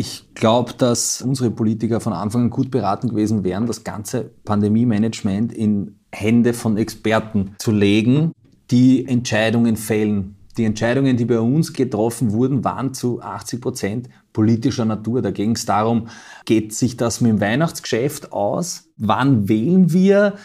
Ich 0.00 0.32
glaube, 0.34 0.72
dass 0.78 1.20
unsere 1.20 1.50
Politiker 1.50 2.00
von 2.00 2.14
Anfang 2.14 2.44
an 2.44 2.48
gut 2.48 2.70
beraten 2.70 3.10
gewesen 3.10 3.44
wären, 3.44 3.66
das 3.66 3.84
ganze 3.84 4.30
Pandemie-Management 4.46 5.52
in 5.52 6.00
Hände 6.10 6.54
von 6.54 6.78
Experten 6.78 7.54
zu 7.58 7.70
legen, 7.70 8.32
die 8.70 9.06
Entscheidungen 9.06 9.76
fällen. 9.76 10.36
Die 10.56 10.64
Entscheidungen, 10.64 11.18
die 11.18 11.26
bei 11.26 11.38
uns 11.38 11.74
getroffen 11.74 12.32
wurden, 12.32 12.64
waren 12.64 12.94
zu 12.94 13.20
80 13.20 13.60
Prozent 13.60 14.08
politischer 14.32 14.86
Natur. 14.86 15.20
Da 15.20 15.32
ging 15.32 15.50
es 15.50 15.66
darum, 15.66 16.08
geht 16.46 16.72
sich 16.72 16.96
das 16.96 17.20
mit 17.20 17.32
dem 17.32 17.40
Weihnachtsgeschäft 17.42 18.32
aus? 18.32 18.88
Wann 18.96 19.50
wählen 19.50 19.92
wir? 19.92 20.36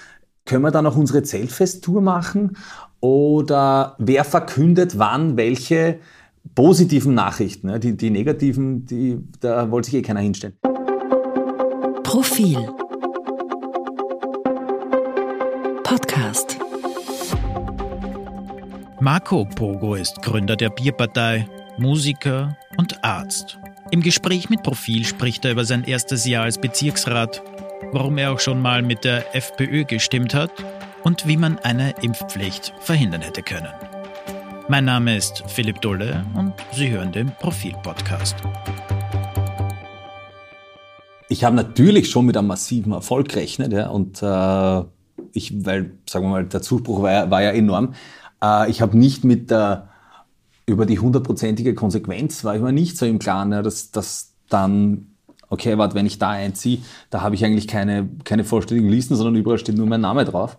Können 0.43 0.65
wir 0.65 0.71
dann 0.71 0.85
auch 0.85 0.97
unsere 0.97 1.23
Zeltfesttour 1.23 2.01
machen? 2.01 2.57
Oder 2.99 3.95
wer 3.99 4.25
verkündet 4.25 4.99
wann 4.99 5.37
welche 5.37 5.99
positiven 6.55 7.13
Nachrichten? 7.13 7.79
Die, 7.79 7.95
die 7.95 8.09
negativen, 8.09 8.85
die, 8.85 9.19
da 9.41 9.69
wollte 9.69 9.91
sich 9.91 9.99
eh 9.99 10.01
keiner 10.01 10.21
hinstellen. 10.21 10.55
Profil 12.03 12.57
Podcast 15.83 16.57
Marco 19.01 19.45
Pogo 19.45 19.95
ist 19.95 20.21
Gründer 20.21 20.55
der 20.55 20.69
Bierpartei, 20.69 21.47
Musiker 21.77 22.57
und 22.77 23.03
Arzt. 23.03 23.59
Im 23.91 24.01
Gespräch 24.01 24.49
mit 24.49 24.63
Profil 24.63 25.03
spricht 25.05 25.45
er 25.45 25.51
über 25.51 25.65
sein 25.65 25.83
erstes 25.83 26.25
Jahr 26.25 26.45
als 26.45 26.57
Bezirksrat, 26.57 27.43
warum 27.91 28.17
er 28.17 28.31
auch 28.31 28.39
schon 28.39 28.61
mal 28.61 28.81
mit 28.81 29.03
der 29.03 29.35
FPÖ 29.35 29.83
gestimmt 29.83 30.33
hat 30.33 30.51
und 31.03 31.27
wie 31.27 31.37
man 31.37 31.59
eine 31.59 31.93
Impfpflicht 32.01 32.73
verhindern 32.79 33.21
hätte 33.21 33.43
können. 33.43 33.73
Mein 34.67 34.85
Name 34.85 35.15
ist 35.15 35.43
Philipp 35.45 35.79
Dulle 35.81 36.25
und 36.33 36.51
Sie 36.73 36.89
hören 36.89 37.11
den 37.11 37.31
Profil-Podcast. 37.39 38.35
Ich 41.29 41.43
habe 41.43 41.55
natürlich 41.55 42.09
schon 42.09 42.25
mit 42.25 42.35
einem 42.35 42.47
massiven 42.47 42.91
Erfolg 42.91 43.29
gerechnet, 43.29 43.73
ja, 43.73 43.89
und 43.89 44.23
äh, 44.23 44.83
ich, 45.33 45.63
weil, 45.63 45.91
sagen 46.09 46.25
wir 46.25 46.29
mal, 46.29 46.45
der 46.45 46.63
Zuspruch 46.63 47.03
war 47.03 47.11
ja, 47.11 47.29
war 47.29 47.43
ja 47.43 47.51
enorm. 47.51 47.93
Äh, 48.43 48.71
ich 48.71 48.81
habe 48.81 48.97
nicht 48.97 49.23
mit 49.23 49.51
der 49.51 49.89
über 50.65 50.87
die 50.87 50.97
hundertprozentige 50.97 51.75
Konsequenz 51.75 52.43
war 52.43 52.55
ich 52.55 52.61
mir 52.63 52.73
nicht 52.73 52.97
so 52.97 53.05
im 53.05 53.19
Klaren, 53.19 53.51
ja, 53.51 53.61
dass, 53.61 53.91
dass 53.91 54.33
dann, 54.49 55.11
okay, 55.49 55.77
warte, 55.77 55.93
wenn 55.93 56.07
ich 56.07 56.17
da 56.17 56.31
einziehe, 56.31 56.79
da 57.11 57.21
habe 57.21 57.35
ich 57.35 57.45
eigentlich 57.45 57.67
keine, 57.67 58.09
keine 58.23 58.43
vollständigen 58.43 58.89
Listen, 58.89 59.15
sondern 59.15 59.35
überall 59.35 59.59
steht 59.59 59.77
nur 59.77 59.85
mein 59.85 60.01
Name 60.01 60.25
drauf. 60.25 60.57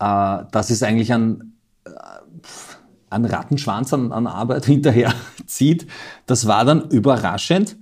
Äh, 0.00 0.38
das 0.50 0.70
ist 0.70 0.82
eigentlich 0.82 1.12
ein, 1.12 1.52
äh, 3.10 3.14
ein 3.14 3.24
Rattenschwanz 3.24 3.92
an, 3.92 4.12
an 4.12 4.26
Arbeit 4.26 4.64
hinterher 4.66 5.12
zieht. 5.46 5.86
Das 6.26 6.46
war 6.46 6.64
dann 6.64 6.90
überraschend. 6.90 7.76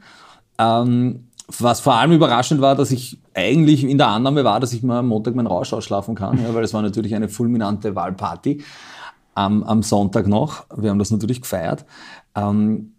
Ähm, 0.58 1.25
was 1.47 1.80
vor 1.80 1.94
allem 1.94 2.12
überraschend 2.12 2.61
war, 2.61 2.75
dass 2.75 2.91
ich 2.91 3.19
eigentlich 3.34 3.84
in 3.84 3.98
der 3.98 4.08
Annahme 4.08 4.45
war, 4.45 4.61
dass 4.61 4.72
ich 4.72 4.83
mal 4.83 5.00
am 5.00 5.08
Montag 5.08 5.34
meinen 5.34 5.47
Rausch 5.47 5.72
ausschlafen 5.72 6.14
kann, 6.14 6.42
ja, 6.42 6.55
weil 6.55 6.64
es 6.64 6.72
war 6.72 6.80
natürlich 6.80 7.14
eine 7.14 7.28
fulminante 7.28 7.95
Wahlparty 7.95 8.62
am, 9.34 9.62
am 9.62 9.83
Sonntag 9.83 10.27
noch. 10.27 10.64
Wir 10.75 10.91
haben 10.91 10.98
das 10.98 11.11
natürlich 11.11 11.42
gefeiert. 11.42 11.84
Ähm, 12.34 12.95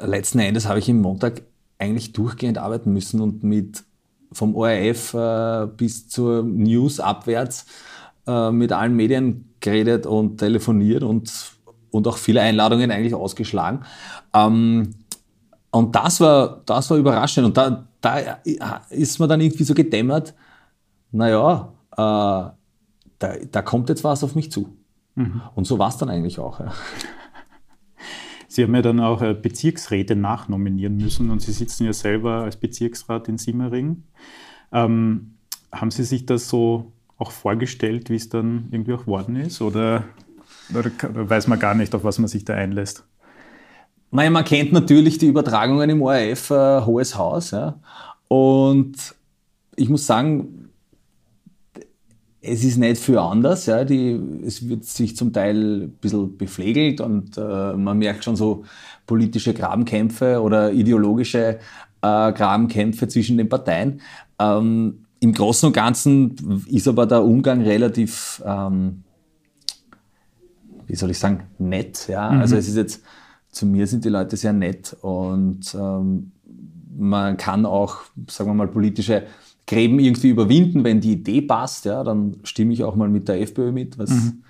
letzten 0.00 0.38
Endes 0.38 0.66
habe 0.66 0.78
ich 0.78 0.88
im 0.88 1.00
Montag 1.00 1.42
eigentlich 1.78 2.12
durchgehend 2.12 2.58
arbeiten 2.58 2.92
müssen 2.92 3.20
und 3.20 3.42
mit 3.42 3.84
vom 4.32 4.54
ORF 4.56 5.14
äh, 5.14 5.66
bis 5.76 6.08
zur 6.08 6.42
News 6.42 7.00
abwärts 7.00 7.66
äh, 8.26 8.50
mit 8.50 8.72
allen 8.72 8.96
Medien 8.96 9.54
geredet 9.60 10.06
und 10.06 10.38
telefoniert 10.38 11.02
und, 11.02 11.53
und 11.94 12.08
auch 12.08 12.16
viele 12.16 12.40
Einladungen 12.40 12.90
eigentlich 12.90 13.14
ausgeschlagen. 13.14 13.84
Ähm, 14.34 14.94
und 15.70 15.94
das 15.94 16.20
war, 16.20 16.62
das 16.66 16.90
war 16.90 16.96
überraschend. 16.96 17.46
Und 17.46 17.56
da, 17.56 17.86
da 18.00 18.18
ist 18.90 19.18
man 19.20 19.28
dann 19.28 19.40
irgendwie 19.40 19.64
so 19.64 19.74
gedämmert, 19.74 20.34
naja, 21.12 21.72
äh, 21.92 21.96
da, 21.96 22.56
da 23.50 23.62
kommt 23.62 23.88
jetzt 23.88 24.02
was 24.02 24.24
auf 24.24 24.34
mich 24.34 24.50
zu. 24.50 24.76
Mhm. 25.14 25.40
Und 25.54 25.66
so 25.66 25.78
war 25.78 25.88
es 25.88 25.96
dann 25.96 26.10
eigentlich 26.10 26.38
auch. 26.40 26.58
Ja. 26.58 26.72
Sie 28.48 28.64
haben 28.64 28.74
ja 28.74 28.82
dann 28.82 29.00
auch 29.00 29.22
äh, 29.22 29.34
Bezirksräte 29.34 30.16
nachnominieren 30.16 30.96
müssen 30.96 31.30
und 31.30 31.42
Sie 31.42 31.52
sitzen 31.52 31.86
ja 31.86 31.92
selber 31.92 32.42
als 32.42 32.56
Bezirksrat 32.56 33.28
in 33.28 33.38
Simmering. 33.38 34.02
Ähm, 34.72 35.34
haben 35.72 35.90
Sie 35.92 36.04
sich 36.04 36.26
das 36.26 36.48
so 36.48 36.92
auch 37.18 37.30
vorgestellt, 37.30 38.10
wie 38.10 38.16
es 38.16 38.28
dann 38.28 38.68
irgendwie 38.72 38.94
auch 38.94 39.06
worden 39.06 39.36
ist? 39.36 39.60
Oder, 39.60 40.04
oder, 40.72 40.90
weiß 41.28 41.46
man 41.48 41.58
gar 41.58 41.74
nicht, 41.74 41.94
auf 41.94 42.04
was 42.04 42.18
man 42.18 42.28
sich 42.28 42.44
da 42.44 42.54
einlässt? 42.54 43.04
Naja, 44.10 44.30
man 44.30 44.44
kennt 44.44 44.72
natürlich 44.72 45.18
die 45.18 45.26
Übertragungen 45.26 45.90
im 45.90 46.02
ORF, 46.02 46.50
äh, 46.50 46.80
Hohes 46.82 47.18
Haus. 47.18 47.50
Ja. 47.50 47.80
Und 48.28 48.94
ich 49.76 49.88
muss 49.88 50.06
sagen, 50.06 50.70
es 52.40 52.62
ist 52.62 52.76
nicht 52.76 52.98
viel 52.98 53.18
anders. 53.18 53.66
Ja. 53.66 53.84
Die, 53.84 54.20
es 54.44 54.68
wird 54.68 54.84
sich 54.84 55.16
zum 55.16 55.32
Teil 55.32 55.84
ein 55.84 55.90
bisschen 56.00 56.36
bepflegelt 56.36 57.00
und 57.00 57.36
äh, 57.36 57.72
man 57.72 57.98
merkt 57.98 58.24
schon 58.24 58.36
so 58.36 58.64
politische 59.06 59.54
Grabenkämpfe 59.54 60.40
oder 60.40 60.72
ideologische 60.72 61.58
äh, 62.02 62.32
Grabenkämpfe 62.32 63.08
zwischen 63.08 63.38
den 63.38 63.48
Parteien. 63.48 64.00
Ähm, 64.38 65.06
Im 65.20 65.32
Großen 65.32 65.68
und 65.68 65.72
Ganzen 65.72 66.64
ist 66.66 66.86
aber 66.86 67.06
der 67.06 67.24
Umgang 67.24 67.62
relativ, 67.62 68.42
ähm, 68.44 69.03
wie 70.86 70.96
soll 70.96 71.10
ich 71.10 71.18
sagen, 71.18 71.44
nett. 71.58 72.08
Ja. 72.08 72.30
Mhm. 72.30 72.40
Also 72.40 72.56
es 72.56 72.68
ist 72.68 72.76
jetzt, 72.76 73.02
zu 73.50 73.66
mir 73.66 73.86
sind 73.86 74.04
die 74.04 74.08
Leute 74.08 74.36
sehr 74.36 74.52
nett 74.52 74.96
und 75.00 75.74
ähm, 75.74 76.32
man 76.96 77.36
kann 77.36 77.66
auch, 77.66 77.98
sagen 78.28 78.50
wir 78.50 78.54
mal, 78.54 78.68
politische 78.68 79.24
Gräben 79.66 79.98
irgendwie 79.98 80.28
überwinden, 80.28 80.84
wenn 80.84 81.00
die 81.00 81.12
Idee 81.12 81.40
passt, 81.40 81.86
ja, 81.86 82.04
dann 82.04 82.36
stimme 82.44 82.72
ich 82.72 82.84
auch 82.84 82.96
mal 82.96 83.08
mit 83.08 83.28
der 83.28 83.40
FPÖ 83.40 83.72
mit, 83.72 83.98
was 83.98 84.10
mhm. 84.10 84.42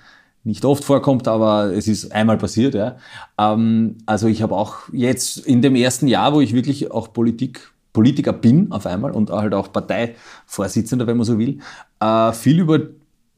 nicht 0.43 0.65
oft 0.65 0.85
vorkommt, 0.85 1.29
aber 1.29 1.73
es 1.73 1.87
ist 1.87 2.13
einmal 2.13 2.37
passiert. 2.37 2.75
Ja. 2.75 2.97
Ähm, 3.39 3.97
also 4.07 4.27
ich 4.27 4.43
habe 4.43 4.57
auch 4.57 4.77
jetzt 4.93 5.39
in 5.39 5.63
dem 5.63 5.77
ersten 5.77 6.09
Jahr, 6.09 6.35
wo 6.35 6.41
ich 6.41 6.53
wirklich 6.53 6.91
auch 6.91 7.13
Politik, 7.13 7.73
Politiker 7.93 8.33
bin 8.33 8.73
auf 8.73 8.87
einmal 8.87 9.13
und 9.13 9.31
halt 9.31 9.55
auch 9.55 9.73
Parteivorsitzender, 9.73 11.07
wenn 11.07 11.17
man 11.17 11.27
so 11.27 11.39
will, 11.39 11.61
äh, 12.01 12.33
viel 12.33 12.59
über 12.59 12.81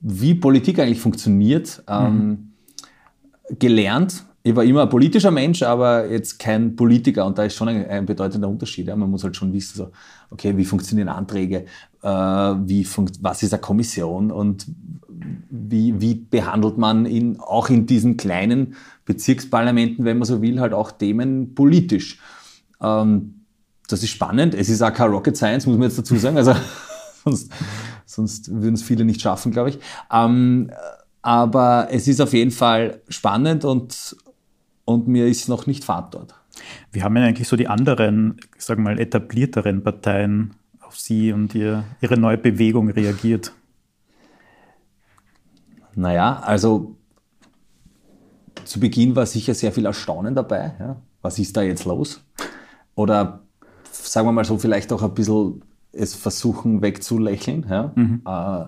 wie 0.00 0.34
Politik 0.34 0.78
eigentlich 0.78 1.00
funktioniert 1.00 1.82
ähm, 1.88 2.28
mhm. 2.28 2.45
Gelernt 3.58 4.24
ich 4.46 4.54
war 4.54 4.62
immer 4.62 4.82
ein 4.82 4.88
politischer 4.88 5.32
Mensch, 5.32 5.64
aber 5.64 6.08
jetzt 6.08 6.38
kein 6.38 6.76
Politiker. 6.76 7.26
Und 7.26 7.36
da 7.36 7.42
ist 7.42 7.56
schon 7.56 7.66
ein, 7.66 7.84
ein 7.90 8.06
bedeutender 8.06 8.48
Unterschied. 8.48 8.86
Ja. 8.86 8.94
Man 8.94 9.10
muss 9.10 9.24
halt 9.24 9.34
schon 9.34 9.52
wissen, 9.52 9.76
so, 9.76 9.90
okay, 10.30 10.56
wie 10.56 10.64
funktionieren 10.64 11.08
Anträge, 11.08 11.64
äh, 12.00 12.08
wie 12.08 12.84
funkt, 12.84 13.18
was 13.20 13.42
ist 13.42 13.52
eine 13.52 13.60
Kommission 13.60 14.30
und 14.30 14.64
wie, 15.50 16.00
wie 16.00 16.14
behandelt 16.14 16.78
man 16.78 17.06
in, 17.06 17.40
auch 17.40 17.70
in 17.70 17.86
diesen 17.86 18.16
kleinen 18.16 18.76
Bezirksparlamenten, 19.04 20.04
wenn 20.04 20.18
man 20.18 20.26
so 20.26 20.40
will, 20.40 20.60
halt 20.60 20.74
auch 20.74 20.92
Themen 20.92 21.56
politisch. 21.56 22.20
Ähm, 22.80 23.46
das 23.88 24.04
ist 24.04 24.10
spannend. 24.10 24.54
Es 24.54 24.68
ist 24.68 24.80
auch 24.80 24.92
kein 24.92 25.10
Rocket 25.10 25.36
Science, 25.36 25.66
muss 25.66 25.76
man 25.76 25.88
jetzt 25.88 25.98
dazu 25.98 26.14
sagen. 26.14 26.36
Also 26.36 26.54
sonst, 27.24 27.50
sonst 28.04 28.48
würden 28.48 28.74
es 28.74 28.82
viele 28.84 29.04
nicht 29.04 29.20
schaffen, 29.20 29.50
glaube 29.50 29.70
ich. 29.70 29.80
Ähm, 30.12 30.70
aber 31.26 31.88
es 31.90 32.06
ist 32.06 32.20
auf 32.20 32.32
jeden 32.32 32.52
Fall 32.52 33.00
spannend 33.08 33.64
und, 33.64 34.16
und 34.84 35.08
mir 35.08 35.26
ist 35.26 35.48
noch 35.48 35.66
nicht 35.66 35.82
Fahrt 35.82 36.14
dort. 36.14 36.36
Wie 36.92 37.02
haben 37.02 37.16
denn 37.16 37.24
eigentlich 37.24 37.48
so 37.48 37.56
die 37.56 37.66
anderen, 37.66 38.36
sagen 38.58 38.84
wir 38.84 38.94
mal, 38.94 39.00
etablierteren 39.00 39.82
Parteien 39.82 40.54
auf 40.80 40.96
Sie 40.96 41.32
und 41.32 41.52
ihr, 41.56 41.82
Ihre 42.00 42.16
neue 42.16 42.38
Bewegung 42.38 42.90
reagiert? 42.90 43.52
Naja, 45.96 46.38
also 46.44 46.94
zu 48.64 48.78
Beginn 48.78 49.16
war 49.16 49.26
sicher 49.26 49.54
sehr 49.54 49.72
viel 49.72 49.86
Erstaunen 49.86 50.32
dabei. 50.32 50.76
Ja. 50.78 51.02
Was 51.22 51.40
ist 51.40 51.56
da 51.56 51.62
jetzt 51.62 51.86
los? 51.86 52.22
Oder 52.94 53.40
sagen 53.90 54.28
wir 54.28 54.32
mal 54.32 54.44
so, 54.44 54.58
vielleicht 54.58 54.92
auch 54.92 55.02
ein 55.02 55.12
bisschen 55.12 55.64
es 55.90 56.14
versuchen 56.14 56.82
wegzulächeln. 56.82 57.66
Ja. 57.68 57.90
Mhm. 57.96 58.22
Äh, 58.24 58.66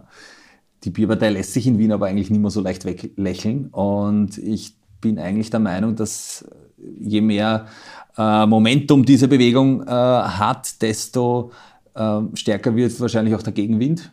die 0.85 0.91
Bierpartei 0.91 1.31
lässt 1.31 1.53
sich 1.53 1.67
in 1.67 1.79
Wien 1.79 1.93
aber 1.93 2.07
eigentlich 2.07 2.31
nicht 2.31 2.41
mehr 2.41 2.51
so 2.51 2.61
leicht 2.61 2.85
weglächeln. 2.85 3.69
Und 3.69 4.39
ich 4.39 4.75
bin 5.01 5.19
eigentlich 5.19 5.51
der 5.51 5.61
Meinung, 5.61 5.97
dass 5.97 6.49
je 6.99 7.21
mehr 7.21 7.67
äh, 8.17 8.47
Momentum 8.47 9.05
diese 9.05 9.29
Bewegung 9.29 9.83
äh, 9.83 9.91
hat, 9.91 10.81
desto 10.83 11.51
äh, 11.95 12.21
stärker 12.35 12.77
wird 12.77 12.99
wahrscheinlich 13.01 13.35
auch 13.35 13.43
der 13.43 13.53
Gegenwind. 13.53 14.13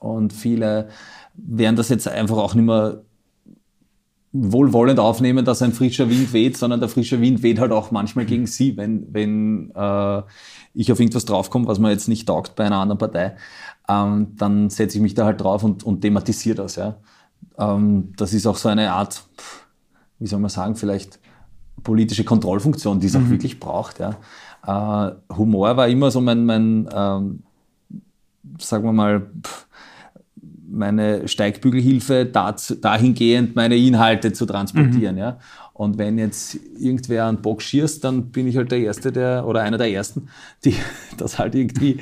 Und 0.00 0.32
viele 0.32 0.88
werden 1.34 1.76
das 1.76 1.88
jetzt 1.88 2.08
einfach 2.08 2.38
auch 2.38 2.54
nicht 2.54 2.64
mehr 2.64 3.02
wohlwollend 4.32 5.00
aufnehmen, 5.00 5.44
dass 5.44 5.60
ein 5.60 5.72
frischer 5.72 6.08
Wind 6.08 6.32
weht, 6.32 6.56
sondern 6.56 6.78
der 6.78 6.88
frische 6.88 7.20
Wind 7.20 7.42
weht 7.42 7.58
halt 7.58 7.72
auch 7.72 7.90
manchmal 7.90 8.26
gegen 8.26 8.46
sie, 8.46 8.76
wenn, 8.76 9.12
wenn 9.12 9.72
äh, 9.74 10.22
ich 10.72 10.92
auf 10.92 11.00
irgendwas 11.00 11.24
draufkomme, 11.24 11.66
was 11.66 11.80
mir 11.80 11.90
jetzt 11.90 12.08
nicht 12.08 12.28
taugt 12.28 12.54
bei 12.54 12.64
einer 12.64 12.78
anderen 12.78 12.98
Partei, 12.98 13.36
ähm, 13.90 14.36
dann 14.36 14.70
setze 14.70 14.98
ich 14.98 15.02
mich 15.02 15.14
da 15.14 15.24
halt 15.24 15.40
drauf 15.40 15.64
und, 15.64 15.82
und 15.82 16.00
thematisiere 16.00 16.56
das. 16.56 16.76
Ja. 16.76 16.96
Ähm, 17.58 18.12
das 18.16 18.32
ist 18.32 18.46
auch 18.46 18.56
so 18.56 18.68
eine 18.68 18.92
Art, 18.92 19.24
pff, 19.36 19.66
wie 20.18 20.26
soll 20.26 20.38
man 20.38 20.50
sagen, 20.50 20.76
vielleicht 20.76 21.18
politische 21.82 22.24
Kontrollfunktion, 22.24 23.00
die 23.00 23.08
es 23.08 23.16
auch 23.16 23.20
mhm. 23.20 23.30
wirklich 23.30 23.58
braucht. 23.58 23.98
Ja. 23.98 24.16
Äh, 24.66 25.34
Humor 25.36 25.76
war 25.76 25.88
immer 25.88 26.10
so 26.10 26.20
mein, 26.20 26.44
mein 26.44 26.88
ähm, 26.92 27.42
sagen 28.58 28.84
wir 28.84 28.92
mal, 28.92 29.30
meine 30.68 31.26
Steigbügelhilfe 31.26 32.26
dazu, 32.26 32.76
dahingehend, 32.76 33.56
meine 33.56 33.76
Inhalte 33.76 34.32
zu 34.32 34.46
transportieren. 34.46 35.16
Mhm. 35.16 35.20
Ja. 35.20 35.38
Und 35.72 35.98
wenn 35.98 36.18
jetzt 36.18 36.58
irgendwer 36.78 37.26
einen 37.26 37.42
Bock 37.42 37.62
schießt, 37.62 38.04
dann 38.04 38.30
bin 38.30 38.46
ich 38.46 38.56
halt 38.56 38.70
der 38.70 38.80
Erste, 38.80 39.10
der, 39.10 39.46
oder 39.46 39.62
einer 39.62 39.78
der 39.78 39.90
Ersten, 39.90 40.28
die 40.64 40.76
das 41.16 41.38
halt 41.38 41.54
irgendwie 41.54 41.98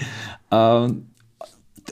äh, 0.50 0.88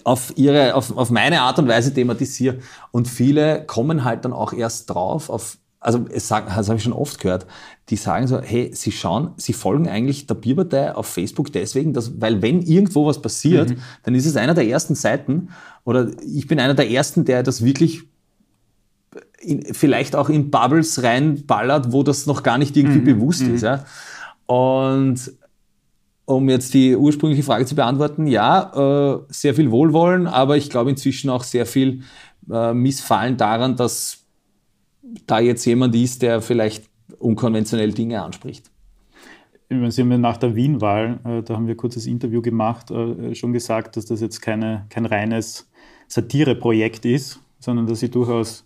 auf 0.04 0.32
ihre, 0.36 0.74
auf, 0.74 0.96
auf 0.96 1.10
meine 1.10 1.40
Art 1.42 1.58
und 1.58 1.68
Weise 1.68 1.92
thematisiere. 1.94 2.58
Und 2.90 3.08
viele 3.08 3.64
kommen 3.64 4.04
halt 4.04 4.24
dann 4.24 4.32
auch 4.32 4.52
erst 4.52 4.90
drauf, 4.90 5.30
auf, 5.30 5.58
also 5.80 6.04
es 6.12 6.26
sagen, 6.26 6.46
das 6.54 6.68
habe 6.68 6.78
ich 6.78 6.82
schon 6.82 6.92
oft 6.92 7.20
gehört, 7.20 7.46
die 7.88 7.96
sagen 7.96 8.26
so, 8.26 8.40
hey, 8.40 8.70
sie 8.74 8.92
schauen, 8.92 9.30
sie 9.36 9.52
folgen 9.52 9.88
eigentlich 9.88 10.26
der 10.26 10.34
Bierpartei 10.34 10.94
auf 10.94 11.06
Facebook 11.06 11.52
deswegen, 11.52 11.92
dass, 11.92 12.20
weil 12.20 12.42
wenn 12.42 12.62
irgendwo 12.62 13.06
was 13.06 13.22
passiert, 13.22 13.70
mhm. 13.70 13.78
dann 14.02 14.14
ist 14.14 14.26
es 14.26 14.36
einer 14.36 14.54
der 14.54 14.66
ersten 14.66 14.94
Seiten 14.94 15.50
oder 15.84 16.10
ich 16.26 16.48
bin 16.48 16.58
einer 16.58 16.74
der 16.74 16.90
ersten, 16.90 17.24
der 17.24 17.42
das 17.42 17.64
wirklich 17.64 18.02
in, 19.40 19.72
vielleicht 19.72 20.16
auch 20.16 20.28
in 20.28 20.50
Bubbles 20.50 21.02
reinballert, 21.02 21.92
wo 21.92 22.02
das 22.02 22.26
noch 22.26 22.42
gar 22.42 22.58
nicht 22.58 22.76
irgendwie 22.76 22.98
mhm. 22.98 23.04
bewusst 23.04 23.42
mhm. 23.42 23.54
ist. 23.54 23.62
Ja? 23.62 23.84
Und 24.46 25.32
um 26.26 26.48
jetzt 26.48 26.74
die 26.74 26.96
ursprüngliche 26.96 27.44
Frage 27.44 27.64
zu 27.64 27.74
beantworten, 27.74 28.26
ja, 28.26 29.14
äh, 29.14 29.20
sehr 29.28 29.54
viel 29.54 29.70
Wohlwollen, 29.70 30.26
aber 30.26 30.56
ich 30.56 30.68
glaube 30.68 30.90
inzwischen 30.90 31.30
auch 31.30 31.44
sehr 31.44 31.66
viel 31.66 32.02
äh, 32.50 32.74
Missfallen 32.74 33.36
daran, 33.36 33.76
dass 33.76 34.24
da 35.26 35.38
jetzt 35.38 35.64
jemand 35.64 35.94
ist, 35.94 36.22
der 36.22 36.42
vielleicht 36.42 36.90
unkonventionell 37.18 37.92
Dinge 37.92 38.22
anspricht. 38.22 38.70
Sie 39.68 40.00
haben 40.02 40.12
ja 40.12 40.18
nach 40.18 40.36
der 40.36 40.54
Wien-Wahl, 40.54 41.20
äh, 41.24 41.42
da 41.42 41.54
haben 41.54 41.66
wir 41.66 41.74
ein 41.74 41.78
kurzes 41.78 42.06
Interview 42.06 42.42
gemacht, 42.42 42.90
äh, 42.90 43.34
schon 43.34 43.52
gesagt, 43.52 43.96
dass 43.96 44.06
das 44.06 44.20
jetzt 44.20 44.40
keine, 44.40 44.86
kein 44.90 45.06
reines 45.06 45.68
Satireprojekt 46.08 47.04
ist, 47.04 47.40
sondern 47.60 47.86
dass 47.86 48.00
Sie 48.00 48.10
durchaus 48.10 48.64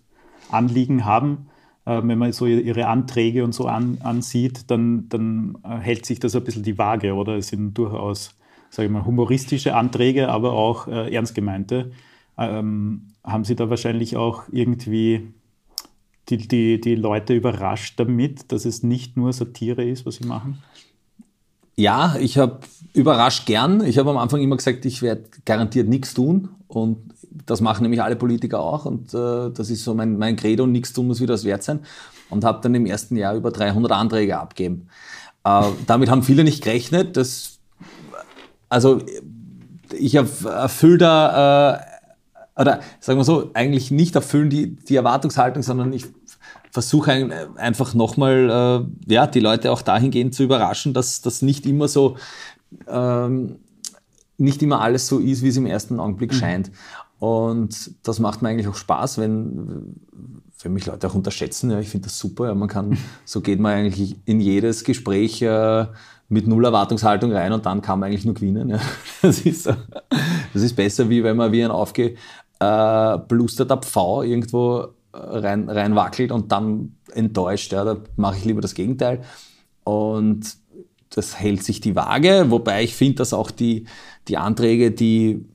Anliegen 0.49 1.05
haben. 1.05 1.47
Äh, 1.85 2.01
wenn 2.03 2.17
man 2.17 2.31
so 2.31 2.45
Ihre 2.45 2.87
Anträge 2.87 3.43
und 3.43 3.53
so 3.53 3.67
an, 3.67 3.97
ansieht, 4.03 4.69
dann, 4.69 5.09
dann 5.09 5.57
hält 5.63 6.05
sich 6.05 6.19
das 6.19 6.35
ein 6.35 6.43
bisschen 6.43 6.63
die 6.63 6.77
Waage, 6.77 7.13
oder? 7.13 7.37
Es 7.37 7.47
sind 7.47 7.73
durchaus, 7.77 8.35
sage 8.69 8.87
ich 8.87 8.91
mal, 8.91 9.05
humoristische 9.05 9.75
Anträge, 9.75 10.29
aber 10.29 10.53
auch 10.53 10.87
äh, 10.87 11.13
ernst 11.13 11.35
gemeinte. 11.35 11.91
Ähm, 12.37 13.07
haben 13.23 13.43
Sie 13.43 13.55
da 13.55 13.69
wahrscheinlich 13.69 14.17
auch 14.17 14.43
irgendwie 14.51 15.33
die, 16.29 16.47
die, 16.47 16.79
die 16.79 16.95
Leute 16.95 17.33
überrascht 17.33 17.99
damit, 17.99 18.51
dass 18.51 18.65
es 18.65 18.83
nicht 18.83 19.17
nur 19.17 19.33
Satire 19.33 19.83
ist, 19.83 20.05
was 20.05 20.15
sie 20.15 20.25
machen? 20.25 20.59
Ja, 21.75 22.15
ich 22.19 22.37
habe 22.37 22.59
überrascht 22.93 23.45
gern. 23.45 23.83
Ich 23.85 23.97
habe 23.97 24.09
am 24.09 24.17
Anfang 24.17 24.41
immer 24.41 24.57
gesagt, 24.57 24.85
ich 24.85 25.01
werde 25.01 25.23
garantiert 25.45 25.87
nichts 25.87 26.13
tun. 26.13 26.49
Und 26.67 27.13
das 27.45 27.61
machen 27.61 27.83
nämlich 27.83 28.01
alle 28.01 28.15
Politiker 28.15 28.59
auch. 28.59 28.85
Und 28.85 29.13
äh, 29.13 29.49
das 29.51 29.69
ist 29.69 29.83
so 29.83 29.93
mein, 29.93 30.17
mein 30.17 30.35
Credo, 30.35 30.67
nichts 30.67 30.93
tun 30.93 31.07
muss 31.07 31.21
wieder 31.21 31.33
das 31.33 31.45
wert 31.45 31.63
sein. 31.63 31.81
Und 32.29 32.43
habe 32.43 32.61
dann 32.61 32.75
im 32.75 32.85
ersten 32.85 33.15
Jahr 33.17 33.35
über 33.35 33.51
300 33.51 33.91
Anträge 33.91 34.37
abgeben. 34.39 34.87
Äh, 35.43 35.63
damit 35.87 36.09
haben 36.09 36.23
viele 36.23 36.43
nicht 36.43 36.63
gerechnet. 36.63 37.17
Das, 37.17 37.59
also 38.69 39.01
ich 39.97 40.15
erfülle 40.15 40.97
da, 40.97 41.73
äh, 41.75 41.90
oder 42.61 42.79
sagen 42.99 43.19
wir 43.19 43.23
so, 43.23 43.49
eigentlich 43.53 43.91
nicht 43.91 44.15
erfüllen 44.15 44.49
die, 44.49 44.75
die 44.75 44.95
Erwartungshaltung, 44.95 45.63
sondern 45.63 45.91
ich 45.93 46.05
versuche 46.71 47.51
einfach 47.57 47.93
nochmal, 47.93 48.85
äh, 49.07 49.11
ja, 49.13 49.27
die 49.27 49.39
Leute 49.39 49.71
auch 49.71 49.81
dahingehend 49.81 50.33
zu 50.33 50.43
überraschen, 50.43 50.93
dass 50.93 51.21
das 51.21 51.41
nicht 51.41 51.65
immer 51.65 51.87
so, 51.87 52.17
ähm, 52.87 53.57
nicht 54.37 54.63
immer 54.63 54.81
alles 54.81 55.07
so 55.07 55.19
ist, 55.19 55.43
wie 55.43 55.49
es 55.49 55.57
im 55.57 55.65
ersten 55.65 55.99
Augenblick 55.99 56.31
mhm. 56.31 56.37
scheint. 56.37 56.71
Und 57.19 57.91
das 58.03 58.19
macht 58.19 58.41
mir 58.41 58.49
eigentlich 58.49 58.67
auch 58.67 58.75
Spaß, 58.75 59.17
wenn, 59.17 59.95
wenn 60.63 60.73
mich 60.73 60.85
Leute 60.85 61.07
auch 61.07 61.13
unterschätzen. 61.13 61.69
Ja, 61.69 61.79
ich 61.79 61.89
finde 61.89 62.05
das 62.05 62.17
super. 62.17 62.47
Ja, 62.47 62.55
man 62.55 62.69
kann, 62.69 62.97
so 63.25 63.41
geht 63.41 63.59
man 63.59 63.73
eigentlich 63.73 64.15
in 64.25 64.39
jedes 64.39 64.83
Gespräch 64.83 65.41
äh, 65.41 65.85
mit 66.29 66.47
null 66.47 66.63
Erwartungshaltung 66.63 67.33
rein 67.33 67.51
und 67.51 67.65
dann 67.65 67.81
kann 67.81 67.99
man 67.99 68.07
eigentlich 68.07 68.25
nur 68.25 68.33
gewinnen. 68.33 68.69
Ja. 68.69 68.79
Das, 69.21 69.41
ist, 69.41 69.67
das 69.67 70.63
ist 70.63 70.75
besser, 70.75 71.07
wie 71.09 71.23
wenn 71.23 71.37
man 71.37 71.51
wie 71.51 71.63
ein 71.63 71.69
aufgeblusterter 72.61 73.77
Pfau 73.77 74.23
irgendwo 74.23 74.89
rein, 75.13 75.69
reinwackelt 75.69 76.31
und 76.31 76.51
dann 76.51 76.95
enttäuscht. 77.13 77.71
Ja, 77.71 77.83
da 77.83 77.97
mache 78.15 78.37
ich 78.37 78.45
lieber 78.45 78.61
das 78.61 78.75
Gegenteil. 78.75 79.21
Und 79.83 80.57
das 81.09 81.39
hält 81.39 81.63
sich 81.63 81.81
die 81.81 81.95
Waage, 81.95 82.45
wobei 82.49 82.83
ich 82.83 82.95
finde, 82.95 83.15
dass 83.15 83.33
auch 83.33 83.51
die, 83.51 83.85
die 84.27 84.37
Anträge, 84.37 84.91
die 84.91 85.45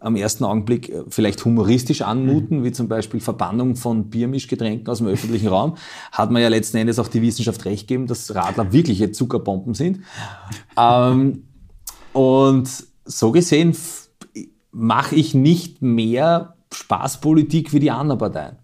am 0.00 0.16
ersten 0.16 0.44
Augenblick 0.44 0.88
äh, 0.88 1.02
vielleicht 1.08 1.44
humoristisch 1.44 2.02
anmuten, 2.02 2.60
mhm. 2.60 2.64
wie 2.64 2.72
zum 2.72 2.88
Beispiel 2.88 3.20
Verbannung 3.20 3.76
von 3.76 4.10
Biermischgetränken 4.10 4.88
aus 4.88 4.98
dem 4.98 5.08
öffentlichen 5.08 5.48
Raum, 5.48 5.76
hat 6.10 6.30
man 6.30 6.42
ja 6.42 6.48
letzten 6.48 6.78
Endes 6.78 6.98
auch 6.98 7.08
die 7.08 7.22
Wissenschaft 7.22 7.64
recht 7.64 7.86
gegeben, 7.86 8.06
dass 8.06 8.34
Radler 8.34 8.72
wirkliche 8.72 9.12
Zuckerbomben 9.12 9.74
sind. 9.74 10.00
Ähm, 10.74 11.44
und 12.14 12.66
so 13.04 13.30
gesehen 13.30 13.76
mache 14.72 15.14
ich 15.14 15.34
nicht 15.34 15.82
mehr 15.82 16.54
Spaßpolitik 16.72 17.72
wie 17.72 17.80
die 17.80 17.90
anderen 17.90 18.18
Parteien. 18.18 18.56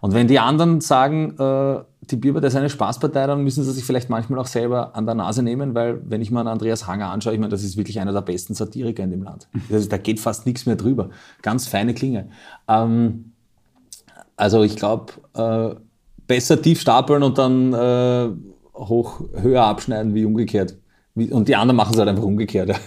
Und 0.00 0.12
wenn 0.12 0.28
die 0.28 0.38
anderen 0.38 0.82
sagen, 0.82 1.34
äh, 1.38 1.82
die 2.10 2.16
Bierpartei 2.16 2.48
ist 2.48 2.56
eine 2.56 2.68
Spaßpartei, 2.68 3.26
dann 3.26 3.42
müssen 3.42 3.64
sie 3.64 3.72
sich 3.72 3.84
vielleicht 3.84 4.10
manchmal 4.10 4.38
auch 4.38 4.46
selber 4.46 4.94
an 4.94 5.06
der 5.06 5.14
Nase 5.14 5.42
nehmen, 5.42 5.74
weil 5.74 6.02
wenn 6.04 6.20
ich 6.20 6.30
mir 6.30 6.40
einen 6.40 6.48
Andreas 6.48 6.86
Hanger 6.86 7.10
anschaue, 7.10 7.32
ich 7.32 7.38
meine, 7.38 7.50
das 7.50 7.62
ist 7.62 7.78
wirklich 7.78 7.98
einer 8.00 8.12
der 8.12 8.20
besten 8.20 8.52
Satiriker 8.52 9.02
in 9.02 9.10
dem 9.10 9.22
Land. 9.22 9.48
Also, 9.72 9.88
da 9.88 9.96
geht 9.96 10.20
fast 10.20 10.44
nichts 10.44 10.66
mehr 10.66 10.76
drüber. 10.76 11.08
Ganz 11.40 11.66
feine 11.66 11.94
Klinge. 11.94 12.28
Ähm, 12.68 13.32
also 14.36 14.62
ich 14.62 14.76
glaube, 14.76 15.12
äh, 15.34 15.74
besser 16.26 16.60
tief 16.60 16.80
stapeln 16.80 17.22
und 17.22 17.38
dann 17.38 17.72
äh, 17.72 18.28
hoch 18.74 19.20
höher 19.34 19.64
abschneiden 19.64 20.14
wie 20.14 20.24
umgekehrt. 20.24 20.76
Und 21.14 21.48
die 21.48 21.56
anderen 21.56 21.76
machen 21.76 21.92
es 21.92 21.98
halt 21.98 22.08
einfach 22.08 22.24
umgekehrt. 22.24 22.78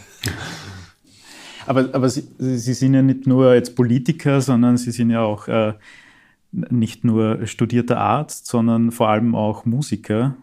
Aber, 1.68 1.90
aber 1.94 2.10
Sie, 2.10 2.24
Sie, 2.38 2.74
sind 2.74 2.94
ja 2.94 3.02
nicht 3.02 3.28
nur 3.28 3.54
jetzt 3.54 3.76
Politiker, 3.76 4.42
sondern 4.42 4.78
Sie 4.78 4.92
sind 4.92 5.10
ja 5.10 5.22
auch 5.22 5.48
äh, 5.48 5.74
nicht 6.52 7.04
nur 7.04 7.46
studierter 7.46 8.00
Arzt, 8.00 8.48
sondern 8.48 8.92
vor 8.92 9.10
allem 9.10 9.36
auch 9.36 9.66
Musiker. 9.66 10.36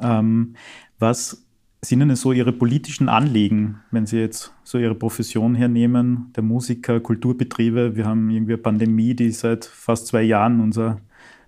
Ähm, 0.00 0.54
was 0.98 1.44
sind 1.82 2.00
denn 2.00 2.14
so 2.16 2.32
Ihre 2.32 2.52
politischen 2.52 3.08
Anliegen, 3.08 3.80
wenn 3.90 4.06
Sie 4.06 4.18
jetzt 4.18 4.52
so 4.64 4.78
Ihre 4.78 4.94
Profession 4.94 5.54
hernehmen, 5.54 6.32
der 6.36 6.42
Musiker, 6.42 7.00
Kulturbetriebe? 7.00 7.96
Wir 7.96 8.06
haben 8.06 8.30
irgendwie 8.30 8.54
eine 8.54 8.62
Pandemie, 8.62 9.14
die 9.14 9.30
seit 9.30 9.64
fast 9.64 10.06
zwei 10.06 10.22
Jahren 10.22 10.60
unser, 10.60 11.00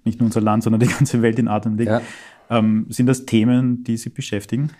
nicht 0.04 0.20
nur 0.20 0.26
unser 0.26 0.40
Land, 0.40 0.64
sondern 0.64 0.80
die 0.80 0.88
ganze 0.88 1.22
Welt 1.22 1.38
in 1.38 1.48
Atem 1.48 1.76
liegt. 1.76 1.90
Ja. 1.90 2.02
Ähm, 2.50 2.86
sind 2.88 3.06
das 3.06 3.26
Themen, 3.26 3.84
die 3.84 3.96
Sie 3.96 4.10
beschäftigen? 4.10 4.70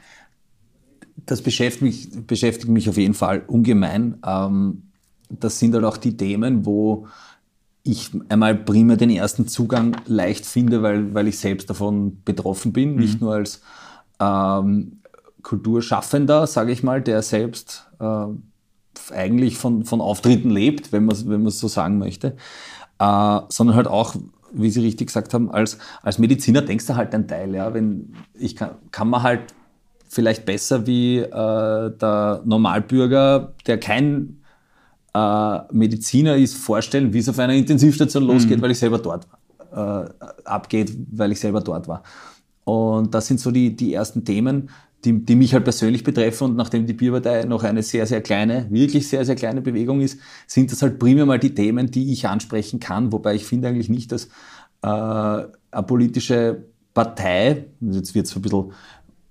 Das 1.27 1.43
beschäftigt 1.43 1.83
mich, 1.83 2.27
beschäftigt 2.27 2.69
mich 2.69 2.89
auf 2.89 2.97
jeden 2.97 3.15
Fall 3.15 3.43
ungemein. 3.47 4.19
Ähm, 4.25 4.83
das 5.29 5.59
sind 5.59 5.75
halt 5.75 5.85
auch 5.85 5.97
die 5.97 6.17
Themen, 6.17 6.65
wo 6.65 7.07
ich 7.83 8.11
einmal 8.29 8.55
primär 8.55 8.97
den 8.97 9.11
ersten 9.11 9.49
Zugang 9.49 9.97
leicht 10.07 10.47
finde, 10.47 10.83
weil, 10.83 11.15
weil 11.15 11.29
ich 11.29 11.39
selbst 11.39 11.71
davon 11.71 12.23
betroffen 12.25 12.73
bin, 12.73 12.93
mhm. 12.93 13.01
nicht 13.01 13.21
nur 13.21 13.35
als 13.35 13.63
ähm, 14.21 15.01
Kulturschaffender, 15.43 16.47
sage 16.47 16.73
ich 16.73 16.83
mal, 16.83 17.01
der 17.01 17.23
selbst 17.23 17.89
äh, 18.01 18.27
eigentlich 19.13 19.57
von, 19.57 19.85
von 19.85 20.01
Auftritten 20.01 20.51
lebt, 20.51 20.93
wenn 20.93 21.05
man 21.05 21.15
es 21.15 21.29
wenn 21.29 21.49
so 21.49 21.69
sagen 21.69 21.99
möchte, 21.99 22.37
äh, 22.99 23.41
sondern 23.49 23.77
halt 23.77 23.87
auch, 23.87 24.17
wie 24.53 24.71
Sie 24.71 24.81
richtig 24.81 25.07
gesagt 25.07 25.33
haben, 25.33 25.51
als, 25.51 25.79
als 26.03 26.19
Mediziner 26.19 26.63
denkst 26.63 26.87
du 26.87 26.97
halt 26.97 27.15
ein 27.15 27.29
Teil. 27.29 27.55
Ja? 27.55 27.73
Wenn, 27.73 28.15
ich 28.35 28.57
kann, 28.57 28.73
kann 28.91 29.09
man 29.09 29.23
halt 29.23 29.55
vielleicht 30.09 30.45
besser 30.45 30.87
wie 30.87 31.19
äh, 31.19 31.31
der 31.31 32.43
Normalbürger, 32.45 33.55
der 33.67 33.79
kein 33.79 34.41
äh, 35.15 35.59
Mediziner 35.73 36.37
ist, 36.37 36.57
vorstellen, 36.57 37.13
wie 37.13 37.19
es 37.19 37.29
auf 37.29 37.39
einer 37.39 37.55
Intensivstation 37.55 38.25
losgeht, 38.25 38.59
mhm. 38.59 38.63
weil 38.63 38.71
ich 38.71 38.79
selber 38.79 38.99
dort 38.99 39.27
äh, 39.73 40.05
abgeht, 40.45 40.97
weil 41.13 41.33
ich 41.33 41.41
selber 41.41 41.61
dort 41.61 41.89
war. 41.89 42.03
Und 42.65 43.15
das 43.15 43.27
sind 43.27 43.41
so 43.41 43.51
die, 43.51 43.75
die 43.75 43.95
ersten 43.95 44.25
Themen, 44.25 44.71
die, 45.05 45.25
die 45.25 45.37
mich 45.37 45.55
halt 45.55 45.65
persönlich 45.65 46.05
betreffen. 46.05 46.45
Und 46.45 46.57
nachdem 46.57 46.87
die 46.87 46.93
Bierpartei 46.93 47.45
noch 47.45 47.65
eine 47.65 47.83
sehr, 47.83 48.07
sehr 48.07 48.21
kleine, 48.21 48.67
wirklich 48.71 49.09
sehr, 49.09 49.25
sehr 49.25 49.37
kleine 49.37 49.63
Bewegung 49.63 50.01
ist, 50.01 50.19
sind 50.47 50.71
das 50.73 50.83
halt 50.83 50.99
primär 50.99 51.27
mal 51.27 51.39
die 51.39 51.55
Themen, 51.55 51.91
die 51.91 52.13
ich 52.13 52.27
ansprechen 52.27 52.81
kann. 52.81 53.13
Wobei 53.13 53.35
ich 53.35 53.45
finde 53.45 53.69
eigentlich 53.69 53.89
nicht, 53.89 54.13
dass 54.13 54.27
äh, 54.83 54.89
eine 54.89 55.83
politische 55.87 56.65
Partei, 56.95 57.67
jetzt 57.81 58.15
wird 58.15 58.27
es 58.27 58.35
ein 58.35 58.43
bisschen 58.43 58.73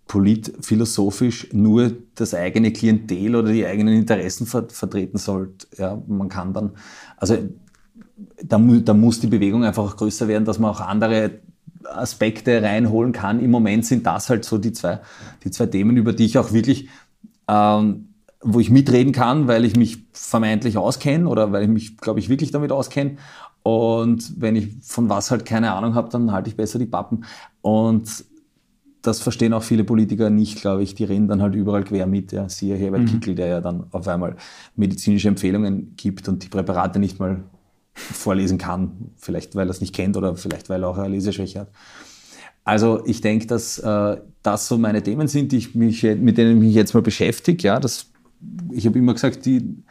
politphilosophisch 0.08 1.50
nur 1.54 1.92
das 2.16 2.34
eigene 2.34 2.72
Klientel 2.72 3.36
oder 3.36 3.52
die 3.52 3.66
eigenen 3.66 3.94
Interessen 3.94 4.48
ver 4.48 4.68
vertreten 4.70 5.18
sollte. 5.18 5.68
Ja, 5.78 6.02
man 6.08 6.30
kann 6.30 6.54
dann, 6.54 6.72
also 7.18 7.38
da, 8.42 8.58
da, 8.58 8.94
muss 8.94 9.20
die 9.20 9.28
Bewegung 9.28 9.64
einfach 9.64 9.98
größer 9.98 10.28
werden, 10.28 10.46
dass 10.46 10.60
man 10.60 10.72
auch 10.72 10.80
andere 10.80 11.40
Aspekte 11.84 12.62
reinholen 12.62 13.12
kann. 13.12 13.40
Im 13.40 13.52
Moment 13.52 13.86
sind 13.86 14.06
das 14.06 14.30
halt 14.30 14.46
so 14.46 14.58
die 14.58 14.72
zwei, 14.72 15.00
die 15.44 15.52
zwei 15.52 15.68
Themen, 15.68 15.98
über 15.98 16.14
die 16.14 16.26
ich 16.26 16.38
auch 16.38 16.52
wirklich, 16.52 16.90
ähm, 17.48 18.10
wo 18.42 18.60
ich 18.60 18.70
mitreden 18.70 19.14
kann, 19.14 19.48
weil 19.48 19.66
ich 19.66 19.76
mich 19.76 20.06
vermeintlich 20.14 20.78
auskenne 20.78 21.28
oder 21.28 21.52
weil 21.52 21.64
ich 21.64 21.70
mich, 21.70 21.98
glaube 21.98 22.20
ich, 22.20 22.30
wirklich 22.30 22.52
damit 22.52 22.72
auskenne. 22.72 23.18
Und 23.64 24.42
wenn 24.42 24.56
ich 24.56 24.78
von 24.82 25.10
was 25.10 25.32
halt 25.32 25.46
keine 25.46 25.74
Ahnung 25.74 25.96
habe, 25.96 26.10
dann 26.10 26.32
halte 26.32 26.50
ich 26.50 26.56
besser 26.56 26.80
die 26.80 26.86
Pappen. 26.86 27.26
Und 27.62 28.24
das 29.08 29.22
verstehen 29.22 29.54
auch 29.54 29.64
viele 29.64 29.84
Politiker 29.84 30.30
nicht, 30.30 30.62
glaube 30.62 30.84
ich. 30.84 30.94
Die 30.94 31.06
reden 31.06 31.28
dann 31.28 31.42
halt 31.42 31.56
überall 31.56 31.84
quer 31.84 32.06
mit. 32.06 32.32
Ja. 32.34 32.50
Siehe 32.50 32.76
Herbert 32.76 33.04
mhm. 33.04 33.08
Kickel, 33.08 33.36
der 33.36 33.48
ja 33.48 33.62
dann 33.62 33.86
auf 33.92 34.08
einmal 34.08 34.36
medizinische 34.76 35.30
Empfehlungen 35.30 35.94
gibt 35.96 36.28
und 36.28 36.44
die 36.44 36.50
Präparate 36.50 37.00
nicht 37.00 37.20
mal 37.20 37.44
vorlesen 37.94 38.58
kann. 38.58 39.12
Vielleicht, 39.16 39.56
weil 39.56 39.68
er 39.68 39.72
es 39.72 39.82
nicht 39.82 39.96
kennt 39.96 40.18
oder 40.18 40.36
vielleicht, 40.36 40.70
weil 40.70 40.84
er 40.84 40.90
auch 40.90 40.98
eine 40.98 41.10
Leseschwäche 41.10 41.62
hat. 41.62 41.72
Also 42.64 43.02
ich 43.06 43.22
denke, 43.22 43.48
dass 43.48 43.80
äh, 43.80 44.18
das 44.44 44.68
so 44.68 44.78
meine 44.78 45.02
Themen 45.02 45.30
sind, 45.30 45.54
die 45.54 45.58
ich 45.58 45.74
mich, 45.74 46.04
mit 46.04 46.38
denen 46.38 46.58
ich 46.58 46.64
mich 46.64 46.76
jetzt 46.76 46.94
mal 46.94 47.02
beschäftige. 47.02 47.70
Ja, 47.70 47.80
das, 47.80 48.08
ich 48.72 48.86
habe 48.86 49.00
immer 49.00 49.14
gesagt, 49.14 49.46
die, 49.46 49.84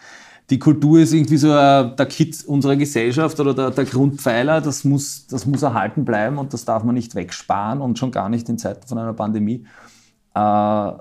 die 0.51 0.59
Kultur 0.59 1.01
ist 1.01 1.13
irgendwie 1.13 1.39
so 1.39 1.49
äh, 1.49 1.95
der 1.97 2.07
Kit 2.07 2.45
unserer 2.45 2.77
Gesellschaft 2.77 3.41
oder 3.41 3.53
der, 3.53 3.71
der, 3.71 3.85
Grundpfeiler. 3.85 4.61
Das 4.61 4.85
muss, 4.85 5.27
das 5.27 5.45
muss 5.45 5.63
erhalten 5.63 6.05
bleiben 6.05 6.39
und 6.39 6.53
das 6.53 6.65
darf 6.65 6.85
man 6.85 6.95
nicht 6.95 7.15
wegsparen 7.15 7.81
und 7.81 7.99
schon 7.99 8.13
gar 8.13 8.29
nicht 8.29 8.49
in 8.49 8.59
Zeiten 8.59 8.87
von 8.87 8.99
einer 8.99 9.13
Pandemie 9.13 9.67
äh, 10.35 10.93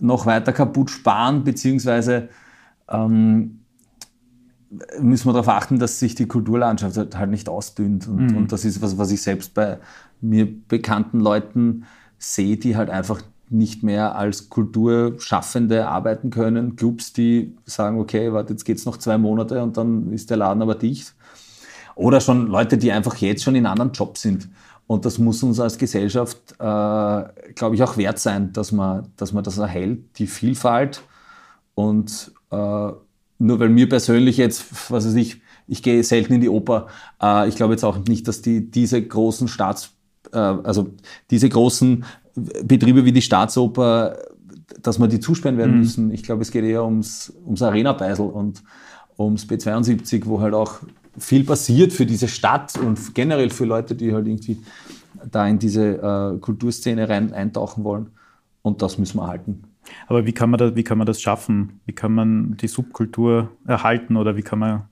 noch 0.00 0.26
weiter 0.26 0.52
kaputt 0.52 0.90
sparen, 0.90 1.44
beziehungsweise 1.44 2.28
ähm, 2.88 3.60
müssen 5.00 5.28
wir 5.28 5.32
darauf 5.32 5.48
achten, 5.48 5.78
dass 5.78 5.98
sich 6.00 6.14
die 6.14 6.26
Kulturlandschaft 6.26 6.96
halt, 6.96 7.16
halt 7.16 7.30
nicht 7.30 7.48
ausdünnt. 7.48 8.08
Und, 8.08 8.32
mhm. 8.32 8.36
und 8.36 8.52
das 8.52 8.64
ist 8.64 8.82
was, 8.82 8.98
was 8.98 9.10
ich 9.12 9.22
selbst 9.22 9.54
bei 9.54 9.78
mir 10.20 10.46
bekannten 10.46 11.20
Leuten 11.20 11.84
sehe, 12.18 12.56
die 12.56 12.76
halt 12.76 12.90
einfach 12.90 13.22
nicht 13.48 13.82
mehr 13.82 14.16
als 14.16 14.48
Kulturschaffende 14.48 15.88
arbeiten 15.88 16.30
können. 16.30 16.76
Clubs, 16.76 17.12
die 17.12 17.56
sagen, 17.64 18.00
okay, 18.00 18.32
warte, 18.32 18.52
jetzt 18.52 18.64
geht's 18.64 18.84
noch 18.84 18.96
zwei 18.96 19.18
Monate 19.18 19.62
und 19.62 19.76
dann 19.76 20.12
ist 20.12 20.30
der 20.30 20.36
Laden 20.36 20.62
aber 20.62 20.74
dicht. 20.74 21.14
Oder 21.94 22.20
schon 22.20 22.48
Leute, 22.48 22.76
die 22.76 22.92
einfach 22.92 23.16
jetzt 23.16 23.42
schon 23.42 23.54
in 23.54 23.66
anderen 23.66 23.92
Jobs 23.92 24.22
sind. 24.22 24.48
Und 24.86 25.04
das 25.04 25.18
muss 25.18 25.42
uns 25.42 25.58
als 25.58 25.78
Gesellschaft, 25.78 26.38
äh, 26.58 26.64
glaube 27.54 27.74
ich, 27.74 27.82
auch 27.82 27.96
wert 27.96 28.18
sein, 28.18 28.52
dass 28.52 28.70
man, 28.70 29.08
dass 29.16 29.32
man 29.32 29.42
das 29.42 29.58
erhält, 29.58 30.18
die 30.18 30.26
Vielfalt. 30.26 31.02
Und 31.74 32.32
äh, 32.50 32.92
nur 33.38 33.60
weil 33.60 33.68
mir 33.68 33.88
persönlich 33.88 34.36
jetzt, 34.36 34.90
was 34.90 35.06
weiß 35.06 35.14
ich, 35.14 35.40
ich 35.66 35.82
gehe 35.82 36.02
selten 36.04 36.34
in 36.34 36.40
die 36.40 36.48
Oper. 36.48 36.86
Äh, 37.20 37.48
ich 37.48 37.56
glaube 37.56 37.72
jetzt 37.72 37.84
auch 37.84 37.98
nicht, 37.98 38.28
dass 38.28 38.42
die 38.42 38.70
diese 38.70 39.02
großen 39.02 39.48
Staats, 39.48 39.95
also 40.32 40.88
diese 41.30 41.48
großen 41.48 42.04
Betriebe 42.34 43.04
wie 43.04 43.12
die 43.12 43.22
Staatsoper, 43.22 44.18
dass 44.82 44.98
man 44.98 45.10
die 45.10 45.20
zusperren 45.20 45.58
werden 45.58 45.74
mhm. 45.74 45.80
müssen. 45.80 46.10
Ich 46.10 46.22
glaube, 46.22 46.42
es 46.42 46.50
geht 46.50 46.64
eher 46.64 46.84
ums, 46.84 47.32
ums 47.44 47.62
Arena-Beisel 47.62 48.26
und 48.26 48.62
ums 49.18 49.44
B72, 49.44 50.26
wo 50.26 50.40
halt 50.40 50.54
auch 50.54 50.80
viel 51.18 51.44
passiert 51.44 51.92
für 51.92 52.06
diese 52.06 52.28
Stadt 52.28 52.78
und 52.78 53.14
generell 53.14 53.50
für 53.50 53.64
Leute, 53.64 53.94
die 53.94 54.12
halt 54.12 54.26
irgendwie 54.26 54.58
da 55.30 55.46
in 55.46 55.58
diese 55.58 56.34
äh, 56.36 56.38
Kulturszene 56.38 57.08
rein 57.08 57.32
eintauchen 57.32 57.84
wollen. 57.84 58.10
Und 58.62 58.82
das 58.82 58.98
müssen 58.98 59.18
wir 59.18 59.22
erhalten. 59.22 59.62
Aber 60.08 60.26
wie 60.26 60.32
kann, 60.32 60.50
man 60.50 60.58
da, 60.58 60.74
wie 60.74 60.82
kann 60.82 60.98
man 60.98 61.06
das 61.06 61.20
schaffen? 61.20 61.80
Wie 61.86 61.92
kann 61.92 62.12
man 62.12 62.56
die 62.56 62.68
Subkultur 62.68 63.50
erhalten 63.66 64.16
oder 64.16 64.36
wie 64.36 64.42
kann 64.42 64.58
man. 64.58 64.82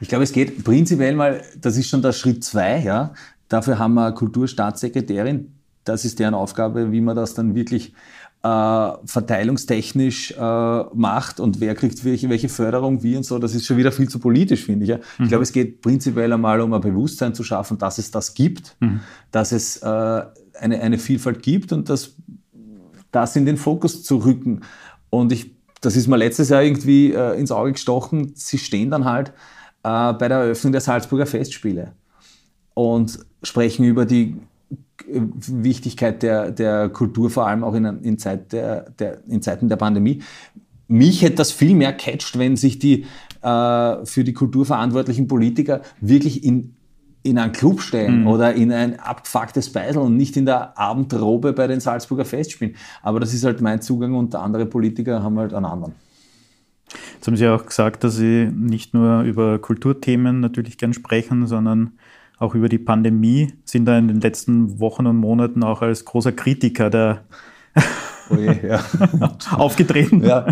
Ich 0.00 0.08
glaube, 0.08 0.24
es 0.24 0.32
geht 0.32 0.62
prinzipiell 0.64 1.16
mal, 1.16 1.42
das 1.60 1.76
ist 1.76 1.88
schon 1.88 2.02
der 2.02 2.12
Schritt 2.12 2.44
zwei, 2.44 2.78
ja. 2.78 3.12
Dafür 3.48 3.78
haben 3.78 3.94
wir 3.94 4.06
eine 4.06 4.14
Kulturstaatssekretärin, 4.14 5.54
das 5.84 6.04
ist 6.04 6.18
deren 6.18 6.34
Aufgabe, 6.34 6.92
wie 6.92 7.00
man 7.00 7.14
das 7.14 7.34
dann 7.34 7.54
wirklich 7.54 7.92
äh, 8.42 8.92
verteilungstechnisch 9.04 10.32
äh, 10.32 10.84
macht 10.94 11.40
und 11.40 11.60
wer 11.60 11.74
kriegt 11.74 12.04
welche, 12.04 12.28
welche 12.28 12.48
Förderung, 12.48 13.02
wie 13.02 13.16
und 13.16 13.24
so. 13.24 13.38
Das 13.38 13.54
ist 13.54 13.66
schon 13.66 13.76
wieder 13.76 13.92
viel 13.92 14.08
zu 14.08 14.18
politisch, 14.18 14.64
finde 14.64 14.84
ich. 14.84 14.90
Ja. 14.90 14.96
Mhm. 14.96 15.24
Ich 15.24 15.28
glaube, 15.28 15.42
es 15.42 15.52
geht 15.52 15.80
prinzipiell 15.80 16.32
einmal 16.32 16.60
um 16.60 16.72
ein 16.72 16.80
Bewusstsein 16.80 17.34
zu 17.34 17.44
schaffen, 17.44 17.78
dass 17.78 17.98
es 17.98 18.10
das 18.10 18.34
gibt, 18.34 18.76
mhm. 18.80 19.00
dass 19.30 19.52
es 19.52 19.78
äh, 19.78 19.86
eine, 19.86 20.80
eine 20.80 20.98
Vielfalt 20.98 21.42
gibt 21.42 21.72
und 21.72 21.88
dass 21.88 22.16
das 23.12 23.36
in 23.36 23.46
den 23.46 23.56
Fokus 23.56 24.02
zu 24.02 24.18
rücken. 24.18 24.60
Und 25.08 25.32
ich, 25.32 25.54
das 25.80 25.96
ist 25.96 26.06
mir 26.06 26.16
letztes 26.16 26.48
Jahr 26.48 26.62
irgendwie 26.62 27.12
äh, 27.12 27.38
ins 27.38 27.52
Auge 27.52 27.72
gestochen. 27.72 28.32
Sie 28.34 28.58
stehen 28.58 28.90
dann 28.90 29.04
halt 29.04 29.30
äh, 29.84 30.12
bei 30.12 30.28
der 30.28 30.38
Eröffnung 30.38 30.72
der 30.72 30.80
Salzburger 30.80 31.26
Festspiele 31.26 31.92
und 32.74 33.18
sprechen 33.42 33.84
über 33.84 34.04
die 34.04 34.36
Wichtigkeit 35.06 36.22
der, 36.22 36.50
der 36.50 36.88
Kultur, 36.88 37.30
vor 37.30 37.46
allem 37.46 37.64
auch 37.64 37.74
in, 37.74 37.84
in, 37.84 38.18
Zeit 38.18 38.52
der, 38.52 38.90
der, 38.90 39.18
in 39.26 39.42
Zeiten 39.42 39.68
der 39.68 39.76
Pandemie. 39.76 40.22
Mich 40.86 41.22
hätte 41.22 41.36
das 41.36 41.50
viel 41.50 41.74
mehr 41.74 41.92
catcht, 41.92 42.38
wenn 42.38 42.56
sich 42.56 42.78
die 42.78 43.04
äh, 43.42 44.06
für 44.06 44.24
die 44.24 44.32
Kultur 44.32 44.66
verantwortlichen 44.66 45.28
Politiker 45.28 45.82
wirklich 46.00 46.44
in, 46.44 46.74
in 47.22 47.38
einen 47.38 47.52
Club 47.52 47.80
stellen 47.80 48.22
mhm. 48.22 48.26
oder 48.26 48.54
in 48.54 48.70
ein 48.70 48.98
abgefucktes 49.00 49.72
Beisel 49.72 50.02
und 50.02 50.16
nicht 50.16 50.36
in 50.36 50.46
der 50.46 50.78
Abendrobe 50.78 51.52
bei 51.52 51.66
den 51.66 51.80
Salzburger 51.80 52.24
Festspielen. 52.24 52.76
Aber 53.02 53.20
das 53.20 53.34
ist 53.34 53.44
halt 53.44 53.60
mein 53.60 53.82
Zugang 53.82 54.14
und 54.14 54.34
andere 54.34 54.66
Politiker 54.66 55.22
haben 55.22 55.38
halt 55.38 55.54
einen 55.54 55.66
anderen. 55.66 55.94
Jetzt 57.14 57.26
haben 57.26 57.36
Sie 57.36 57.48
auch 57.48 57.64
gesagt, 57.64 58.04
dass 58.04 58.16
Sie 58.16 58.50
nicht 58.54 58.94
nur 58.94 59.22
über 59.22 59.58
Kulturthemen 59.58 60.40
natürlich 60.40 60.78
gern 60.78 60.92
sprechen, 60.92 61.46
sondern 61.46 61.92
auch 62.38 62.54
über 62.54 62.68
die 62.68 62.78
Pandemie, 62.78 63.52
sind 63.64 63.86
da 63.86 63.98
in 63.98 64.08
den 64.08 64.20
letzten 64.20 64.80
Wochen 64.80 65.06
und 65.06 65.16
Monaten 65.16 65.62
auch 65.62 65.82
als 65.82 66.04
großer 66.04 66.32
Kritiker 66.32 66.90
der 66.90 67.24
oh 68.30 68.36
je, 68.36 68.68
ja. 68.68 68.80
aufgetreten. 69.56 70.22
Ja. 70.22 70.46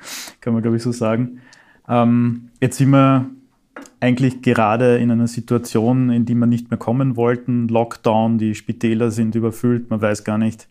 Kann 0.40 0.52
man, 0.52 0.62
glaube 0.62 0.76
ich, 0.76 0.82
so 0.82 0.92
sagen. 0.92 1.40
Ähm, 1.88 2.50
jetzt 2.60 2.78
sind 2.78 2.90
wir 2.90 3.26
eigentlich 4.00 4.42
gerade 4.42 4.98
in 4.98 5.10
einer 5.10 5.26
Situation, 5.26 6.10
in 6.10 6.24
die 6.24 6.34
wir 6.34 6.46
nicht 6.46 6.70
mehr 6.70 6.78
kommen 6.78 7.16
wollten. 7.16 7.68
Lockdown, 7.68 8.38
die 8.38 8.54
Spitäler 8.54 9.10
sind 9.10 9.34
überfüllt, 9.34 9.90
man 9.90 10.00
weiß 10.00 10.24
gar 10.24 10.38
nicht, 10.38 10.68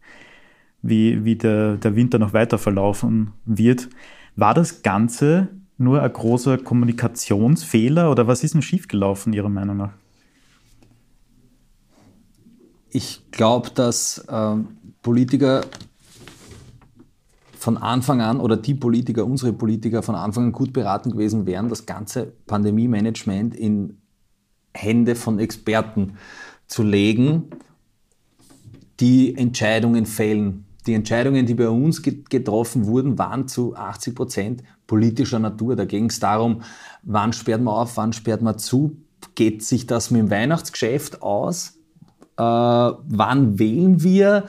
wie, 0.82 1.26
wie 1.26 1.36
der, 1.36 1.76
der 1.76 1.96
Winter 1.96 2.20
noch 2.20 2.34
weiter 2.34 2.58
verlaufen 2.58 3.32
wird. 3.46 3.90
War 4.36 4.54
das 4.54 4.84
Ganze 4.84 5.50
nur 5.78 6.02
ein 6.02 6.14
großer 6.14 6.58
Kommunikationsfehler 6.58 8.10
oder 8.10 8.28
was 8.28 8.44
ist 8.44 8.54
denn 8.54 8.62
schiefgelaufen, 8.62 9.34
Ihrer 9.34 9.50
Meinung 9.50 9.78
nach? 9.78 9.94
Ich 12.90 13.24
glaube, 13.32 13.70
dass 13.72 14.26
ähm, 14.30 14.78
Politiker 15.02 15.62
von 17.58 17.78
Anfang 17.78 18.22
an 18.22 18.40
oder 18.40 18.56
die 18.56 18.76
Politiker, 18.76 19.26
unsere 19.26 19.52
Politiker 19.52 20.04
von 20.04 20.16
Anfang 20.16 20.46
an 20.46 20.52
gut 20.52 20.74
beraten 20.74 21.12
gewesen 21.12 21.46
wären, 21.46 21.70
das 21.70 21.86
ganze 21.86 22.34
Pandemie-Management 22.46 23.56
in 23.56 23.98
Hände 24.74 25.16
von 25.16 25.40
Experten 25.40 26.18
zu 26.68 26.84
legen, 26.84 27.50
die 29.00 29.36
Entscheidungen 29.36 30.06
fällen. 30.06 30.66
Die 30.86 30.94
Entscheidungen, 30.94 31.46
die 31.46 31.56
bei 31.56 31.68
uns 31.68 32.02
getroffen 32.02 32.86
wurden, 32.86 33.18
waren 33.18 33.48
zu 33.48 33.76
80 33.76 34.16
Prozent 34.16 34.64
politischer 34.88 35.40
Natur. 35.40 35.76
Da 35.76 35.86
ging 35.86 36.06
es 36.06 36.20
darum, 36.20 36.62
wann 37.04 37.34
sperrt 37.34 37.62
man 37.62 37.74
auf, 37.74 37.98
wann 37.98 38.14
sperrt 38.14 38.42
man 38.42 38.58
zu, 38.58 38.96
geht 39.36 39.64
sich 39.64 39.88
das 39.88 40.12
mit 40.12 40.22
dem 40.22 40.32
Weihnachtsgeschäft 40.32 41.22
aus? 41.22 41.77
Äh, 42.38 42.42
wann 42.42 43.60
wählen 43.60 44.04
wir? 44.04 44.46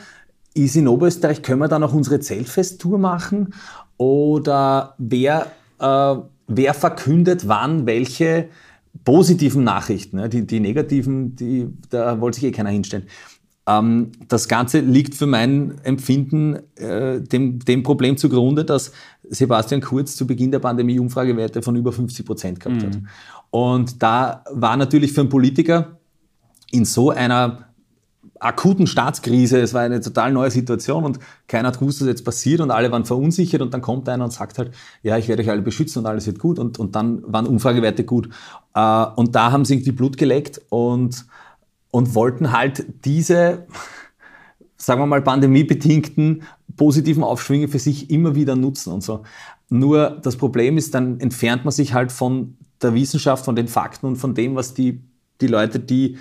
Ist 0.55 0.77
in 0.77 0.89
Oberösterreich, 0.89 1.43
können 1.43 1.61
wir 1.61 1.69
dann 1.69 1.83
auch 1.83 1.95
unsere 1.95 2.21
Zeltfesttour 2.21 2.99
machen? 2.99 3.55
Oder 3.97 4.95
wer, 4.99 5.47
äh, 5.79 6.17
wer 6.47 6.75
verkündet 6.75 7.49
wann 7.49 7.87
welche 7.87 8.49
positiven 9.05 9.65
Nachrichten? 9.65 10.29
Die, 10.31 10.47
die 10.47 10.61
negativen, 10.61 11.37
die, 11.37 11.69
da 11.91 12.21
wollte 12.21 12.41
sich 12.41 12.49
eh 12.49 12.53
keiner 12.53 12.71
hinstellen. 12.71 13.07
Ähm, 13.69 14.13
das 14.29 14.49
Ganze 14.49 14.81
liegt 14.81 15.15
für 15.15 15.27
mein 15.27 15.79
Empfinden 15.85 16.59
äh, 16.77 17.21
dem, 17.21 17.59
dem 17.59 17.83
Problem 17.83 18.17
zugrunde, 18.17 18.65
dass 18.65 18.93
Sebastian 19.25 19.81
Kurz 19.81 20.17
zu 20.17 20.27
Beginn 20.27 20.51
der 20.51 20.59
Pandemie 20.61 20.99
Umfragewerte 20.99 21.63
von 21.63 21.77
über 21.77 21.93
50 21.93 22.25
Prozent 22.25 22.61
gehabt 22.61 22.83
mhm. 22.83 22.87
hat. 22.87 22.99
Und 23.51 24.03
da 24.03 24.45
war 24.51 24.77
natürlich 24.77 25.13
für 25.13 25.21
einen 25.21 25.31
Politiker 25.31 25.99
in 26.71 26.85
so 26.85 27.11
einer 27.11 27.68
akuten 28.41 28.87
Staatskrise, 28.87 29.61
es 29.61 29.75
war 29.75 29.83
eine 29.83 30.01
total 30.01 30.33
neue 30.33 30.51
Situation 30.51 31.05
und 31.05 31.19
keiner 31.47 31.69
hat 31.69 31.79
gewusst, 31.79 32.01
was 32.01 32.09
jetzt 32.09 32.25
passiert 32.25 32.61
und 32.61 32.71
alle 32.71 32.91
waren 32.91 33.05
verunsichert 33.05 33.63
und 33.63 33.75
dann 33.75 33.83
kommt 33.83 34.09
einer 34.09 34.25
und 34.25 34.33
sagt 34.33 34.59
halt, 34.59 34.73
ja, 35.03 35.19
ich 35.19 35.29
werde 35.29 35.43
euch 35.43 35.51
alle 35.51 35.63
beschützen 35.63 36.01
und 36.01 36.07
alles 36.07 36.27
wird 36.27 36.39
gut 36.39 36.59
und, 36.59 36.79
und 36.79 36.95
dann 36.95 37.23
waren 37.27 37.47
Umfragewerte 37.47 38.05
gut. 38.05 38.29
Äh, 38.75 39.07
und 39.17 39.35
da 39.35 39.53
haben 39.53 39.65
sie 39.65 39.75
irgendwie 39.75 39.93
Blut 39.93 40.17
geleckt 40.17 40.61
und, 40.69 41.27
und 41.91 42.15
wollten 42.15 42.53
halt 42.53 42.87
diese, 43.05 43.67
sagen 44.77 45.01
wir 45.01 45.07
mal, 45.07 45.23
pandemiebedingten 45.23 46.43
positiven 46.77 47.25
Aufschwünge 47.25 47.69
für 47.69 47.79
sich 47.79 48.11
immer 48.11 48.35
wieder 48.35 48.57
nutzen 48.57 48.93
und 48.93 49.03
so. 49.03 49.25
Nur 49.69 50.19
das 50.23 50.37
Problem 50.37 50.79
ist, 50.79 50.95
dann 50.95 51.21
entfernt 51.21 51.65
man 51.65 51.73
sich 51.73 51.93
halt 51.93 52.13
von 52.13 52.57
der 52.81 52.95
Wissenschaft, 52.95 53.45
von 53.45 53.57
den 53.57 53.69
Fakten 53.69 54.07
und 54.07 54.17
von 54.17 54.35
dem, 54.35 54.55
was 54.55 54.73
die, 54.73 55.03
die 55.41 55.47
Leute, 55.47 55.81
die 55.81 56.17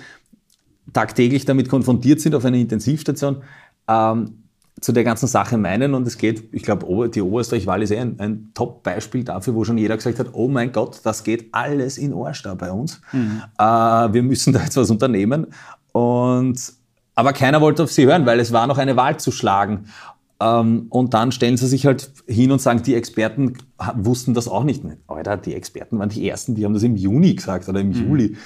tagtäglich 0.92 1.44
damit 1.44 1.68
konfrontiert 1.68 2.20
sind 2.20 2.34
auf 2.34 2.44
einer 2.44 2.56
Intensivstation, 2.56 3.42
ähm, 3.88 4.44
zu 4.80 4.92
der 4.92 5.04
ganzen 5.04 5.26
Sache 5.26 5.56
meinen. 5.56 5.94
Und 5.94 6.06
es 6.06 6.18
geht, 6.18 6.44
ich 6.52 6.62
glaube, 6.62 7.08
die 7.08 7.22
Oberösterreich-Wahl 7.22 7.82
ist 7.82 7.90
eh 7.90 7.98
ein, 7.98 8.18
ein 8.18 8.50
Top-Beispiel 8.54 9.24
dafür, 9.24 9.54
wo 9.54 9.64
schon 9.64 9.78
jeder 9.78 9.96
gesagt 9.96 10.18
hat, 10.18 10.28
oh 10.32 10.48
mein 10.48 10.72
Gott, 10.72 11.00
das 11.04 11.24
geht 11.24 11.48
alles 11.52 11.98
in 11.98 12.14
Arsch 12.14 12.42
da 12.42 12.54
bei 12.54 12.70
uns. 12.70 13.00
Mhm. 13.12 13.42
Äh, 13.58 13.62
wir 13.62 14.22
müssen 14.22 14.52
da 14.52 14.62
jetzt 14.62 14.76
was 14.76 14.90
unternehmen. 14.90 15.48
Und, 15.92 16.72
aber 17.14 17.32
keiner 17.32 17.60
wollte 17.60 17.82
auf 17.82 17.92
sie 17.92 18.06
hören, 18.06 18.26
weil 18.26 18.38
es 18.40 18.52
war 18.52 18.66
noch 18.66 18.78
eine 18.78 18.96
Wahl 18.96 19.18
zu 19.18 19.32
schlagen. 19.32 19.86
Ähm, 20.40 20.86
und 20.90 21.14
dann 21.14 21.32
stellen 21.32 21.56
sie 21.56 21.66
sich 21.66 21.84
halt 21.84 22.12
hin 22.26 22.52
und 22.52 22.60
sagen, 22.60 22.82
die 22.82 22.94
Experten 22.94 23.54
wussten 23.96 24.34
das 24.34 24.46
auch 24.46 24.62
nicht. 24.62 24.84
Alter, 25.08 25.36
die 25.36 25.54
Experten 25.54 25.98
waren 25.98 26.10
die 26.10 26.28
Ersten, 26.28 26.54
die 26.54 26.64
haben 26.64 26.74
das 26.74 26.84
im 26.84 26.96
Juni 26.96 27.34
gesagt 27.34 27.68
oder 27.68 27.80
im 27.80 27.88
mhm. 27.88 27.94
Juli. 27.94 28.36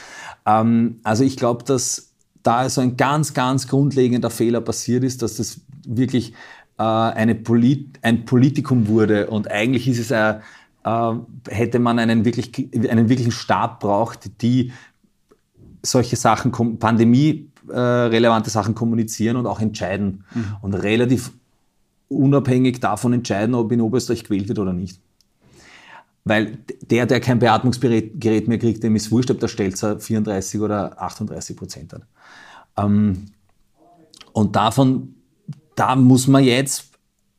Ähm, 0.47 1.01
also 1.03 1.25
ich 1.25 1.37
glaube, 1.37 1.65
dass 1.65 2.12
da 2.43 2.69
so 2.69 2.81
ein 2.81 2.97
ganz, 2.97 3.35
ganz 3.35 3.69
grundlegender 3.69 4.31
Fehler 4.31 4.61
passiert 4.61 5.05
ist, 5.05 5.23
dass 5.23 5.37
das 5.37 5.61
wirklich 5.87 6.33
äh, 6.79 6.83
eine 6.83 7.35
Polit 7.35 7.99
ein 8.03 8.25
Politikum 8.25 8.89
wurde 8.89 9.29
und 9.29 9.51
eigentlich 9.51 9.89
ist 9.89 9.99
es 9.99 10.11
äh, 10.11 10.41
äh, 10.85 11.13
hätte 11.49 11.79
man 11.79 11.99
einen, 11.99 12.25
wirklich, 12.25 12.71
einen 12.89 13.09
wirklichen 13.09 13.33
Stab 13.33 13.81
braucht, 13.81 14.43
die 14.43 14.73
solche 15.83 16.17
Sachen, 16.17 16.53
pandemie-relevante 16.79 18.51
Sachen 18.51 18.75
kommunizieren 18.75 19.37
und 19.37 19.47
auch 19.47 19.61
entscheiden 19.61 20.25
mhm. 20.35 20.57
und 20.61 20.75
relativ 20.75 21.33
unabhängig 22.09 22.81
davon 22.81 23.13
entscheiden, 23.13 23.55
ob 23.55 23.73
in 23.73 23.81
Oberösterreich 23.81 24.25
gewählt 24.25 24.49
wird 24.49 24.59
oder 24.59 24.73
nicht. 24.73 25.01
Weil 26.25 26.59
der, 26.83 27.07
der 27.07 27.21
kein 27.21 27.41
Beatmungsgerät 27.41 28.49
mehr 28.49 28.59
kriegt, 28.59 28.85
dem 28.85 28.95
ist 28.95 29.11
wurscht, 29.11 29.31
ob 29.31 29.41
der 29.41 29.49
Stelzer 29.49 29.99
34 29.99 30.61
oder 30.61 31.01
38 31.03 31.57
Prozent 31.57 31.93
hat. 31.93 32.03
Ähm, 32.77 33.27
und 34.33 34.57
davon, 34.57 35.15
da 35.75 35.97
muss 35.97 36.27
man 36.27 36.45
jetzt, 36.45 36.91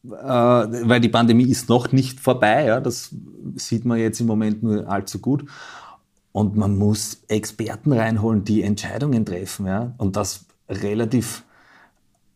äh, 0.05 0.09
weil 0.09 1.01
die 1.01 1.09
Pandemie 1.09 1.45
ist 1.45 1.69
noch 1.69 1.91
nicht 1.91 2.19
vorbei, 2.19 2.65
ja, 2.65 2.79
das 2.79 3.15
sieht 3.55 3.85
man 3.85 3.99
jetzt 3.99 4.19
im 4.19 4.27
Moment 4.27 4.63
nur 4.63 4.87
allzu 4.87 5.19
gut. 5.19 5.45
Und 6.31 6.55
man 6.55 6.77
muss 6.77 7.23
Experten 7.27 7.93
reinholen, 7.93 8.43
die 8.43 8.63
Entscheidungen 8.63 9.23
treffen. 9.23 9.67
Ja, 9.67 9.93
und 9.97 10.15
das 10.15 10.45
relativ, 10.67 11.43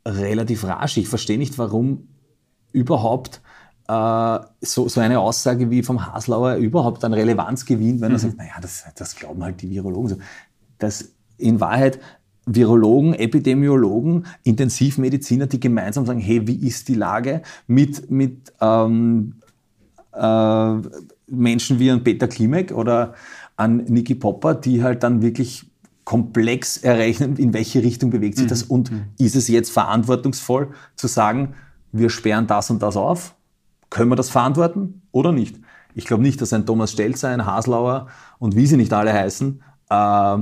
relativ 0.06 0.64
rasch. 0.66 0.98
Ich 0.98 1.08
verstehe 1.08 1.40
nicht, 1.40 1.58
warum 1.58 2.08
überhaupt 2.72 3.42
äh, 3.88 4.40
so, 4.62 4.88
so 4.88 5.00
eine 5.00 5.20
Aussage 5.20 5.70
wie 5.70 5.82
vom 5.82 6.06
Haslauer 6.06 6.56
überhaupt 6.56 7.04
an 7.04 7.14
Relevanz 7.14 7.66
gewinnt, 7.66 8.02
wenn 8.02 8.12
er 8.12 8.18
mhm. 8.18 8.22
sagt, 8.22 8.38
naja, 8.38 8.54
das, 8.62 8.86
das 8.96 9.16
glauben 9.16 9.44
halt 9.44 9.62
die 9.62 9.72
Virologen. 9.72 10.22
Das 10.78 11.10
in 11.38 11.60
Wahrheit 11.60 12.00
Virologen, 12.48 13.14
Epidemiologen, 13.14 14.26
Intensivmediziner, 14.44 15.48
die 15.48 15.60
gemeinsam 15.60 16.06
sagen, 16.06 16.20
hey, 16.20 16.48
wie 16.48 16.66
ist 16.66 16.88
die 16.88 16.96
Lage 16.96 17.42
mit, 17.68 18.10
mit 18.10 18.54
ähm, 18.62 19.36
äh, 20.14 20.76
Menschen 21.28 21.80
wie 21.80 21.92
an 21.92 22.04
Peter 22.04 22.28
Klimek 22.28 22.72
oder 22.72 23.14
an 23.58 23.78
Niki 23.78 24.16
Popper, 24.16 24.56
die 24.56 24.82
halt 24.82 25.04
dann 25.04 25.22
wirklich 25.22 25.70
komplex 26.06 26.78
errechnen, 26.78 27.36
in 27.36 27.54
welche 27.54 27.84
Richtung 27.84 28.12
bewegt 28.12 28.38
sich 28.38 28.46
mhm. 28.46 28.50
das 28.50 28.64
und 28.64 28.92
mhm. 28.92 29.06
ist 29.20 29.36
es 29.36 29.50
jetzt 29.50 29.72
verantwortungsvoll 29.72 30.70
zu 30.96 31.08
sagen, 31.08 31.54
wir 31.92 32.10
sperren 32.10 32.48
das 32.48 32.70
und 32.70 32.82
das 32.82 32.96
auf. 32.96 33.36
Können 33.90 34.10
wir 34.10 34.16
das 34.16 34.30
verantworten 34.30 35.02
oder 35.12 35.34
nicht? 35.34 35.60
Ich 35.96 36.06
glaube 36.06 36.24
nicht, 36.24 36.42
dass 36.42 36.54
ein 36.54 36.66
Thomas 36.66 36.94
Stelzer, 36.94 37.30
ein 37.30 37.46
Haslauer 37.46 38.08
und 38.40 38.56
wie 38.56 38.68
sie 38.68 38.78
nicht 38.78 38.94
alle 38.94 39.12
heißen, 39.12 39.62
äh, 39.90 40.38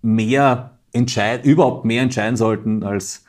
mehr 0.00 0.73
entscheid 0.94 1.44
überhaupt 1.44 1.84
mehr 1.84 2.02
entscheiden 2.02 2.36
sollten, 2.36 2.82
als 2.82 3.24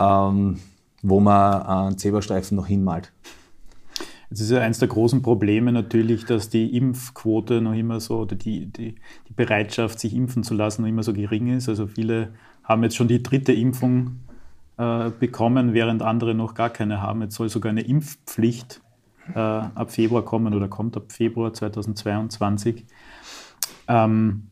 ähm, 0.00 0.58
wo 1.02 1.20
man 1.20 1.62
einen 1.62 1.98
Zebrastreifen 1.98 2.56
noch 2.56 2.66
hinmalt. 2.66 3.12
Es 4.30 4.40
ist 4.40 4.50
ja 4.50 4.60
eines 4.60 4.78
der 4.80 4.88
großen 4.88 5.22
Probleme 5.22 5.70
natürlich, 5.70 6.24
dass 6.24 6.48
die 6.48 6.76
Impfquote 6.76 7.60
noch 7.60 7.74
immer 7.74 8.00
so, 8.00 8.20
oder 8.20 8.34
die, 8.34 8.66
die, 8.66 8.96
die 9.28 9.32
Bereitschaft, 9.32 10.00
sich 10.00 10.14
impfen 10.14 10.42
zu 10.42 10.54
lassen, 10.54 10.82
noch 10.82 10.88
immer 10.88 11.04
so 11.04 11.12
gering 11.12 11.54
ist. 11.54 11.68
Also 11.68 11.86
viele 11.86 12.30
haben 12.64 12.82
jetzt 12.82 12.96
schon 12.96 13.06
die 13.06 13.22
dritte 13.22 13.52
Impfung 13.52 14.20
äh, 14.76 15.10
bekommen, 15.10 15.72
während 15.72 16.02
andere 16.02 16.34
noch 16.34 16.54
gar 16.54 16.70
keine 16.70 17.00
haben. 17.00 17.22
Jetzt 17.22 17.36
soll 17.36 17.48
sogar 17.48 17.70
eine 17.70 17.82
Impfpflicht 17.82 18.80
äh, 19.34 19.38
ab 19.38 19.92
Februar 19.92 20.24
kommen 20.24 20.52
oder 20.54 20.68
kommt 20.68 20.96
ab 20.96 21.12
Februar 21.12 21.52
2022. 21.52 22.84
Ähm, 23.86 24.48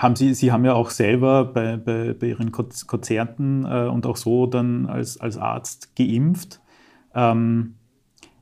haben 0.00 0.16
Sie, 0.16 0.32
Sie 0.32 0.50
haben 0.50 0.64
ja 0.64 0.72
auch 0.72 0.88
selber 0.88 1.44
bei, 1.44 1.76
bei, 1.76 2.14
bei 2.14 2.28
Ihren 2.28 2.52
Konzerten 2.52 3.66
äh, 3.66 3.86
und 3.86 4.06
auch 4.06 4.16
so 4.16 4.46
dann 4.46 4.86
als, 4.86 5.20
als 5.20 5.36
Arzt 5.36 5.94
geimpft. 5.94 6.60
Ähm, 7.14 7.74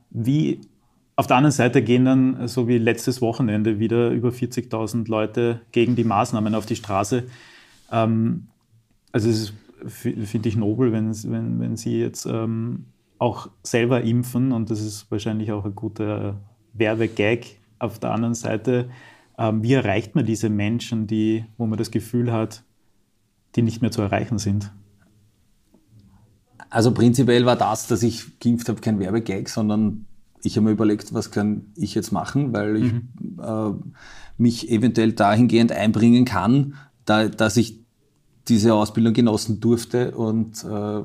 wie 0.09 0.61
auf 1.17 1.27
der 1.27 1.35
anderen 1.35 1.51
Seite 1.51 1.81
gehen 1.81 2.05
dann, 2.05 2.47
so 2.47 2.69
wie 2.69 2.77
letztes 2.77 3.21
Wochenende, 3.21 3.77
wieder 3.77 4.09
über 4.11 4.29
40.000 4.29 5.09
Leute 5.09 5.59
gegen 5.73 5.97
die 5.97 6.05
Maßnahmen 6.05 6.55
auf 6.55 6.65
die 6.65 6.77
Straße. 6.77 7.25
Ähm, 7.91 8.47
also 9.11 9.29
es 9.29 9.53
finde 9.85 10.47
ich 10.47 10.55
nobel, 10.55 10.93
wenn, 10.93 11.11
wenn, 11.29 11.59
wenn 11.59 11.75
Sie 11.75 11.99
jetzt 11.99 12.25
ähm, 12.25 12.85
auch 13.17 13.49
selber 13.63 14.01
impfen 14.01 14.53
und 14.53 14.69
das 14.69 14.79
ist 14.79 15.11
wahrscheinlich 15.11 15.51
auch 15.51 15.65
ein 15.65 15.75
guter 15.75 16.37
Werbegag. 16.73 17.47
Auf 17.79 17.99
der 17.99 18.11
anderen 18.11 18.33
Seite, 18.35 18.89
wie 19.39 19.73
erreicht 19.73 20.15
man 20.15 20.25
diese 20.25 20.49
Menschen, 20.49 21.07
die, 21.07 21.45
wo 21.57 21.65
man 21.65 21.77
das 21.77 21.91
Gefühl 21.91 22.31
hat, 22.31 22.63
die 23.55 23.61
nicht 23.61 23.81
mehr 23.81 23.91
zu 23.91 24.01
erreichen 24.01 24.37
sind? 24.37 24.71
Also 26.69 26.93
prinzipiell 26.93 27.45
war 27.45 27.55
das, 27.55 27.87
dass 27.87 28.03
ich 28.03 28.39
geimpft 28.39 28.69
habe, 28.69 28.81
kein 28.81 28.99
Werbegag, 28.99 29.49
sondern 29.49 30.05
ich 30.43 30.55
habe 30.55 30.65
mir 30.65 30.71
überlegt, 30.71 31.13
was 31.13 31.31
kann 31.31 31.67
ich 31.75 31.95
jetzt 31.95 32.11
machen, 32.11 32.53
weil 32.53 32.77
ich 32.77 32.93
mhm. 32.93 33.39
äh, 33.41 33.71
mich 34.37 34.69
eventuell 34.69 35.13
dahingehend 35.13 35.71
einbringen 35.71 36.25
kann, 36.25 36.75
da, 37.05 37.27
dass 37.27 37.57
ich 37.57 37.79
diese 38.47 38.73
Ausbildung 38.73 39.13
genossen 39.13 39.59
durfte 39.59 40.11
und 40.11 40.63
äh, 40.63 41.03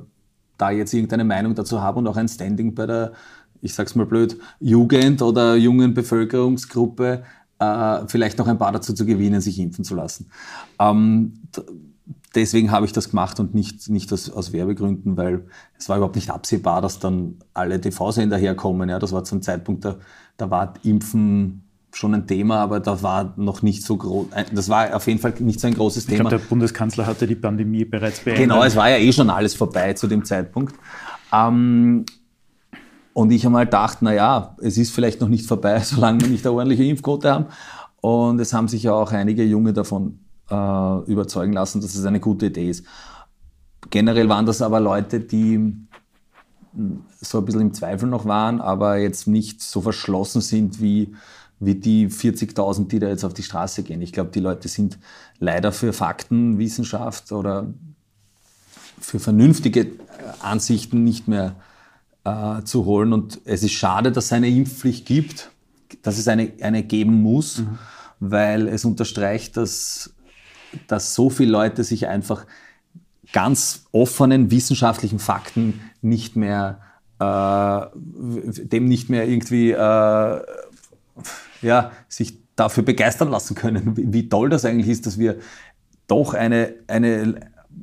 da 0.59 0.71
jetzt 0.71 0.93
irgendeine 0.93 1.25
Meinung 1.25 1.55
dazu 1.55 1.81
habe 1.81 1.99
und 1.99 2.07
auch 2.07 2.17
ein 2.17 2.29
Standing 2.29 2.75
bei 2.75 2.87
der, 2.87 3.13
ich 3.61 3.75
sag's 3.75 3.95
mal 3.95 4.07
blöd, 4.07 4.39
Jugend 4.61 5.23
oder 5.23 5.57
jungen 5.57 5.95
Bevölkerungsgruppe, 5.95 7.25
äh, 7.59 8.01
vielleicht 8.09 8.39
noch 8.39 8.49
ein 8.49 8.59
paar 8.59 8.73
dazu 8.73 8.95
zu 8.95 9.07
gewinnen, 9.07 9.41
sich 9.41 9.59
impfen 9.59 9.85
zu 9.85 9.95
lassen. 9.95 10.31
Ähm, 10.79 11.35
deswegen 12.35 12.71
habe 12.71 12.87
ich 12.87 12.93
das 12.93 13.11
gemacht 13.11 13.41
und 13.41 13.55
nicht, 13.55 13.89
nicht 13.89 14.13
aus, 14.13 14.31
aus 14.31 14.53
Werbegründen, 14.53 15.17
weil 15.17 15.47
es 15.79 15.89
war 15.89 15.97
überhaupt 15.97 16.17
nicht 16.17 16.31
absehbar, 16.31 16.83
dass 16.83 16.99
dann 16.99 17.37
alle 17.53 17.81
TV-Sender 17.81 18.37
herkommen. 18.37 18.89
Ja, 18.89 18.99
das 18.99 19.13
war 19.13 19.25
zum 19.25 19.43
Zeitpunkt, 19.43 19.85
da, 19.85 19.97
da 20.37 20.51
war 20.51 20.75
Impfen 20.83 21.63
schon 21.93 22.13
ein 22.13 22.27
Thema, 22.27 22.59
aber 22.59 22.81
da 22.81 23.03
war 23.03 23.35
noch 23.37 23.63
nicht 23.63 23.85
so 23.85 23.97
groß, 23.97 24.27
das 24.53 24.69
war 24.69 24.97
auf 24.97 25.07
jeden 25.07 25.21
Fall 25.21 25.33
nicht 25.39 25.61
so 25.61 25.69
ein 25.69 25.75
großes 25.75 26.07
Thema. 26.07 26.25
Ich 26.25 26.29
glaube, 26.29 26.39
der 26.39 26.49
Bundeskanzler 26.49 27.07
hatte 27.07 27.27
die 27.29 27.37
Pandemie 27.37 27.85
bereits 27.85 28.21
beendet. 28.21 28.49
Genau, 28.49 28.65
es 28.65 28.75
war 28.75 28.91
ja 28.91 28.97
eh 28.97 29.13
schon 29.13 29.31
alles 29.31 29.55
vorbei 29.55 29.93
zu 29.93 30.09
dem 30.09 30.25
Zeitpunkt. 30.25 30.75
Ähm, 31.33 32.05
und 33.15 33.31
ich 33.31 33.45
habe 33.45 33.53
mal 33.53 33.65
gedacht, 33.65 34.03
naja, 34.03 34.57
es 34.61 34.77
ist 34.77 34.91
vielleicht 34.91 35.21
noch 35.21 35.29
nicht 35.29 35.47
vorbei, 35.47 35.81
solange 35.85 36.21
wir 36.21 36.29
nicht 36.29 36.45
eine 36.45 36.55
ordentliche 36.55 36.85
Impfquote 36.85 37.33
haben. 37.33 37.47
Und 38.01 38.39
es 38.41 38.53
haben 38.53 38.69
sich 38.69 38.83
ja 38.83 38.93
auch 38.93 39.13
einige 39.13 39.45
Junge 39.45 39.73
davon 39.73 40.19
äh, 40.51 41.11
überzeugen 41.11 41.55
lassen, 41.55 41.81
dass 41.81 41.95
es 41.95 42.05
eine 42.05 42.21
gute 42.21 42.47
Idee 42.47 42.69
ist. 42.69 42.85
Generell 43.89 44.29
waren 44.29 44.45
das 44.45 44.61
aber 44.61 44.81
Leute, 44.81 45.21
die 45.21 45.55
hm, 45.55 45.87
so 47.21 47.39
ein 47.39 47.45
bisschen 47.45 47.61
im 47.63 47.73
Zweifel 47.73 48.09
noch 48.09 48.27
waren, 48.27 48.61
aber 48.61 48.99
jetzt 48.99 49.27
nicht 49.27 49.63
so 49.63 49.81
verschlossen 49.81 50.43
sind 50.43 50.83
wie 50.83 51.15
wie 51.61 51.77
die 51.77 52.09
40.000, 52.09 52.89
die 52.89 52.99
da 52.99 53.09
jetzt 53.09 53.25
auf 53.25 53.33
die 53.33 53.45
Straße 53.45 53.85
gehen. 53.85 54.03
Ich 54.03 54.13
glaube, 54.13 54.31
die 54.31 54.41
Leute 54.41 54.69
sind 54.69 54.99
leider 55.39 55.73
für 55.73 55.93
Faktenwissenschaft 55.93 57.33
oder 57.33 57.73
für 59.01 59.21
vernünftige 59.21 59.93
Ansichten 60.41 61.05
nicht 61.05 61.29
mehr 61.29 61.55
äh, 62.25 62.63
zu 62.65 62.85
holen. 62.85 63.13
Und 63.13 63.41
es 63.45 63.63
ist 63.63 63.73
schade, 63.73 64.13
dass 64.13 64.27
es 64.27 64.33
eine 64.33 64.49
Impfpflicht 64.49 65.07
gibt, 65.07 65.51
dass 66.03 66.19
es 66.19 66.29
eine, 66.29 66.53
eine 66.61 66.83
geben 66.83 67.23
muss, 67.23 67.59
mhm. 67.59 67.79
weil 68.21 68.69
es 68.69 68.85
unterstreicht, 68.85 69.57
dass, 69.57 70.13
dass 70.87 71.15
so 71.15 71.31
viele 71.31 71.53
Leute 71.53 71.85
sich 71.85 72.09
einfach 72.09 72.47
ganz 73.33 73.87
offenen 73.93 74.51
wissenschaftlichen 74.51 75.19
Fakten 75.19 75.81
nicht 76.03 76.37
mehr 76.37 76.81
äh, 77.19 77.87
dem 77.95 78.87
nicht 78.87 79.09
mehr 79.09 79.27
irgendwie 79.29 79.71
äh, 79.71 80.41
ja, 81.63 81.93
sich 82.09 82.39
dafür 82.57 82.83
begeistern 82.83 83.31
lassen 83.31 83.55
können, 83.55 83.95
wie 83.97 84.29
toll 84.29 84.49
das 84.49 84.65
eigentlich 84.65 84.89
ist, 84.89 85.07
dass 85.07 85.19
wir 85.19 85.39
doch 86.07 86.35
eine, 86.35 86.75
eine, 86.87 87.41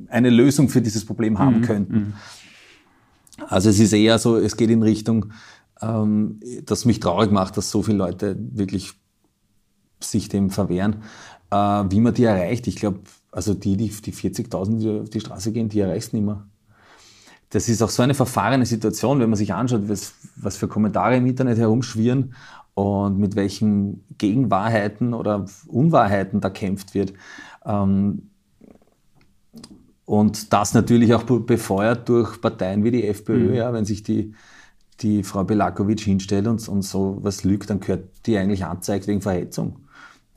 eine 0.08 0.30
Lösung 0.30 0.68
für 0.68 0.80
dieses 0.80 1.04
Problem 1.04 1.38
haben 1.38 1.58
mhm. 1.58 1.62
könnten. 1.62 1.94
Mhm. 1.94 2.14
Also 3.48 3.70
es 3.70 3.80
ist 3.80 3.92
eher 3.92 4.18
so, 4.18 4.36
es 4.36 4.56
geht 4.56 4.70
in 4.70 4.82
Richtung, 4.82 5.32
ähm, 5.80 6.40
dass 6.64 6.84
mich 6.84 7.00
traurig 7.00 7.30
macht, 7.30 7.56
dass 7.56 7.70
so 7.70 7.82
viele 7.82 7.98
Leute 7.98 8.36
wirklich 8.38 8.92
sich 10.00 10.28
dem 10.28 10.50
verwehren. 10.50 11.02
Äh, 11.50 11.56
wie 11.56 12.00
man 12.00 12.14
die 12.14 12.24
erreicht, 12.24 12.66
ich 12.66 12.76
glaube, 12.76 13.00
also 13.30 13.54
die, 13.54 13.76
die, 13.76 13.88
die 13.88 14.12
40.000, 14.12 14.78
die 14.78 15.00
auf 15.00 15.10
die 15.10 15.20
Straße 15.20 15.52
gehen, 15.52 15.68
die 15.68 15.80
erreichst 15.80 16.12
nicht 16.12 16.24
mehr. 16.24 16.46
Das 17.50 17.68
ist 17.68 17.82
auch 17.82 17.90
so 17.90 18.02
eine 18.02 18.14
verfahrene 18.14 18.64
Situation, 18.64 19.20
wenn 19.20 19.28
man 19.28 19.36
sich 19.36 19.52
anschaut, 19.52 19.88
was, 19.88 20.14
was 20.36 20.56
für 20.56 20.68
Kommentare 20.68 21.16
im 21.16 21.26
Internet 21.26 21.58
herumschwirren 21.58 22.34
und 22.74 23.18
mit 23.18 23.36
welchen 23.36 24.04
Gegenwahrheiten 24.16 25.12
oder 25.12 25.44
Unwahrheiten 25.66 26.40
da 26.40 26.48
kämpft 26.48 26.94
wird. 26.94 27.12
Ähm, 27.66 28.30
und 30.04 30.52
das 30.52 30.74
natürlich 30.74 31.14
auch 31.14 31.22
befeuert 31.22 32.08
durch 32.08 32.40
Parteien 32.40 32.84
wie 32.84 32.90
die 32.90 33.06
FPÖ, 33.06 33.50
mhm. 33.50 33.54
ja, 33.54 33.72
wenn 33.72 33.84
sich 33.84 34.02
die, 34.02 34.34
die 35.00 35.22
Frau 35.22 35.44
Belakovic 35.44 36.00
hinstellt 36.00 36.46
und, 36.46 36.66
und 36.68 36.82
so 36.82 37.18
was 37.22 37.44
lügt, 37.44 37.70
dann 37.70 37.80
gehört 37.80 38.04
die 38.26 38.36
eigentlich 38.36 38.64
anzeigt 38.64 39.06
wegen 39.06 39.20
Verhetzung. 39.20 39.78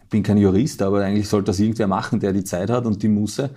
Ich 0.04 0.10
bin 0.10 0.24
kein 0.24 0.38
Jurist, 0.38 0.82
aber 0.82 1.04
eigentlich 1.04 1.28
sollte 1.28 1.48
das 1.48 1.60
irgendwer 1.60 1.88
machen, 1.88 2.20
der 2.20 2.32
die 2.32 2.44
Zeit 2.44 2.70
hat 2.70 2.86
und 2.86 3.02
die 3.02 3.08
Muße, 3.08 3.50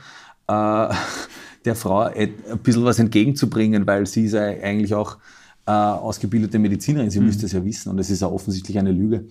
äh, 0.48 0.88
der 1.64 1.74
Frau 1.74 2.00
ein 2.00 2.34
bisschen 2.62 2.84
was 2.84 2.98
entgegenzubringen, 2.98 3.86
weil 3.86 4.06
sie 4.06 4.24
ist 4.24 4.32
ja 4.32 4.42
eigentlich 4.42 4.94
auch 4.94 5.18
äh, 5.66 5.70
ausgebildete 5.70 6.58
Medizinerin, 6.58 7.10
sie 7.10 7.20
mhm. 7.20 7.26
müsste 7.26 7.44
es 7.44 7.52
ja 7.52 7.62
wissen 7.62 7.90
und 7.90 7.98
es 7.98 8.08
ist 8.08 8.22
ja 8.22 8.28
offensichtlich 8.28 8.78
eine 8.78 8.92
Lüge. 8.92 9.26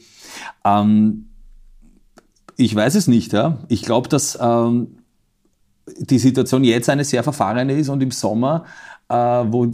Ähm, 0.64 1.26
ich 2.56 2.76
weiß 2.76 2.96
es 2.96 3.08
nicht, 3.08 3.34
ja. 3.34 3.60
Ich 3.68 3.82
glaube, 3.82 4.10
dass 4.10 4.38
ähm, 4.40 4.98
die 6.00 6.20
Situation 6.20 6.64
jetzt 6.64 6.90
eine 6.90 7.04
sehr 7.04 7.24
verfahrene 7.24 7.74
ist 7.74 7.90
und 7.90 8.02
im 8.02 8.12
Sommer, 8.12 8.66
äh, 9.10 9.16
wo 9.16 9.72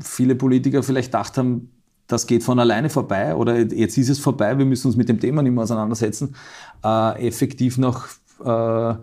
viele 0.00 0.34
Politiker 0.34 0.82
vielleicht 0.82 1.12
gedacht 1.12 1.36
haben, 1.38 1.70
das 2.06 2.26
geht 2.26 2.42
von 2.42 2.58
alleine 2.58 2.88
vorbei 2.88 3.34
oder 3.34 3.58
jetzt 3.58 3.98
ist 3.98 4.08
es 4.08 4.18
vorbei, 4.18 4.56
wir 4.58 4.64
müssen 4.64 4.86
uns 4.86 4.96
mit 4.96 5.08
dem 5.08 5.20
Thema 5.20 5.42
nicht 5.42 5.52
mehr 5.52 5.64
auseinandersetzen, 5.64 6.34
äh, 6.82 7.26
effektiv 7.26 7.76
noch 7.76 8.06
äh, 8.44 8.94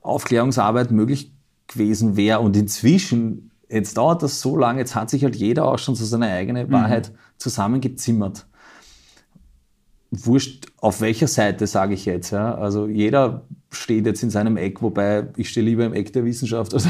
Aufklärungsarbeit 0.00 0.90
möglich 0.90 1.32
gewesen 1.68 2.16
wäre. 2.16 2.40
Und 2.40 2.56
inzwischen, 2.56 3.50
jetzt 3.68 3.96
dauert 3.96 4.22
das 4.22 4.40
so 4.40 4.56
lange, 4.56 4.80
jetzt 4.80 4.94
hat 4.94 5.10
sich 5.10 5.24
halt 5.24 5.36
jeder 5.36 5.66
auch 5.66 5.78
schon 5.78 5.94
so 5.94 6.04
seine 6.04 6.28
eigene 6.28 6.64
mhm. 6.64 6.72
Wahrheit 6.72 7.12
zusammengezimmert. 7.38 8.46
Wurscht, 10.10 10.66
auf 10.78 11.00
welcher 11.00 11.28
Seite 11.28 11.66
sage 11.66 11.94
ich 11.94 12.04
jetzt. 12.04 12.30
Ja? 12.30 12.54
Also 12.54 12.88
jeder 12.88 13.42
steht 13.70 14.06
jetzt 14.06 14.22
in 14.22 14.30
seinem 14.30 14.56
Eck, 14.56 14.82
wobei 14.82 15.28
ich 15.36 15.48
stehe 15.48 15.64
lieber 15.64 15.84
im 15.84 15.94
Eck 15.94 16.12
der 16.12 16.24
Wissenschaft 16.24 16.74
als 16.74 16.88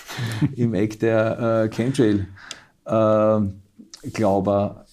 im 0.56 0.74
Eck 0.74 1.00
der 1.00 1.64
äh, 1.64 1.68
Chemtrail. 1.68 2.26
Äh, 2.84 3.40
glaube, 4.12 4.84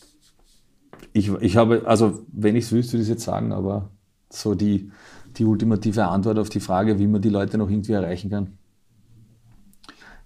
ich, 1.13 1.31
ich 1.41 1.57
habe, 1.57 1.83
also 1.85 2.25
wenn 2.31 2.55
ich 2.55 2.65
es 2.65 2.71
wüsste, 2.71 2.93
würde 2.93 3.03
ich 3.03 3.09
es 3.09 3.15
jetzt 3.15 3.23
sagen, 3.23 3.51
aber 3.51 3.89
so 4.29 4.55
die, 4.55 4.91
die 5.37 5.45
ultimative 5.45 6.05
Antwort 6.05 6.39
auf 6.39 6.49
die 6.49 6.59
Frage, 6.59 6.99
wie 6.99 7.07
man 7.07 7.21
die 7.21 7.29
Leute 7.29 7.57
noch 7.57 7.69
irgendwie 7.69 7.93
erreichen 7.93 8.29
kann, 8.29 8.57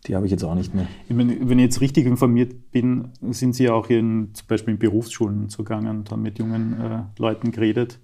die 0.07 0.15
habe 0.15 0.25
ich 0.25 0.31
jetzt 0.31 0.43
auch 0.43 0.55
nicht 0.55 0.73
mehr. 0.73 0.87
Ich 1.07 1.15
meine, 1.15 1.37
wenn 1.47 1.59
ich 1.59 1.65
jetzt 1.65 1.81
richtig 1.81 2.07
informiert 2.07 2.71
bin, 2.71 3.09
sind 3.29 3.53
Sie 3.53 3.69
auch 3.69 3.89
in, 3.89 4.29
zum 4.33 4.47
Beispiel 4.47 4.73
in 4.73 4.79
Berufsschulen 4.79 5.49
zugangen 5.49 5.99
und 5.99 6.11
haben 6.11 6.23
mit 6.23 6.39
jungen 6.39 6.79
äh, 6.79 7.03
Leuten 7.19 7.51
geredet. 7.51 7.99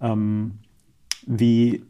Ähm, 0.00 0.58
wie 1.26 1.82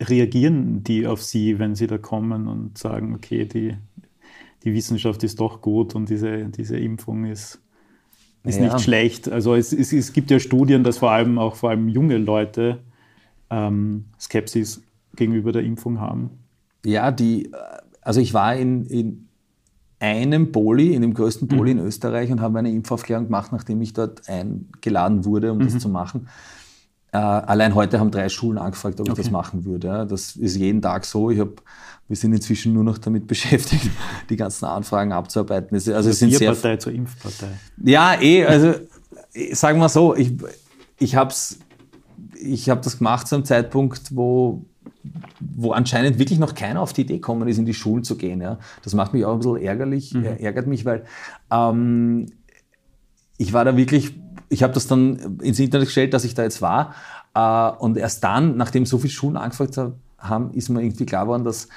reagieren 0.00 0.84
die 0.84 1.06
auf 1.06 1.22
Sie, 1.22 1.58
wenn 1.58 1.74
Sie 1.74 1.86
da 1.86 1.98
kommen 1.98 2.46
und 2.46 2.78
sagen, 2.78 3.14
okay, 3.14 3.44
die, 3.44 3.76
die 4.64 4.74
Wissenschaft 4.74 5.22
ist 5.24 5.40
doch 5.40 5.60
gut 5.60 5.94
und 5.94 6.08
diese, 6.08 6.46
diese 6.46 6.78
Impfung 6.78 7.24
ist, 7.24 7.60
ist 8.44 8.58
ja. 8.58 8.64
nicht 8.64 8.80
schlecht. 8.80 9.28
Also 9.28 9.54
es, 9.54 9.72
es, 9.72 9.92
es, 9.92 10.12
gibt 10.12 10.30
ja 10.30 10.38
Studien, 10.38 10.84
dass 10.84 10.98
vor 10.98 11.10
allem 11.10 11.38
auch 11.38 11.56
vor 11.56 11.70
allem 11.70 11.88
junge 11.88 12.18
Leute 12.18 12.80
ähm, 13.50 14.04
Skepsis 14.18 14.82
gegenüber 15.16 15.52
der 15.52 15.62
Impfung 15.62 16.00
haben. 16.00 16.30
Ja, 16.84 17.10
die, 17.10 17.50
also 18.00 18.20
ich 18.20 18.34
war 18.34 18.54
in, 18.54 18.86
in 18.86 19.28
einem 20.00 20.52
Poli, 20.52 20.94
in 20.94 21.02
dem 21.02 21.14
größten 21.14 21.48
Poli 21.48 21.74
mhm. 21.74 21.80
in 21.80 21.86
Österreich 21.86 22.30
und 22.30 22.40
habe 22.40 22.58
eine 22.58 22.70
Impfaufklärung 22.70 23.24
gemacht, 23.26 23.52
nachdem 23.52 23.82
ich 23.82 23.92
dort 23.92 24.28
eingeladen 24.28 25.24
wurde, 25.24 25.52
um 25.52 25.58
mhm. 25.58 25.64
das 25.64 25.78
zu 25.78 25.88
machen. 25.88 26.28
Äh, 27.12 27.16
allein 27.16 27.74
heute 27.74 27.98
haben 27.98 28.10
drei 28.10 28.28
Schulen 28.28 28.58
angefragt, 28.58 29.00
ob 29.00 29.08
okay. 29.08 29.20
ich 29.20 29.26
das 29.26 29.32
machen 29.32 29.64
würde. 29.64 30.06
Das 30.08 30.36
ist 30.36 30.56
jeden 30.56 30.82
Tag 30.82 31.04
so. 31.04 31.30
Ich 31.30 31.40
hab, 31.40 31.62
wir 32.06 32.16
sind 32.16 32.32
inzwischen 32.32 32.74
nur 32.74 32.84
noch 32.84 32.98
damit 32.98 33.26
beschäftigt, 33.26 33.90
die 34.28 34.36
ganzen 34.36 34.66
Anfragen 34.66 35.12
abzuarbeiten. 35.12 35.74
Also, 35.74 35.94
also 35.94 36.10
es 36.10 36.18
sind 36.18 36.34
sehr 36.34 36.52
Partei 36.52 36.76
zur 36.76 36.92
Impfpartei. 36.92 37.48
Ja, 37.82 38.20
eh. 38.20 38.44
Also 38.44 38.74
sagen 39.52 39.78
wir 39.78 39.88
so, 39.88 40.14
ich, 40.14 40.32
ich 40.98 41.16
habe 41.16 41.32
ich 42.40 42.70
hab 42.70 42.82
das 42.82 42.98
gemacht 42.98 43.26
zu 43.26 43.36
einem 43.36 43.44
Zeitpunkt, 43.44 44.14
wo 44.14 44.64
wo 45.40 45.72
anscheinend 45.72 46.18
wirklich 46.18 46.38
noch 46.38 46.54
keiner 46.54 46.80
auf 46.80 46.92
die 46.92 47.02
Idee 47.02 47.14
gekommen 47.14 47.48
ist, 47.48 47.58
in 47.58 47.64
die 47.64 47.74
Schulen 47.74 48.04
zu 48.04 48.16
gehen. 48.16 48.40
Ja. 48.40 48.58
Das 48.82 48.94
macht 48.94 49.14
mich 49.14 49.24
auch 49.24 49.32
ein 49.32 49.38
bisschen 49.38 49.56
ärgerlich, 49.56 50.12
mhm. 50.14 50.24
ärgert 50.24 50.66
mich, 50.66 50.84
weil 50.84 51.04
ähm, 51.50 52.26
ich 53.36 53.52
war 53.52 53.64
da 53.64 53.76
wirklich 53.76 54.14
ich 54.48 54.62
habe 54.62 54.72
das 54.72 54.86
dann 54.86 55.38
ins 55.42 55.58
Internet 55.58 55.88
gestellt, 55.88 56.14
dass 56.14 56.24
ich 56.24 56.34
da 56.34 56.42
jetzt 56.42 56.62
war. 56.62 56.94
Äh, 57.34 57.70
und 57.78 57.96
erst 57.96 58.24
dann, 58.24 58.56
nachdem 58.56 58.86
so 58.86 58.98
viele 58.98 59.12
Schulen 59.12 59.36
angefragt 59.36 59.78
haben, 60.18 60.50
ist 60.52 60.68
mir 60.68 60.82
irgendwie 60.82 61.06
klar 61.06 61.24
geworden, 61.24 61.44
dass, 61.44 61.68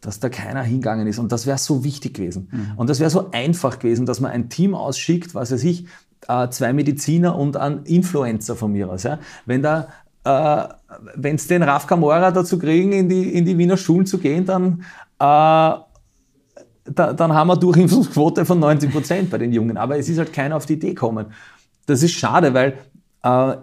dass 0.00 0.20
da 0.20 0.28
keiner 0.28 0.62
hingegangen 0.62 1.06
ist. 1.06 1.18
Und 1.18 1.32
das 1.32 1.46
wäre 1.46 1.58
so 1.58 1.84
wichtig 1.84 2.14
gewesen. 2.14 2.48
Mhm. 2.50 2.72
Und 2.76 2.90
das 2.90 3.00
wäre 3.00 3.10
so 3.10 3.30
einfach 3.32 3.78
gewesen, 3.78 4.06
dass 4.06 4.20
man 4.20 4.32
ein 4.32 4.48
Team 4.48 4.74
ausschickt, 4.74 5.34
was 5.34 5.52
weiß 5.52 5.64
ich, 5.64 5.86
äh, 6.28 6.48
zwei 6.50 6.72
Mediziner 6.72 7.36
und 7.36 7.56
ein 7.56 7.84
Influencer 7.84 8.56
von 8.56 8.72
mir 8.72 8.90
aus. 8.90 9.04
Ja? 9.04 9.18
Wenn 9.46 9.62
da 9.62 9.88
äh, 10.24 10.64
wenn 11.14 11.36
es 11.36 11.46
den 11.46 11.62
Raf 11.62 11.86
Kamora 11.86 12.30
dazu 12.30 12.58
kriegen, 12.58 12.92
in 12.92 13.08
die, 13.08 13.34
in 13.34 13.44
die 13.44 13.56
Wiener 13.56 13.76
Schulen 13.76 14.06
zu 14.06 14.18
gehen, 14.18 14.44
dann, 14.44 14.82
äh, 15.18 15.22
da, 15.24 15.86
dann 16.84 17.32
haben 17.32 17.48
wir 17.48 17.56
Durchimpfungsquote 17.56 18.44
von 18.44 18.58
90 18.58 18.92
Prozent 18.92 19.30
bei 19.30 19.38
den 19.38 19.52
Jungen. 19.52 19.76
Aber 19.76 19.96
es 19.96 20.08
ist 20.08 20.18
halt 20.18 20.32
keiner 20.32 20.56
auf 20.56 20.66
die 20.66 20.74
Idee 20.74 20.90
gekommen 20.90 21.26
das 21.90 22.02
ist 22.02 22.12
schade, 22.12 22.54
weil 22.54 22.78
äh, 23.22 23.56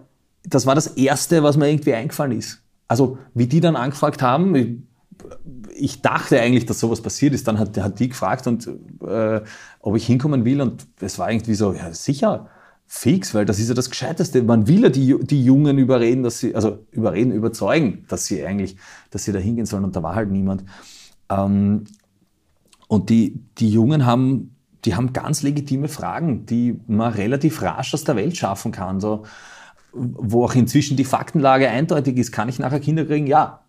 das 0.43 0.65
war 0.65 0.75
das 0.75 0.87
Erste, 0.87 1.43
was 1.43 1.57
mir 1.57 1.69
irgendwie 1.69 1.93
eingefallen 1.93 2.37
ist. 2.37 2.61
Also 2.87 3.17
wie 3.33 3.47
die 3.47 3.59
dann 3.59 3.75
angefragt 3.75 4.21
haben, 4.21 4.55
ich, 4.55 4.77
ich 5.75 6.01
dachte 6.01 6.39
eigentlich, 6.39 6.65
dass 6.65 6.79
sowas 6.79 7.01
passiert 7.01 7.33
ist. 7.33 7.47
Dann 7.47 7.59
hat, 7.59 7.77
hat 7.77 7.99
die 7.99 8.09
gefragt, 8.09 8.47
und, 8.47 8.67
äh, 9.05 9.41
ob 9.81 9.95
ich 9.95 10.05
hinkommen 10.05 10.45
will 10.45 10.61
und 10.61 10.87
es 11.01 11.19
war 11.19 11.31
irgendwie 11.31 11.55
so, 11.55 11.73
ja 11.73 11.93
sicher, 11.93 12.47
fix, 12.85 13.33
weil 13.33 13.45
das 13.45 13.59
ist 13.59 13.67
ja 13.67 13.73
das 13.73 13.89
Gescheiteste. 13.89 14.41
Man 14.43 14.67
will 14.67 14.83
ja 14.83 14.89
die, 14.89 15.17
die 15.21 15.43
Jungen 15.43 15.77
überreden, 15.77 16.23
dass 16.23 16.39
sie, 16.39 16.55
also 16.55 16.85
überreden, 16.91 17.33
überzeugen, 17.33 18.05
dass 18.07 18.25
sie 18.25 18.45
eigentlich, 18.45 18.77
dass 19.11 19.25
sie 19.25 19.33
da 19.33 19.39
hingehen 19.39 19.65
sollen 19.65 19.83
und 19.83 19.95
da 19.95 20.01
war 20.03 20.15
halt 20.15 20.31
niemand. 20.31 20.63
Ähm, 21.29 21.83
und 22.87 23.09
die, 23.09 23.41
die 23.57 23.69
Jungen 23.69 24.05
haben 24.05 24.55
die 24.88 24.95
haben 24.95 25.12
ganz 25.12 25.43
legitime 25.43 25.89
Fragen, 25.89 26.45
die 26.45 26.80
man 26.88 27.12
relativ 27.12 27.62
rasch 27.62 27.93
aus 27.93 28.06
der 28.06 28.15
Welt 28.15 28.38
schaffen 28.38 28.71
kann. 28.71 29.02
So, 29.02 29.23
wo 29.91 30.45
auch 30.45 30.56
inzwischen 30.56 30.95
die 30.95 31.04
Faktenlage 31.04 31.69
eindeutig 31.69 32.15
ist, 32.17 32.32
kann 32.32 32.47
ich 32.47 32.58
nachher 32.58 32.80
Kinder 32.80 33.04
kriegen? 33.04 33.28
Ja. 33.28 33.63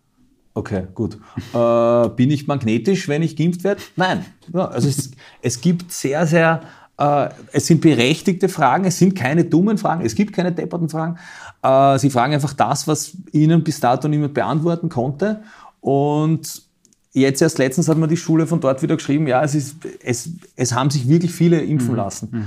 Okay, 0.53 0.87
gut. 0.95 1.19
Äh, 1.53 2.09
bin 2.09 2.31
ich 2.31 2.47
magnetisch, 2.47 3.09
wenn 3.09 3.21
ich 3.21 3.35
geimpft 3.35 3.63
werde? 3.65 3.81
Nein. 3.97 4.25
Ja, 4.53 4.65
also 4.67 4.87
es, 4.87 5.11
es 5.41 5.59
gibt 5.59 5.91
sehr, 5.91 6.25
sehr, 6.25 6.61
äh, 6.97 7.29
es 7.51 7.67
sind 7.67 7.81
berechtigte 7.81 8.47
Fragen, 8.47 8.85
es 8.85 8.97
sind 8.97 9.13
keine 9.13 9.43
dummen 9.43 9.77
Fragen, 9.77 10.05
es 10.05 10.15
gibt 10.15 10.33
keine 10.33 10.53
depperten 10.53 10.87
Fragen. 10.87 11.17
Äh, 11.61 11.99
sie 11.99 12.09
fragen 12.09 12.33
einfach 12.33 12.53
das, 12.53 12.87
was 12.87 13.17
ihnen 13.33 13.63
bis 13.63 13.81
dato 13.81 14.07
niemand 14.07 14.33
beantworten 14.33 14.87
konnte. 14.87 15.41
Und 15.81 16.68
Jetzt 17.11 17.41
erst 17.41 17.57
letztens 17.57 17.89
hat 17.89 17.97
mir 17.97 18.07
die 18.07 18.17
Schule 18.17 18.45
von 18.45 18.59
dort 18.59 18.83
wieder 18.83 18.95
geschrieben, 18.95 19.25
ja, 19.25 19.41
es, 19.43 19.55
ist, 19.55 19.77
es, 20.03 20.29
es 20.55 20.73
haben 20.73 20.91
sich 20.91 21.09
wirklich 21.09 21.31
viele 21.31 21.59
impfen 21.61 21.91
mhm. 21.91 21.95
lassen. 21.95 22.29
Mhm. 22.31 22.45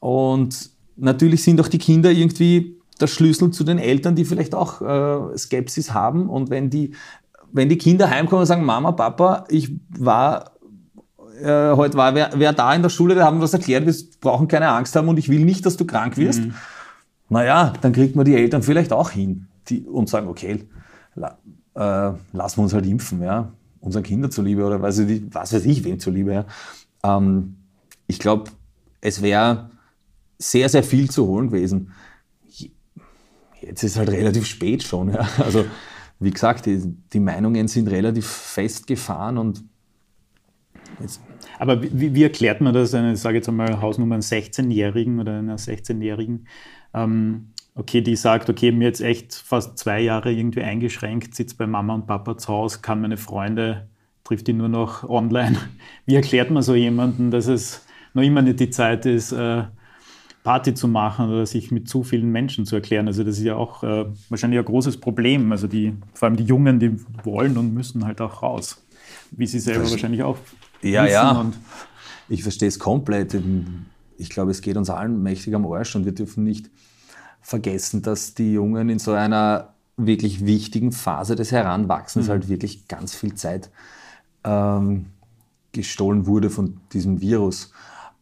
Und 0.00 0.70
natürlich 0.96 1.42
sind 1.42 1.60
auch 1.60 1.68
die 1.68 1.78
Kinder 1.78 2.10
irgendwie 2.10 2.78
der 2.98 3.08
Schlüssel 3.08 3.50
zu 3.50 3.62
den 3.62 3.78
Eltern, 3.78 4.14
die 4.14 4.24
vielleicht 4.24 4.54
auch 4.54 4.80
äh, 4.80 5.36
Skepsis 5.36 5.92
haben. 5.92 6.30
Und 6.30 6.48
wenn 6.48 6.70
die, 6.70 6.94
wenn 7.52 7.68
die 7.68 7.76
Kinder 7.76 8.08
heimkommen 8.08 8.40
und 8.40 8.46
sagen, 8.46 8.64
Mama, 8.64 8.92
Papa, 8.92 9.44
ich 9.48 9.70
war, 9.90 10.52
äh, 11.42 11.72
heute 11.76 11.98
war 11.98 12.14
wer, 12.14 12.30
wer 12.34 12.54
da 12.54 12.74
in 12.74 12.82
der 12.82 12.88
Schule, 12.88 13.16
wir 13.16 13.24
haben 13.24 13.42
was 13.42 13.52
erklärt, 13.52 13.84
wir 13.84 13.94
brauchen 14.20 14.48
keine 14.48 14.68
Angst 14.68 14.96
haben 14.96 15.08
und 15.08 15.18
ich 15.18 15.28
will 15.28 15.44
nicht, 15.44 15.66
dass 15.66 15.76
du 15.76 15.84
krank 15.84 16.16
wirst. 16.16 16.40
Mhm. 16.40 16.54
Naja, 17.28 17.74
dann 17.82 17.92
kriegt 17.92 18.16
man 18.16 18.24
die 18.24 18.34
Eltern 18.34 18.62
vielleicht 18.62 18.92
auch 18.94 19.10
hin 19.10 19.46
die, 19.68 19.82
und 19.82 20.08
sagen, 20.08 20.26
okay, 20.28 20.66
la, 21.14 21.38
äh, 21.74 22.14
lassen 22.32 22.58
wir 22.58 22.62
uns 22.62 22.72
halt 22.72 22.86
impfen. 22.86 23.22
Ja 23.22 23.52
unseren 23.80 24.02
Kindern 24.02 24.30
zuliebe 24.30 24.64
oder 24.64 24.80
was, 24.82 24.98
was 24.98 25.52
weiß 25.52 25.64
ich, 25.64 25.84
wem 25.84 25.98
zuliebe. 25.98 26.32
Ja. 26.32 26.46
Ähm, 27.02 27.56
ich 28.06 28.18
glaube, 28.18 28.50
es 29.00 29.22
wäre 29.22 29.70
sehr, 30.38 30.68
sehr 30.68 30.82
viel 30.82 31.10
zu 31.10 31.26
holen 31.26 31.48
gewesen. 31.48 31.92
Jetzt 33.60 33.82
ist 33.82 33.96
halt 33.96 34.10
relativ 34.10 34.46
spät 34.46 34.82
schon. 34.82 35.12
Ja. 35.12 35.28
Also, 35.38 35.64
wie 36.18 36.30
gesagt, 36.30 36.66
die, 36.66 36.82
die 37.12 37.20
Meinungen 37.20 37.66
sind 37.68 37.88
relativ 37.88 38.26
festgefahren 38.26 39.38
und 39.38 39.64
jetzt 41.00 41.20
aber 41.58 41.82
wie, 41.82 42.14
wie, 42.14 42.22
erklärt 42.22 42.62
man 42.62 42.72
das, 42.72 42.94
eine, 42.94 43.12
ich 43.12 43.20
sage 43.20 43.36
jetzt 43.36 43.48
einmal, 43.48 43.82
Hausnummer 43.82 44.16
16-Jährigen 44.16 45.20
oder 45.20 45.38
einer 45.38 45.56
16-Jährigen, 45.56 46.46
ähm, 46.94 47.50
okay, 47.74 48.00
die 48.00 48.16
sagt, 48.16 48.50
okay, 48.50 48.72
mir 48.72 48.86
jetzt 48.86 49.00
echt 49.00 49.34
fast 49.34 49.78
zwei 49.78 50.00
Jahre 50.00 50.32
irgendwie 50.32 50.62
eingeschränkt, 50.62 51.34
sitzt 51.34 51.58
bei 51.58 51.66
Mama 51.66 51.94
und 51.94 52.06
Papa 52.06 52.36
zu 52.36 52.48
Hause, 52.48 52.80
kann 52.82 53.00
meine 53.00 53.16
Freunde, 53.16 53.88
trifft 54.24 54.46
die 54.46 54.52
nur 54.52 54.68
noch 54.68 55.08
online. 55.08 55.56
Wie 56.06 56.14
erklärt 56.14 56.50
man 56.50 56.62
so 56.62 56.74
jemanden, 56.74 57.30
dass 57.30 57.46
es 57.46 57.86
noch 58.14 58.22
immer 58.22 58.42
nicht 58.42 58.60
die 58.60 58.70
Zeit 58.70 59.06
ist, 59.06 59.32
äh, 59.32 59.64
Party 60.42 60.74
zu 60.74 60.88
machen 60.88 61.30
oder 61.30 61.44
sich 61.44 61.70
mit 61.70 61.88
zu 61.88 62.02
vielen 62.02 62.30
Menschen 62.30 62.64
zu 62.64 62.76
erklären. 62.76 63.06
Also 63.06 63.24
das 63.24 63.38
ist 63.38 63.44
ja 63.44 63.56
auch 63.56 63.82
äh, 63.82 64.06
wahrscheinlich 64.30 64.58
ein 64.58 64.64
großes 64.64 64.98
Problem. 64.98 65.52
Also 65.52 65.66
die, 65.66 65.94
vor 66.14 66.28
allem 66.28 66.36
die 66.36 66.44
Jungen, 66.44 66.80
die 66.80 66.96
wollen 67.24 67.58
und 67.58 67.74
müssen 67.74 68.06
halt 68.06 68.20
auch 68.20 68.42
raus. 68.42 68.82
Wie 69.32 69.46
sie 69.46 69.60
selber 69.60 69.82
das, 69.82 69.92
wahrscheinlich 69.92 70.22
auch. 70.22 70.38
Ja, 70.82 71.06
ja. 71.06 71.50
ich 72.28 72.42
verstehe 72.42 72.68
es 72.68 72.78
komplett. 72.78 73.36
Ich 74.16 74.30
glaube, 74.30 74.50
es 74.50 74.62
geht 74.62 74.76
uns 74.76 74.88
allen 74.88 75.22
mächtig 75.22 75.54
am 75.54 75.66
Arsch 75.66 75.94
und 75.94 76.04
wir 76.06 76.12
dürfen 76.12 76.42
nicht 76.44 76.70
vergessen, 77.40 78.02
dass 78.02 78.34
die 78.34 78.52
Jungen 78.52 78.88
in 78.88 78.98
so 78.98 79.12
einer 79.12 79.74
wirklich 79.96 80.44
wichtigen 80.46 80.92
Phase 80.92 81.36
des 81.36 81.52
Heranwachsens 81.52 82.26
mhm. 82.26 82.30
halt 82.30 82.48
wirklich 82.48 82.88
ganz 82.88 83.14
viel 83.14 83.34
Zeit 83.34 83.70
ähm, 84.44 85.06
gestohlen 85.72 86.26
wurde 86.26 86.50
von 86.50 86.80
diesem 86.92 87.20
Virus. 87.20 87.72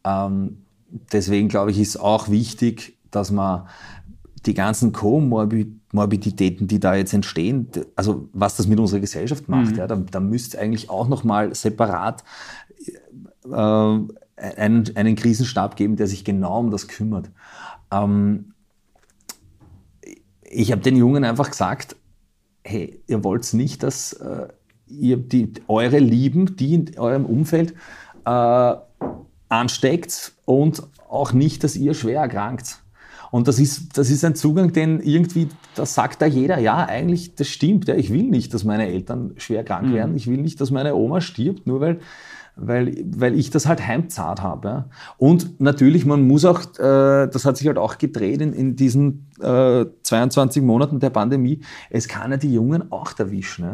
Ähm, 0.03 0.63
deswegen 1.11 1.47
glaube 1.47 1.71
ich, 1.71 1.79
ist 1.79 1.97
auch 1.97 2.29
wichtig, 2.29 2.97
dass 3.11 3.31
man 3.31 3.67
die 4.45 4.53
ganzen 4.53 4.93
Komorbiditäten, 4.93 6.67
die 6.67 6.79
da 6.79 6.95
jetzt 6.95 7.13
entstehen, 7.13 7.69
also 7.95 8.29
was 8.33 8.55
das 8.55 8.67
mit 8.67 8.79
unserer 8.79 9.01
Gesellschaft 9.01 9.49
macht, 9.49 9.71
mhm. 9.71 9.77
ja, 9.77 9.87
da, 9.87 9.95
da 9.95 10.19
müsste 10.19 10.59
eigentlich 10.59 10.89
auch 10.89 11.07
nochmal 11.07 11.53
separat 11.55 12.23
äh, 13.51 13.55
einen, 13.55 14.95
einen 14.95 15.15
Krisenstab 15.15 15.75
geben, 15.75 15.97
der 15.97 16.07
sich 16.07 16.23
genau 16.23 16.59
um 16.59 16.71
das 16.71 16.87
kümmert. 16.87 17.29
Ähm, 17.91 18.53
ich 20.49 20.71
habe 20.71 20.81
den 20.81 20.95
Jungen 20.95 21.23
einfach 21.23 21.49
gesagt, 21.49 21.95
hey, 22.63 23.01
ihr 23.07 23.23
wollt 23.23 23.53
nicht, 23.53 23.83
dass 23.83 24.13
äh, 24.13 24.47
ihr 24.87 25.17
die, 25.17 25.53
eure 25.67 25.99
Lieben, 25.99 26.55
die 26.55 26.73
in 26.73 26.97
eurem 26.97 27.25
Umfeld 27.25 27.73
äh, 28.25 28.75
ansteckt 29.49 30.33
und 30.45 30.83
auch 31.07 31.33
nicht, 31.33 31.63
dass 31.63 31.75
ihr 31.75 31.93
schwer 31.93 32.21
erkrankt. 32.21 32.81
Und 33.31 33.47
das 33.47 33.59
ist, 33.59 33.97
das 33.97 34.09
ist 34.09 34.25
ein 34.25 34.35
Zugang, 34.35 34.73
den 34.73 34.99
irgendwie, 35.01 35.49
da 35.75 35.85
sagt 35.85 36.21
da 36.21 36.25
jeder, 36.25 36.59
ja, 36.59 36.85
eigentlich, 36.85 37.35
das 37.35 37.47
stimmt. 37.47 37.87
Ja, 37.87 37.95
ich 37.95 38.11
will 38.11 38.23
nicht, 38.23 38.53
dass 38.53 38.63
meine 38.63 38.87
Eltern 38.87 39.33
schwer 39.37 39.63
krank 39.63 39.87
mhm. 39.87 39.93
werden. 39.93 40.15
Ich 40.15 40.27
will 40.27 40.37
nicht, 40.37 40.59
dass 40.61 40.71
meine 40.71 40.95
Oma 40.95 41.21
stirbt, 41.21 41.67
nur 41.67 41.79
weil, 41.79 41.99
weil, 42.55 43.05
weil 43.05 43.37
ich 43.37 43.51
das 43.51 43.67
halt 43.67 43.85
heimzahlt 43.85 44.41
habe. 44.41 44.67
Ja. 44.67 44.85
Und 45.17 45.61
natürlich, 45.61 46.05
man 46.05 46.27
muss 46.27 46.45
auch, 46.45 46.61
äh, 46.79 47.27
das 47.27 47.45
hat 47.45 47.57
sich 47.57 47.67
halt 47.67 47.77
auch 47.77 47.97
gedreht 47.97 48.41
in, 48.41 48.53
in 48.53 48.75
diesen 48.75 49.27
äh, 49.41 49.85
22 50.03 50.63
Monaten 50.63 50.99
der 50.99 51.11
Pandemie, 51.11 51.61
es 51.89 52.07
kann 52.07 52.31
ja 52.31 52.37
die 52.37 52.53
Jungen 52.53 52.91
auch 52.91 53.11
erwischen. 53.17 53.65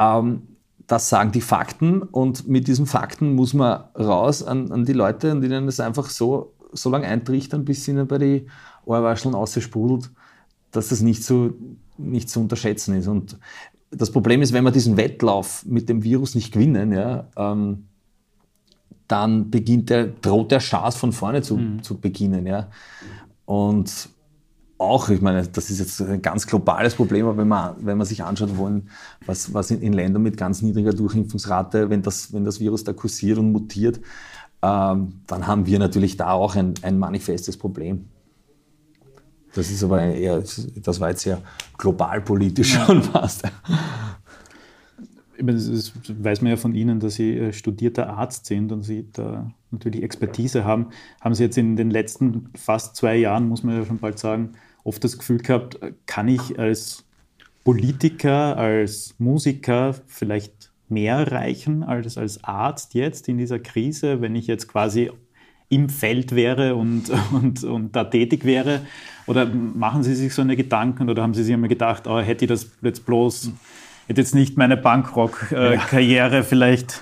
Ja. 0.00 0.18
Ähm, 0.18 0.42
das 0.90 1.08
sagen 1.08 1.30
die 1.30 1.40
Fakten 1.40 2.02
und 2.02 2.48
mit 2.48 2.66
diesen 2.66 2.84
Fakten 2.84 3.36
muss 3.36 3.54
man 3.54 3.84
raus 3.96 4.42
an, 4.42 4.72
an 4.72 4.84
die 4.84 4.92
Leute 4.92 5.30
und 5.30 5.44
ihnen 5.44 5.66
das 5.66 5.78
einfach 5.78 6.10
so, 6.10 6.54
so 6.72 6.90
lange 6.90 7.06
eintrichtern, 7.06 7.64
bis 7.64 7.86
ihnen 7.86 8.08
bei 8.08 8.18
die 8.18 8.46
Ohrwascheln 8.84 9.34
aussprudelt, 9.34 10.10
dass 10.70 10.88
das 10.88 11.00
nicht 11.00 11.24
so, 11.24 11.52
nicht 11.98 12.28
zu 12.28 12.40
unterschätzen 12.40 12.94
ist. 12.94 13.08
Und 13.08 13.38
das 13.90 14.10
Problem 14.10 14.42
ist, 14.42 14.52
wenn 14.52 14.64
wir 14.64 14.70
diesen 14.70 14.96
Wettlauf 14.96 15.64
mit 15.66 15.88
dem 15.88 16.02
Virus 16.02 16.34
nicht 16.34 16.52
gewinnen, 16.52 16.92
ja, 16.92 17.26
ähm, 17.36 17.86
dann 19.08 19.50
beginnt 19.50 19.90
der, 19.90 20.06
droht 20.06 20.52
der 20.52 20.60
Chance 20.60 20.98
von 20.98 21.12
vorne 21.12 21.42
zu, 21.42 21.56
mhm. 21.56 21.82
zu 21.82 21.98
beginnen. 21.98 22.46
Ja. 22.46 22.68
Und 23.44 24.08
auch, 24.78 25.08
ich 25.10 25.20
meine, 25.20 25.46
das 25.46 25.68
ist 25.68 25.78
jetzt 25.78 26.00
ein 26.00 26.22
ganz 26.22 26.46
globales 26.46 26.94
Problem, 26.94 27.26
aber 27.26 27.36
wenn 27.36 27.48
man, 27.48 27.74
wenn 27.80 27.98
man 27.98 28.06
sich 28.06 28.22
anschaut, 28.22 28.56
wollen, 28.56 28.88
was, 29.26 29.52
was 29.52 29.70
in, 29.70 29.82
in, 29.82 29.92
Ländern 29.92 30.22
mit 30.22 30.36
ganz 30.36 30.62
niedriger 30.62 30.92
Durchimpfungsrate, 30.92 31.90
wenn 31.90 32.02
das, 32.02 32.32
wenn 32.32 32.44
das 32.44 32.60
Virus 32.60 32.84
da 32.84 32.92
kursiert 32.92 33.38
und 33.38 33.52
mutiert, 33.52 34.00
ähm, 34.62 35.20
dann 35.26 35.46
haben 35.46 35.66
wir 35.66 35.78
natürlich 35.78 36.16
da 36.16 36.30
auch 36.30 36.54
ein, 36.54 36.74
ein 36.82 36.98
manifestes 36.98 37.56
Problem. 37.56 38.06
Das 39.54 39.70
ist 39.70 39.82
aber 39.82 40.02
eher, 40.02 40.42
das 40.76 41.00
war 41.00 41.10
jetzt 41.10 41.22
sehr 41.22 41.40
globalpolitisch 41.78 42.74
ja. 42.74 42.86
schon 42.86 43.02
fast. 43.02 43.42
Das 45.42 45.92
weiß 46.06 46.42
man 46.42 46.50
ja 46.50 46.56
von 46.56 46.74
Ihnen, 46.74 47.00
dass 47.00 47.14
Sie 47.14 47.36
äh, 47.36 47.52
studierter 47.52 48.10
Arzt 48.10 48.46
sind 48.46 48.72
und 48.72 48.82
Sie 48.82 49.06
da 49.10 49.50
natürlich 49.70 50.02
Expertise 50.02 50.64
haben. 50.64 50.88
Haben 51.20 51.34
Sie 51.34 51.44
jetzt 51.44 51.56
in 51.56 51.76
den 51.76 51.90
letzten 51.90 52.50
fast 52.54 52.94
zwei 52.94 53.16
Jahren, 53.16 53.48
muss 53.48 53.62
man 53.62 53.76
ja 53.76 53.86
schon 53.86 53.98
bald 53.98 54.18
sagen, 54.18 54.52
oft 54.84 55.02
das 55.02 55.18
Gefühl 55.18 55.38
gehabt, 55.38 55.80
kann 56.06 56.28
ich 56.28 56.58
als 56.58 57.04
Politiker, 57.64 58.56
als 58.56 59.14
Musiker 59.18 59.94
vielleicht 60.06 60.70
mehr 60.90 61.16
erreichen 61.16 61.82
als 61.82 62.18
als 62.18 62.42
Arzt 62.44 62.94
jetzt 62.94 63.28
in 63.28 63.38
dieser 63.38 63.58
Krise, 63.58 64.20
wenn 64.20 64.34
ich 64.34 64.46
jetzt 64.46 64.68
quasi 64.68 65.10
im 65.70 65.88
Feld 65.88 66.34
wäre 66.34 66.74
und, 66.74 67.10
und, 67.32 67.64
und 67.64 67.96
da 67.96 68.04
tätig 68.04 68.44
wäre? 68.44 68.82
Oder 69.26 69.46
machen 69.46 70.02
Sie 70.02 70.14
sich 70.14 70.34
so 70.34 70.42
eine 70.42 70.56
Gedanken 70.56 71.08
oder 71.08 71.22
haben 71.22 71.34
Sie 71.34 71.44
sich 71.44 71.54
immer 71.54 71.68
gedacht, 71.68 72.06
oh, 72.06 72.18
hätte 72.18 72.44
ich 72.44 72.48
das 72.48 72.68
jetzt 72.82 73.06
bloß, 73.06 73.52
hätte 74.08 74.20
jetzt 74.20 74.34
nicht 74.34 74.58
meine 74.58 74.76
Bankrock-Karriere 74.76 76.36
ja. 76.36 76.42
vielleicht 76.42 77.00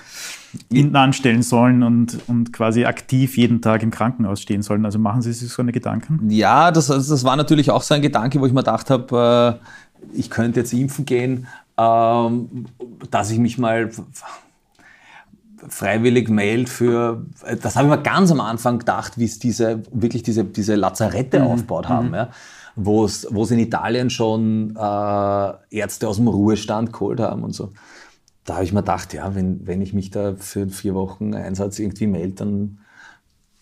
hinten 0.71 0.95
anstellen 0.95 1.43
sollen 1.43 1.83
und, 1.83 2.19
und 2.27 2.53
quasi 2.53 2.85
aktiv 2.85 3.37
jeden 3.37 3.61
Tag 3.61 3.83
im 3.83 3.91
Krankenhaus 3.91 4.41
stehen 4.41 4.61
sollen. 4.61 4.85
Also 4.85 4.99
machen 4.99 5.21
Sie 5.21 5.33
sich 5.33 5.51
so 5.51 5.61
eine 5.61 5.71
Gedanken? 5.71 6.29
Ja, 6.29 6.71
das, 6.71 6.87
das 6.87 7.23
war 7.23 7.35
natürlich 7.35 7.71
auch 7.71 7.83
so 7.83 7.93
ein 7.93 8.01
Gedanke, 8.01 8.39
wo 8.39 8.45
ich 8.45 8.53
mir 8.53 8.61
gedacht 8.61 8.89
habe, 8.89 9.59
äh, 9.61 10.17
ich 10.17 10.29
könnte 10.29 10.61
jetzt 10.61 10.73
impfen 10.73 11.05
gehen, 11.05 11.47
ähm, 11.77 12.65
dass 13.11 13.31
ich 13.31 13.39
mich 13.39 13.57
mal 13.57 13.89
freiwillig 15.67 16.29
mailt 16.29 16.69
für, 16.69 17.25
das 17.61 17.75
habe 17.75 17.87
ich 17.87 17.95
mir 17.95 18.01
ganz 18.01 18.31
am 18.31 18.39
Anfang 18.39 18.79
gedacht, 18.79 19.17
wie 19.17 19.25
es 19.25 19.39
diese, 19.39 19.83
wirklich 19.91 20.23
diese, 20.23 20.45
diese 20.45 20.75
Lazarette 20.75 21.39
mhm. 21.39 21.47
aufgebaut 21.47 21.89
haben, 21.89 22.09
mhm. 22.09 22.13
ja, 22.13 22.29
wo 22.75 23.05
es 23.05 23.25
in 23.51 23.59
Italien 23.59 24.09
schon 24.09 24.75
äh, 24.75 25.51
Ärzte 25.69 26.07
aus 26.07 26.17
dem 26.17 26.27
Ruhestand 26.27 26.93
geholt 26.93 27.19
haben 27.19 27.43
und 27.43 27.53
so 27.53 27.71
da 28.49 28.55
habe 28.55 28.65
ich 28.65 28.73
mir 28.73 28.81
gedacht, 28.81 29.13
ja, 29.13 29.35
wenn, 29.35 29.67
wenn 29.67 29.79
ich 29.79 29.93
mich 29.93 30.09
da 30.09 30.33
für 30.35 30.67
vier 30.69 30.95
Wochen 30.95 31.35
Einsatz 31.35 31.77
irgendwie 31.77 32.07
melde, 32.07 32.33
dann, 32.33 32.79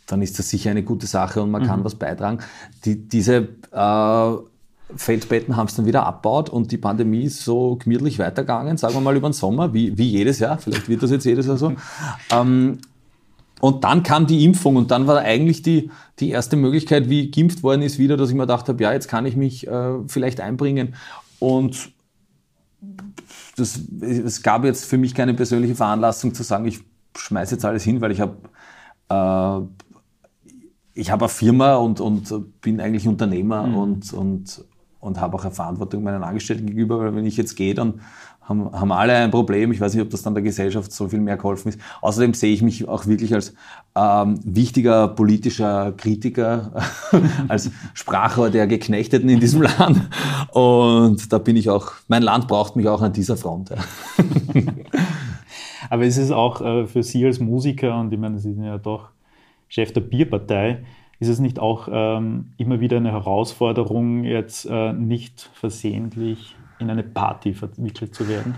dann 0.05 0.21
ist 0.21 0.39
das 0.39 0.49
sicher 0.49 0.71
eine 0.71 0.83
gute 0.83 1.07
Sache 1.07 1.43
und 1.43 1.51
man 1.51 1.63
mhm. 1.63 1.67
kann 1.67 1.83
was 1.83 1.95
beitragen. 1.95 2.39
Die, 2.85 3.07
diese 3.07 3.49
äh, 3.73 4.33
Feldbetten 4.95 5.55
haben 5.57 5.67
es 5.67 5.75
dann 5.75 5.85
wieder 5.85 6.05
abbaut 6.05 6.49
und 6.49 6.71
die 6.71 6.77
Pandemie 6.77 7.23
ist 7.23 7.43
so 7.43 7.75
gemütlich 7.75 8.19
weitergegangen, 8.19 8.77
sagen 8.77 8.93
wir 8.93 9.01
mal 9.01 9.15
über 9.15 9.29
den 9.29 9.33
Sommer, 9.33 9.73
wie, 9.73 9.97
wie 9.97 10.07
jedes 10.07 10.39
Jahr, 10.39 10.57
vielleicht 10.57 10.87
wird 10.87 11.03
das 11.03 11.11
jetzt 11.11 11.25
jedes 11.25 11.47
Jahr 11.47 11.57
so. 11.57 11.73
Ähm, 12.31 12.79
und 13.59 13.83
dann 13.83 14.03
kam 14.03 14.27
die 14.27 14.45
Impfung 14.45 14.75
und 14.75 14.91
dann 14.91 15.07
war 15.07 15.17
eigentlich 15.17 15.61
die, 15.61 15.89
die 16.19 16.29
erste 16.29 16.55
Möglichkeit, 16.55 17.09
wie 17.09 17.31
geimpft 17.31 17.63
worden 17.63 17.81
ist, 17.81 17.97
wieder, 17.97 18.15
dass 18.15 18.29
ich 18.29 18.35
mir 18.35 18.43
gedacht 18.43 18.69
habe, 18.69 18.81
ja, 18.81 18.93
jetzt 18.93 19.07
kann 19.07 19.25
ich 19.25 19.35
mich 19.35 19.67
äh, 19.67 19.93
vielleicht 20.07 20.39
einbringen. 20.39 20.95
Und 21.39 21.89
das, 23.55 23.79
es 24.01 24.43
gab 24.43 24.63
jetzt 24.63 24.85
für 24.85 24.97
mich 24.97 25.15
keine 25.15 25.33
persönliche 25.33 25.75
Veranlassung 25.75 26.33
zu 26.33 26.43
sagen, 26.43 26.65
ich 26.65 26.79
schmeiße 27.17 27.55
jetzt 27.55 27.65
alles 27.65 27.83
hin, 27.83 27.99
weil 27.99 28.11
ich 28.11 28.21
habe 28.21 28.37
äh, 29.09 29.67
ich 30.97 31.11
habe 31.11 31.25
eine 31.25 31.29
Firma 31.29 31.75
und, 31.75 31.99
und 31.99 32.61
bin 32.61 32.81
eigentlich 32.81 33.07
Unternehmer 33.07 33.67
mhm. 33.67 33.77
und, 33.77 34.13
und, 34.13 34.65
und 34.99 35.19
habe 35.19 35.35
auch 35.35 35.43
eine 35.43 35.53
Verantwortung 35.53 36.03
meinen 36.03 36.23
Angestellten 36.23 36.65
gegenüber, 36.65 36.99
weil 36.99 37.15
wenn 37.15 37.25
ich 37.25 37.37
jetzt 37.37 37.55
gehe, 37.55 37.73
dann 37.73 38.01
haben, 38.47 38.71
haben 38.71 38.91
alle 38.91 39.13
ein 39.13 39.31
Problem. 39.31 39.71
Ich 39.71 39.81
weiß 39.81 39.93
nicht, 39.93 40.03
ob 40.03 40.09
das 40.09 40.21
dann 40.21 40.33
der 40.33 40.43
Gesellschaft 40.43 40.91
so 40.91 41.09
viel 41.09 41.19
mehr 41.19 41.37
geholfen 41.37 41.69
ist. 41.69 41.79
Außerdem 42.01 42.33
sehe 42.33 42.53
ich 42.53 42.61
mich 42.61 42.87
auch 42.87 43.05
wirklich 43.05 43.33
als 43.33 43.53
ähm, 43.95 44.39
wichtiger 44.43 45.09
politischer 45.09 45.93
Kritiker, 45.93 46.71
als 47.47 47.71
Sprachrohr 47.93 48.49
der 48.49 48.67
Geknechteten 48.67 49.29
in 49.29 49.39
diesem 49.39 49.61
Land. 49.79 50.09
Und 50.51 51.31
da 51.31 51.37
bin 51.37 51.55
ich 51.55 51.69
auch, 51.69 51.91
mein 52.07 52.23
Land 52.23 52.47
braucht 52.47 52.75
mich 52.75 52.87
auch 52.87 53.01
an 53.01 53.13
dieser 53.13 53.37
Front. 53.37 53.71
Aber 55.89 56.03
ist 56.03 56.17
es 56.17 56.31
auch 56.31 56.61
äh, 56.61 56.87
für 56.87 57.03
Sie 57.03 57.25
als 57.25 57.39
Musiker, 57.39 57.99
und 57.99 58.11
ich 58.11 58.19
meine, 58.19 58.39
Sie 58.39 58.53
sind 58.53 58.63
ja 58.63 58.77
doch 58.77 59.09
Chef 59.69 59.91
der 59.93 60.01
Bierpartei, 60.01 60.83
ist 61.19 61.29
es 61.29 61.39
nicht 61.39 61.59
auch 61.59 61.87
ähm, 61.91 62.51
immer 62.57 62.79
wieder 62.79 62.97
eine 62.97 63.11
Herausforderung, 63.11 64.23
jetzt 64.23 64.65
äh, 64.65 64.93
nicht 64.93 65.49
versehentlich 65.53 66.55
in 66.79 66.89
eine 66.89 67.03
Party 67.03 67.53
verwickelt 67.53 68.13
zu 68.13 68.27
werden? 68.27 68.55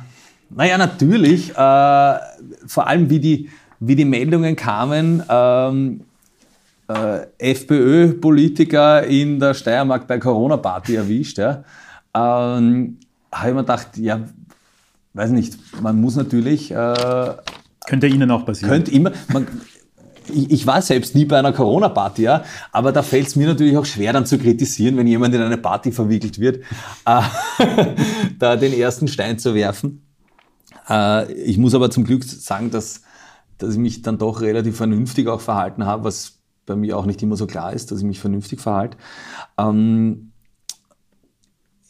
Naja, 0.50 0.78
natürlich. 0.78 1.52
Äh, 1.52 1.54
vor 1.54 2.88
allem, 2.88 3.10
wie 3.10 3.20
die, 3.20 3.50
wie 3.80 3.96
die 3.96 4.06
Meldungen 4.06 4.56
kamen, 4.56 5.24
ähm, 5.30 6.02
äh, 6.90 7.28
FPÖ-Politiker 7.38 9.04
in 9.04 9.40
der 9.40 9.54
Steiermark 9.54 10.08
bei 10.08 10.18
Corona-Party 10.18 10.96
erwischt. 10.96 11.38
Ja. 11.38 11.64
Ähm, 12.14 12.98
habe 13.32 13.50
ich 13.50 13.54
mir 13.54 13.62
gedacht, 13.62 13.98
ja, 13.98 14.22
weiß 15.14 15.30
nicht, 15.32 15.58
man 15.82 16.02
muss 16.02 16.16
natürlich. 16.16 16.72
Äh, 16.72 17.36
könnte 17.86 18.08
Ihnen 18.08 18.30
auch 18.32 18.46
passieren. 18.46 18.72
Könnte 18.72 18.92
immer. 18.92 19.12
Man, 19.32 19.48
ich, 20.34 20.52
ich 20.52 20.68
war 20.68 20.82
selbst 20.82 21.16
nie 21.16 21.26
bei 21.26 21.40
einer 21.40 21.54
Corona-Party, 21.54 22.24
ja, 22.24 22.44
aber 22.72 22.92
da 22.92 23.04
fällt 23.04 23.28
es 23.28 23.36
mir 23.36 23.48
natürlich 23.48 23.78
auch 23.78 23.86
schwer 23.86 24.14
dann 24.14 24.26
zu 24.26 24.38
kritisieren, 24.38 24.98
wenn 24.98 25.08
jemand 25.08 25.36
in 25.36 25.42
eine 25.42 25.58
Party 25.58 25.92
verwickelt 25.92 26.40
wird, 26.40 26.64
äh, 27.06 27.22
da 28.40 28.56
den 28.56 28.74
ersten 28.74 29.08
Stein 29.08 29.40
zu 29.40 29.56
werfen. 29.56 30.06
Äh, 30.90 31.32
ich 31.34 31.58
muss 31.58 31.76
aber 31.76 31.92
zum 31.92 32.04
Glück 32.04 32.24
sagen, 32.24 32.72
dass, 32.72 33.02
dass 33.58 33.74
ich 33.74 33.80
mich 33.80 34.02
dann 34.02 34.18
doch 34.18 34.42
relativ 34.42 34.78
vernünftig 34.78 35.28
auch 35.28 35.42
verhalten 35.42 35.86
habe, 35.86 36.04
was 36.04 36.40
bei 36.66 36.76
mir 36.76 36.98
auch 36.98 37.06
nicht 37.06 37.22
immer 37.24 37.36
so 37.36 37.48
klar 37.48 37.74
ist, 37.74 37.92
dass 37.92 38.00
ich 38.00 38.06
mich 38.06 38.20
vernünftig 38.20 38.62
verhalte. 38.62 38.98
Ähm, 39.58 40.32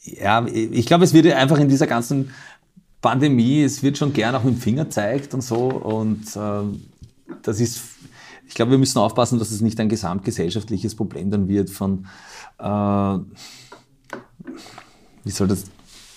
ja, 0.02 0.46
ich 0.46 0.86
glaube, 0.86 1.04
es 1.04 1.12
wird 1.12 1.26
einfach 1.26 1.58
in 1.58 1.68
dieser 1.68 1.86
ganzen 1.86 2.30
Pandemie, 3.00 3.62
es 3.62 3.82
wird 3.82 3.98
schon 3.98 4.12
gern 4.12 4.34
auch 4.34 4.44
mit 4.44 4.54
dem 4.54 4.60
Finger 4.60 4.90
zeigt 4.90 5.34
und 5.34 5.42
so 5.42 5.68
und 5.68 6.36
äh, 6.36 7.32
das 7.42 7.60
ist 7.60 7.80
ich 8.50 8.56
glaube, 8.56 8.72
wir 8.72 8.78
müssen 8.78 8.98
aufpassen, 8.98 9.38
dass 9.38 9.52
es 9.52 9.60
nicht 9.60 9.78
ein 9.78 9.88
gesamtgesellschaftliches 9.88 10.96
Problem 10.96 11.30
dann 11.30 11.46
wird 11.46 11.70
von, 11.70 12.06
äh, 12.58 13.18
wie 15.22 15.30
soll 15.30 15.46
das, 15.46 15.62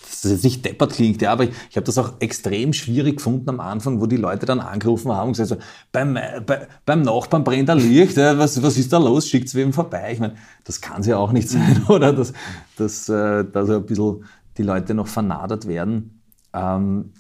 dass 0.02 0.22
das 0.22 0.32
jetzt 0.32 0.44
nicht 0.44 0.66
deppert 0.66 0.94
klingt, 0.94 1.22
ja, 1.22 1.32
aber 1.32 1.44
ich, 1.44 1.52
ich 1.70 1.76
habe 1.76 1.86
das 1.86 2.00
auch 2.00 2.14
extrem 2.22 2.74
schwierig 2.74 3.18
gefunden 3.18 3.52
am 3.52 3.60
Anfang, 3.60 4.02
wo 4.02 4.08
die 4.08 4.18
Leute 4.18 4.48
dann 4.48 4.62
angerufen 4.62 5.12
haben 5.12 5.28
und 5.28 5.34
gesagt 5.34 5.50
so, 5.50 5.58
beim, 5.92 6.16
bei, 6.16 6.68
beim 6.88 7.04
Nachbarn 7.04 7.44
brennt 7.44 7.70
ein 7.70 7.78
Licht, 7.78 8.18
ja, 8.18 8.36
was, 8.36 8.64
was 8.64 8.78
ist 8.78 8.92
da 8.92 8.98
los, 8.98 9.30
schickt 9.30 9.50
es 9.50 9.54
wem 9.54 9.72
vorbei. 9.72 10.12
Ich 10.14 10.20
meine, 10.20 10.34
das 10.64 10.82
kann 10.82 11.02
es 11.02 11.08
ja 11.08 11.18
auch 11.18 11.34
nicht 11.34 11.50
sein, 11.50 11.84
oder? 11.88 12.14
Dass, 12.14 12.34
dass, 12.78 13.10
äh, 13.10 13.46
dass 13.46 13.70
ein 13.70 13.86
bisschen 13.86 14.26
die 14.58 14.64
Leute 14.64 14.96
noch 14.96 15.08
vernadert 15.08 15.68
werden. 15.68 16.24
Ähm, 16.52 17.14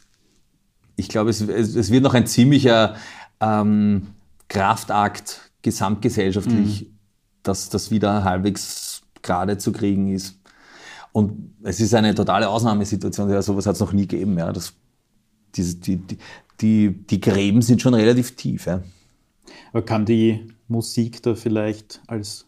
ich 0.96 1.08
glaube, 1.08 1.30
es, 1.30 1.40
es, 1.42 1.76
es, 1.76 1.92
wird 1.92 2.02
noch 2.02 2.16
ein 2.16 2.26
ziemlicher 2.26 2.96
ähm, 3.40 4.08
Kraftakt 4.54 5.52
gesamtgesellschaftlich, 5.64 6.84
mhm. 6.84 7.00
dass 7.42 7.70
das 7.70 7.90
wieder 7.90 8.24
halbwegs 8.24 9.02
gerade 9.24 9.58
zu 9.58 9.72
kriegen 9.72 10.14
ist. 10.14 10.40
Und 11.12 11.56
es 11.64 11.80
ist 11.80 11.94
eine 11.96 12.14
totale 12.14 12.48
Ausnahmesituation, 12.48 13.30
ja, 13.30 13.42
sowas 13.42 13.66
hat 13.66 13.76
es 13.76 13.80
noch 13.80 13.94
nie 13.94 14.08
gegeben. 14.08 14.38
Ja. 14.38 14.52
Das, 14.52 14.74
die, 15.56 15.76
die, 15.76 16.18
die, 16.62 16.92
die 16.92 17.20
Gräben 17.20 17.62
sind 17.62 17.82
schon 17.82 17.96
relativ 17.96 18.36
tief. 18.36 18.68
Ja. 18.68 18.84
Aber 19.72 19.84
kann 19.84 20.06
die 20.06 20.48
Musik 20.68 21.24
da 21.24 21.34
vielleicht 21.34 22.02
als 22.06 22.46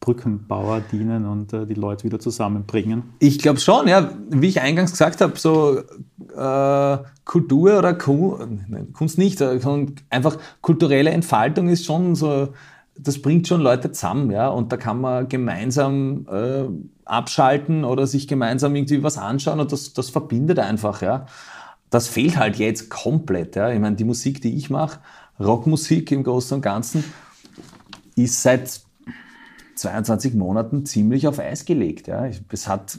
Brückenbauer 0.00 0.80
dienen 0.92 1.26
und 1.26 1.52
äh, 1.52 1.66
die 1.66 1.74
Leute 1.74 2.04
wieder 2.04 2.18
zusammenbringen? 2.18 3.02
Ich 3.18 3.38
glaube 3.38 3.60
schon, 3.60 3.86
ja. 3.86 4.10
Wie 4.30 4.48
ich 4.48 4.60
eingangs 4.60 4.92
gesagt 4.92 5.20
habe, 5.20 5.38
so 5.38 5.78
äh, 5.78 6.98
Kultur 7.24 7.78
oder 7.78 7.94
Kunst 7.94 9.18
nicht, 9.18 9.40
äh, 9.42 9.60
sondern 9.60 9.96
einfach 10.08 10.38
kulturelle 10.62 11.10
Entfaltung 11.10 11.68
ist 11.68 11.84
schon 11.84 12.14
so, 12.14 12.48
das 12.96 13.20
bringt 13.20 13.46
schon 13.46 13.60
Leute 13.60 13.92
zusammen, 13.92 14.30
ja. 14.30 14.48
Und 14.48 14.72
da 14.72 14.78
kann 14.78 15.02
man 15.02 15.28
gemeinsam 15.28 16.26
äh, 16.30 16.64
abschalten 17.04 17.84
oder 17.84 18.06
sich 18.06 18.26
gemeinsam 18.26 18.74
irgendwie 18.74 19.02
was 19.02 19.18
anschauen 19.18 19.60
und 19.60 19.70
das, 19.70 19.92
das 19.92 20.08
verbindet 20.08 20.58
einfach, 20.58 21.02
ja. 21.02 21.26
Das 21.90 22.08
fehlt 22.08 22.38
halt 22.38 22.56
jetzt 22.56 22.88
komplett, 22.88 23.54
ja. 23.54 23.70
Ich 23.70 23.80
meine, 23.80 23.96
die 23.96 24.04
Musik, 24.04 24.40
die 24.40 24.56
ich 24.56 24.70
mache, 24.70 25.00
Rockmusik 25.38 26.10
im 26.10 26.24
Großen 26.24 26.54
und 26.54 26.62
Ganzen, 26.62 27.04
ist 28.16 28.42
seit 28.42 28.80
22 29.80 30.34
Monaten 30.34 30.84
ziemlich 30.84 31.26
auf 31.26 31.38
Eis 31.38 31.64
gelegt. 31.64 32.06
Ja. 32.06 32.28
Es 32.50 32.68
hat 32.68 32.98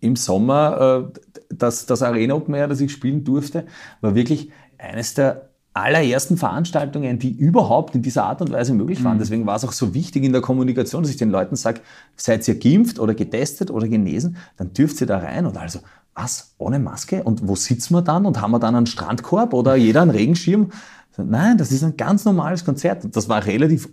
im 0.00 0.16
Sommer 0.16 1.10
äh, 1.14 1.20
das, 1.50 1.86
das 1.86 2.02
Arena 2.02 2.34
Open 2.34 2.54
Air, 2.54 2.68
das 2.68 2.80
ich 2.80 2.92
spielen 2.92 3.24
durfte, 3.24 3.66
war 4.00 4.14
wirklich 4.14 4.50
eines 4.78 5.14
der 5.14 5.50
allerersten 5.72 6.36
Veranstaltungen, 6.36 7.18
die 7.18 7.32
überhaupt 7.32 7.96
in 7.96 8.02
dieser 8.02 8.24
Art 8.24 8.40
und 8.40 8.52
Weise 8.52 8.74
möglich 8.74 9.02
waren. 9.02 9.16
Mhm. 9.16 9.20
Deswegen 9.20 9.46
war 9.46 9.56
es 9.56 9.64
auch 9.64 9.72
so 9.72 9.92
wichtig 9.92 10.22
in 10.22 10.32
der 10.32 10.40
Kommunikation, 10.40 11.02
dass 11.02 11.10
ich 11.10 11.16
den 11.16 11.30
Leuten 11.30 11.56
sage, 11.56 11.80
seid 12.16 12.46
ihr 12.46 12.58
geimpft 12.58 13.00
oder 13.00 13.14
getestet 13.14 13.72
oder 13.72 13.88
genesen, 13.88 14.36
dann 14.56 14.72
dürft 14.72 15.00
ihr 15.00 15.08
da 15.08 15.18
rein. 15.18 15.46
Und 15.46 15.56
also, 15.56 15.80
was, 16.14 16.54
ohne 16.58 16.78
Maske? 16.78 17.24
Und 17.24 17.48
wo 17.48 17.56
sitzen 17.56 17.94
wir 17.94 18.02
dann? 18.02 18.24
Und 18.24 18.40
haben 18.40 18.52
wir 18.52 18.60
dann 18.60 18.76
einen 18.76 18.86
Strandkorb 18.86 19.52
oder 19.52 19.74
jeder 19.74 20.02
einen 20.02 20.12
Regenschirm? 20.12 20.70
Nein, 21.16 21.58
das 21.58 21.72
ist 21.72 21.82
ein 21.82 21.96
ganz 21.96 22.24
normales 22.24 22.64
Konzert. 22.64 23.04
Das 23.16 23.28
war 23.28 23.44
relativ 23.44 23.88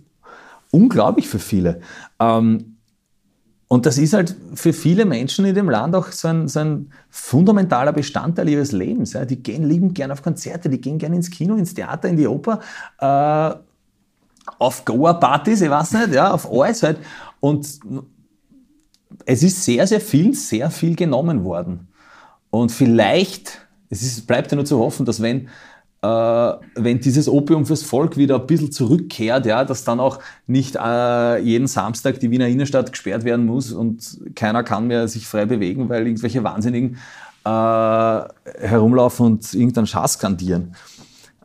unglaublich 0.72 1.28
für 1.28 1.38
viele. 1.38 1.80
Ähm, 2.18 2.72
und 3.68 3.86
das 3.86 3.96
ist 3.96 4.12
halt 4.12 4.36
für 4.54 4.74
viele 4.74 5.06
Menschen 5.06 5.46
in 5.46 5.54
dem 5.54 5.70
Land 5.70 5.94
auch 5.94 6.08
so 6.08 6.28
ein, 6.28 6.46
so 6.46 6.60
ein 6.60 6.90
fundamentaler 7.08 7.92
Bestandteil 7.92 8.48
ihres 8.48 8.72
Lebens. 8.72 9.14
Ja. 9.14 9.24
Die 9.24 9.42
gehen 9.42 9.66
liebend 9.66 9.94
gern 9.94 10.10
auf 10.10 10.22
Konzerte, 10.22 10.68
die 10.68 10.80
gehen 10.80 10.98
gern 10.98 11.14
ins 11.14 11.30
Kino, 11.30 11.54
ins 11.54 11.72
Theater, 11.72 12.08
in 12.08 12.18
die 12.18 12.26
Oper, 12.26 12.60
äh, 12.98 13.54
auf 14.58 14.84
Goa-Partys, 14.84 15.62
ich 15.62 15.70
weiß 15.70 15.92
nicht, 15.92 16.14
ja, 16.14 16.32
auf 16.32 16.50
alles 16.52 16.82
halt. 16.82 16.98
Und 17.40 17.66
es 19.24 19.42
ist 19.42 19.64
sehr, 19.64 19.86
sehr 19.86 20.00
viel, 20.00 20.34
sehr 20.34 20.70
viel 20.70 20.94
genommen 20.94 21.44
worden. 21.44 21.88
Und 22.50 22.72
vielleicht, 22.72 23.66
es 23.88 24.02
ist, 24.02 24.26
bleibt 24.26 24.50
ja 24.52 24.56
nur 24.56 24.66
zu 24.66 24.78
hoffen, 24.78 25.06
dass 25.06 25.22
wenn 25.22 25.48
äh, 26.02 26.52
wenn 26.74 27.00
dieses 27.00 27.28
Opium 27.28 27.64
fürs 27.64 27.82
Volk 27.82 28.16
wieder 28.16 28.40
ein 28.40 28.46
bisschen 28.46 28.72
zurückkehrt, 28.72 29.46
ja, 29.46 29.64
dass 29.64 29.84
dann 29.84 30.00
auch 30.00 30.18
nicht 30.48 30.76
äh, 30.76 31.38
jeden 31.38 31.68
Samstag 31.68 32.18
die 32.18 32.30
Wiener 32.30 32.48
Innenstadt 32.48 32.90
gesperrt 32.90 33.24
werden 33.24 33.46
muss 33.46 33.72
und 33.72 34.18
keiner 34.34 34.64
kann 34.64 34.88
mehr 34.88 35.06
sich 35.06 35.26
frei 35.26 35.46
bewegen, 35.46 35.88
weil 35.88 36.06
irgendwelche 36.06 36.42
Wahnsinnigen 36.42 36.98
äh, 37.44 37.48
herumlaufen 37.48 39.26
und 39.26 39.54
irgendeinen 39.54 39.86
Schaß 39.86 40.14
skandieren. 40.14 40.74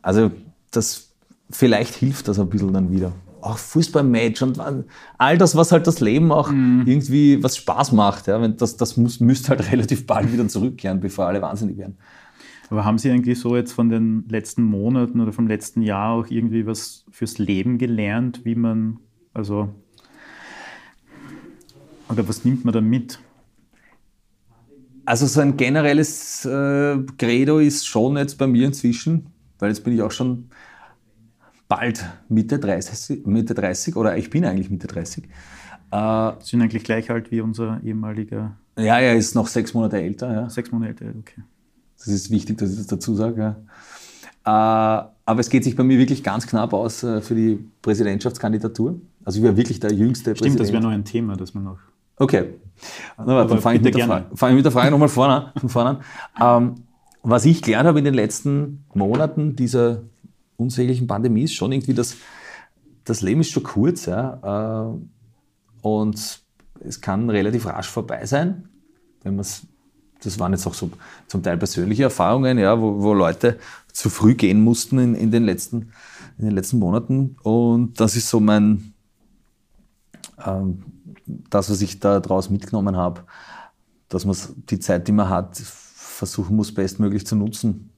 Also 0.02 0.32
das 0.72 1.08
vielleicht 1.50 1.94
hilft 1.94 2.26
das 2.26 2.40
ein 2.40 2.48
bisschen 2.48 2.72
dann 2.72 2.90
wieder. 2.90 3.12
Auch 3.40 3.58
Fußballmatch 3.58 4.42
und 4.42 4.60
all 5.18 5.38
das, 5.38 5.54
was 5.54 5.70
halt 5.70 5.86
das 5.86 6.00
Leben 6.00 6.32
auch 6.32 6.50
mhm. 6.50 6.82
irgendwie 6.84 7.40
was 7.42 7.56
Spaß 7.56 7.92
macht. 7.92 8.26
Ja, 8.26 8.46
das, 8.48 8.76
das 8.76 8.96
muss, 8.96 9.20
müsste 9.20 9.50
halt 9.50 9.70
relativ 9.72 10.04
bald 10.04 10.32
wieder 10.32 10.48
zurückkehren, 10.48 10.98
bevor 10.98 11.26
alle 11.26 11.40
wahnsinnig 11.40 11.78
werden. 11.78 11.96
Aber 12.70 12.84
haben 12.84 12.98
Sie 12.98 13.10
eigentlich 13.10 13.38
so 13.38 13.56
jetzt 13.56 13.72
von 13.72 13.88
den 13.88 14.24
letzten 14.28 14.62
Monaten 14.62 15.20
oder 15.20 15.32
vom 15.32 15.46
letzten 15.46 15.82
Jahr 15.82 16.12
auch 16.12 16.26
irgendwie 16.28 16.66
was 16.66 17.04
fürs 17.10 17.38
Leben 17.38 17.78
gelernt, 17.78 18.44
wie 18.44 18.54
man, 18.54 18.98
also, 19.32 19.70
oder 22.08 22.28
was 22.28 22.44
nimmt 22.44 22.64
man 22.64 22.74
da 22.74 22.80
mit? 22.80 23.18
Also 25.06 25.26
so 25.26 25.40
ein 25.40 25.56
generelles 25.56 26.44
äh, 26.44 26.98
Credo 27.16 27.58
ist 27.58 27.86
schon 27.86 28.18
jetzt 28.18 28.36
bei 28.36 28.46
mir 28.46 28.66
inzwischen, 28.66 29.26
weil 29.58 29.70
jetzt 29.70 29.82
bin 29.82 29.94
ich 29.94 30.02
auch 30.02 30.10
schon 30.10 30.50
bald 31.66 32.04
Mitte 32.28 32.58
30, 32.58 33.24
Mitte 33.24 33.54
30 33.54 33.96
oder 33.96 34.18
ich 34.18 34.28
bin 34.28 34.44
eigentlich 34.44 34.68
Mitte 34.68 34.86
30. 34.86 35.24
Äh, 35.90 36.32
sind 36.40 36.60
eigentlich 36.60 36.84
gleich 36.84 37.10
alt 37.10 37.30
wie 37.30 37.40
unser 37.40 37.80
ehemaliger. 37.82 38.56
Ja, 38.76 38.98
er 38.98 39.16
ist 39.16 39.34
noch 39.34 39.46
sechs 39.46 39.72
Monate 39.72 39.98
älter. 39.98 40.30
Ja. 40.30 40.50
Sechs 40.50 40.70
Monate 40.70 41.04
älter, 41.04 41.18
okay. 41.18 41.42
Das 41.98 42.08
ist 42.08 42.30
wichtig, 42.30 42.58
dass 42.58 42.70
ich 42.70 42.76
das 42.76 42.86
dazu 42.86 43.14
sage. 43.14 43.56
Ja. 44.44 45.04
Äh, 45.04 45.08
aber 45.24 45.40
es 45.40 45.50
geht 45.50 45.64
sich 45.64 45.76
bei 45.76 45.84
mir 45.84 45.98
wirklich 45.98 46.22
ganz 46.22 46.46
knapp 46.46 46.72
aus 46.72 47.02
äh, 47.02 47.20
für 47.20 47.34
die 47.34 47.58
Präsidentschaftskandidatur. 47.82 49.00
Also 49.24 49.38
ich 49.38 49.44
wäre 49.44 49.56
wirklich 49.56 49.78
der 49.78 49.92
jüngste 49.92 50.30
Stimmt, 50.30 50.38
Präsident. 50.38 50.60
das 50.60 50.72
wäre 50.72 50.82
noch 50.82 50.90
ein 50.90 51.04
Thema, 51.04 51.36
das 51.36 51.52
man 51.52 51.64
noch... 51.64 51.78
Okay. 52.16 52.54
Na, 53.18 53.44
dann 53.44 53.60
fange 53.60 53.76
ich, 53.76 53.82
mit 53.82 53.94
der 53.94 54.06
Frage, 54.06 54.26
fang 54.34 54.50
ich 54.50 54.56
mit 54.56 54.64
der 54.64 54.72
Frage 54.72 54.90
nochmal 54.90 55.08
vorne, 55.08 55.52
von 55.56 55.68
vorne 55.68 56.00
an. 56.34 56.62
Ähm, 56.62 56.74
was 57.22 57.44
ich 57.44 57.62
gelernt 57.62 57.86
habe 57.86 57.98
in 57.98 58.04
den 58.04 58.14
letzten 58.14 58.84
Monaten 58.94 59.54
dieser 59.54 60.02
unsäglichen 60.56 61.06
Pandemie 61.06 61.42
ist 61.42 61.54
schon 61.54 61.72
irgendwie, 61.72 61.94
dass 61.94 62.16
das 63.04 63.22
Leben 63.22 63.40
ist 63.40 63.50
schon 63.50 63.62
kurz. 63.62 64.06
Ja, 64.06 64.94
äh, 64.94 65.86
und 65.86 66.40
es 66.80 67.00
kann 67.00 67.28
relativ 67.30 67.66
rasch 67.66 67.88
vorbei 67.88 68.24
sein, 68.26 68.68
wenn 69.22 69.34
man 69.34 69.40
es 69.40 69.66
das 70.22 70.38
waren 70.38 70.52
jetzt 70.52 70.66
auch 70.66 70.74
so 70.74 70.90
zum 71.26 71.42
Teil 71.42 71.56
persönliche 71.58 72.04
Erfahrungen, 72.04 72.58
ja, 72.58 72.80
wo, 72.80 73.02
wo 73.02 73.14
Leute 73.14 73.58
zu 73.92 74.10
früh 74.10 74.34
gehen 74.34 74.62
mussten 74.62 74.98
in, 74.98 75.14
in, 75.14 75.30
den 75.30 75.44
letzten, 75.44 75.92
in 76.38 76.46
den 76.46 76.54
letzten 76.54 76.78
Monaten. 76.78 77.36
Und 77.42 78.00
das 78.00 78.16
ist 78.16 78.28
so 78.28 78.40
mein, 78.40 78.94
ähm, 80.44 80.82
das, 81.26 81.70
was 81.70 81.80
ich 81.82 82.00
da 82.00 82.20
draus 82.20 82.50
mitgenommen 82.50 82.96
habe, 82.96 83.22
dass 84.08 84.24
man 84.24 84.36
die 84.70 84.80
Zeit, 84.80 85.06
die 85.06 85.12
man 85.12 85.28
hat, 85.28 85.56
versuchen 85.56 86.56
muss, 86.56 86.74
bestmöglich 86.74 87.26
zu 87.26 87.36
nutzen. 87.36 87.90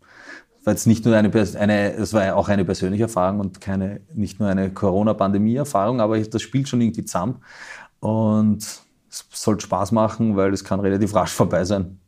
Weil 0.65 0.75
es 0.75 0.85
nicht 0.85 1.07
nur 1.07 1.17
eine, 1.17 1.31
eine, 1.59 1.95
es 1.95 2.13
war 2.13 2.37
auch 2.37 2.49
eine 2.49 2.67
persönliche 2.67 3.05
Erfahrung 3.05 3.41
und 3.41 3.63
keine, 3.63 4.01
nicht 4.13 4.41
nur 4.41 4.49
eine 4.51 4.71
Corona-Pandemie-Erfahrung, 4.71 6.01
aber 6.01 6.21
das 6.21 6.43
spielt 6.43 6.69
schon 6.69 6.83
irgendwie 6.83 7.05
zusammen. 7.05 7.37
Und 8.01 8.63
es 9.11 9.27
sollte 9.33 9.65
Spaß 9.65 9.93
machen, 9.93 10.37
weil 10.37 10.53
es 10.53 10.65
kann 10.65 10.81
relativ 10.81 11.15
rasch 11.15 11.33
vorbei 11.33 11.65
sein. 11.65 12.00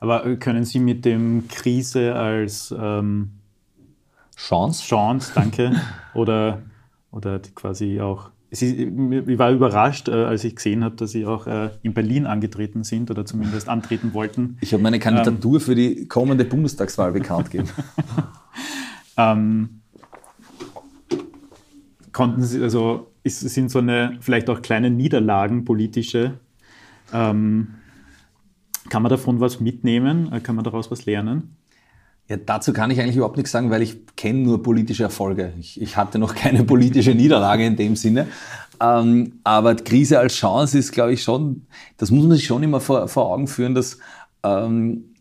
Aber 0.00 0.36
können 0.36 0.64
Sie 0.64 0.78
mit 0.78 1.04
dem 1.04 1.46
Krise 1.48 2.14
als 2.14 2.74
ähm, 2.76 3.32
Chance? 4.34 4.82
Chance, 4.82 5.32
danke. 5.34 5.72
oder, 6.14 6.62
oder 7.10 7.38
quasi 7.54 8.00
auch. 8.00 8.30
Ist, 8.48 8.62
ich 8.62 9.38
war 9.38 9.52
überrascht, 9.52 10.08
äh, 10.08 10.12
als 10.12 10.42
ich 10.42 10.56
gesehen 10.56 10.82
habe, 10.82 10.96
dass 10.96 11.12
Sie 11.12 11.24
auch 11.24 11.46
äh, 11.46 11.70
in 11.82 11.94
Berlin 11.94 12.26
angetreten 12.26 12.82
sind 12.82 13.10
oder 13.10 13.24
zumindest 13.24 13.68
antreten 13.68 14.12
wollten. 14.12 14.56
Ich 14.60 14.72
habe 14.72 14.82
meine 14.82 14.98
Kandidatur 14.98 15.54
ähm, 15.54 15.60
für 15.60 15.74
die 15.76 16.08
kommende 16.08 16.44
Bundestagswahl 16.44 17.12
bekannt 17.12 17.50
gegeben. 17.50 17.68
ähm, 19.16 19.82
konnten 22.10 22.42
Sie, 22.42 22.60
also 22.60 23.12
ist, 23.22 23.40
sind 23.40 23.70
so 23.70 23.78
eine 23.78 24.16
vielleicht 24.20 24.50
auch 24.50 24.62
kleine 24.62 24.90
Niederlagen 24.90 25.64
politische, 25.64 26.40
ähm, 27.12 27.74
kann 28.90 29.02
man 29.02 29.10
davon 29.10 29.40
was 29.40 29.60
mitnehmen? 29.60 30.30
Kann 30.42 30.56
man 30.56 30.64
daraus 30.64 30.90
was 30.90 31.06
lernen? 31.06 31.56
Ja, 32.28 32.36
dazu 32.36 32.72
kann 32.72 32.92
ich 32.92 33.00
eigentlich 33.00 33.16
überhaupt 33.16 33.36
nichts 33.36 33.50
sagen, 33.50 33.70
weil 33.70 33.82
ich 33.82 34.06
kenne 34.14 34.38
nur 34.40 34.62
politische 34.62 35.02
Erfolge. 35.02 35.52
Ich, 35.58 35.80
ich, 35.80 35.96
hatte 35.96 36.18
noch 36.18 36.34
keine 36.36 36.62
politische 36.62 37.14
Niederlage 37.14 37.66
in 37.66 37.76
dem 37.76 37.96
Sinne. 37.96 38.28
Ähm, 38.80 39.40
aber 39.42 39.74
Krise 39.74 40.20
als 40.20 40.34
Chance 40.34 40.78
ist, 40.78 40.92
glaube 40.92 41.12
ich, 41.12 41.24
schon, 41.24 41.66
das 41.96 42.10
muss 42.10 42.24
man 42.24 42.36
sich 42.36 42.46
schon 42.46 42.62
immer 42.62 42.80
vor, 42.80 43.08
vor 43.08 43.26
Augen 43.26 43.48
führen, 43.48 43.74
dass, 43.74 43.98
ähm, 44.44 45.14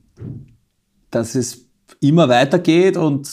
dass 1.10 1.34
es 1.34 1.66
immer 2.00 2.30
weitergeht 2.30 2.96
und 2.96 3.28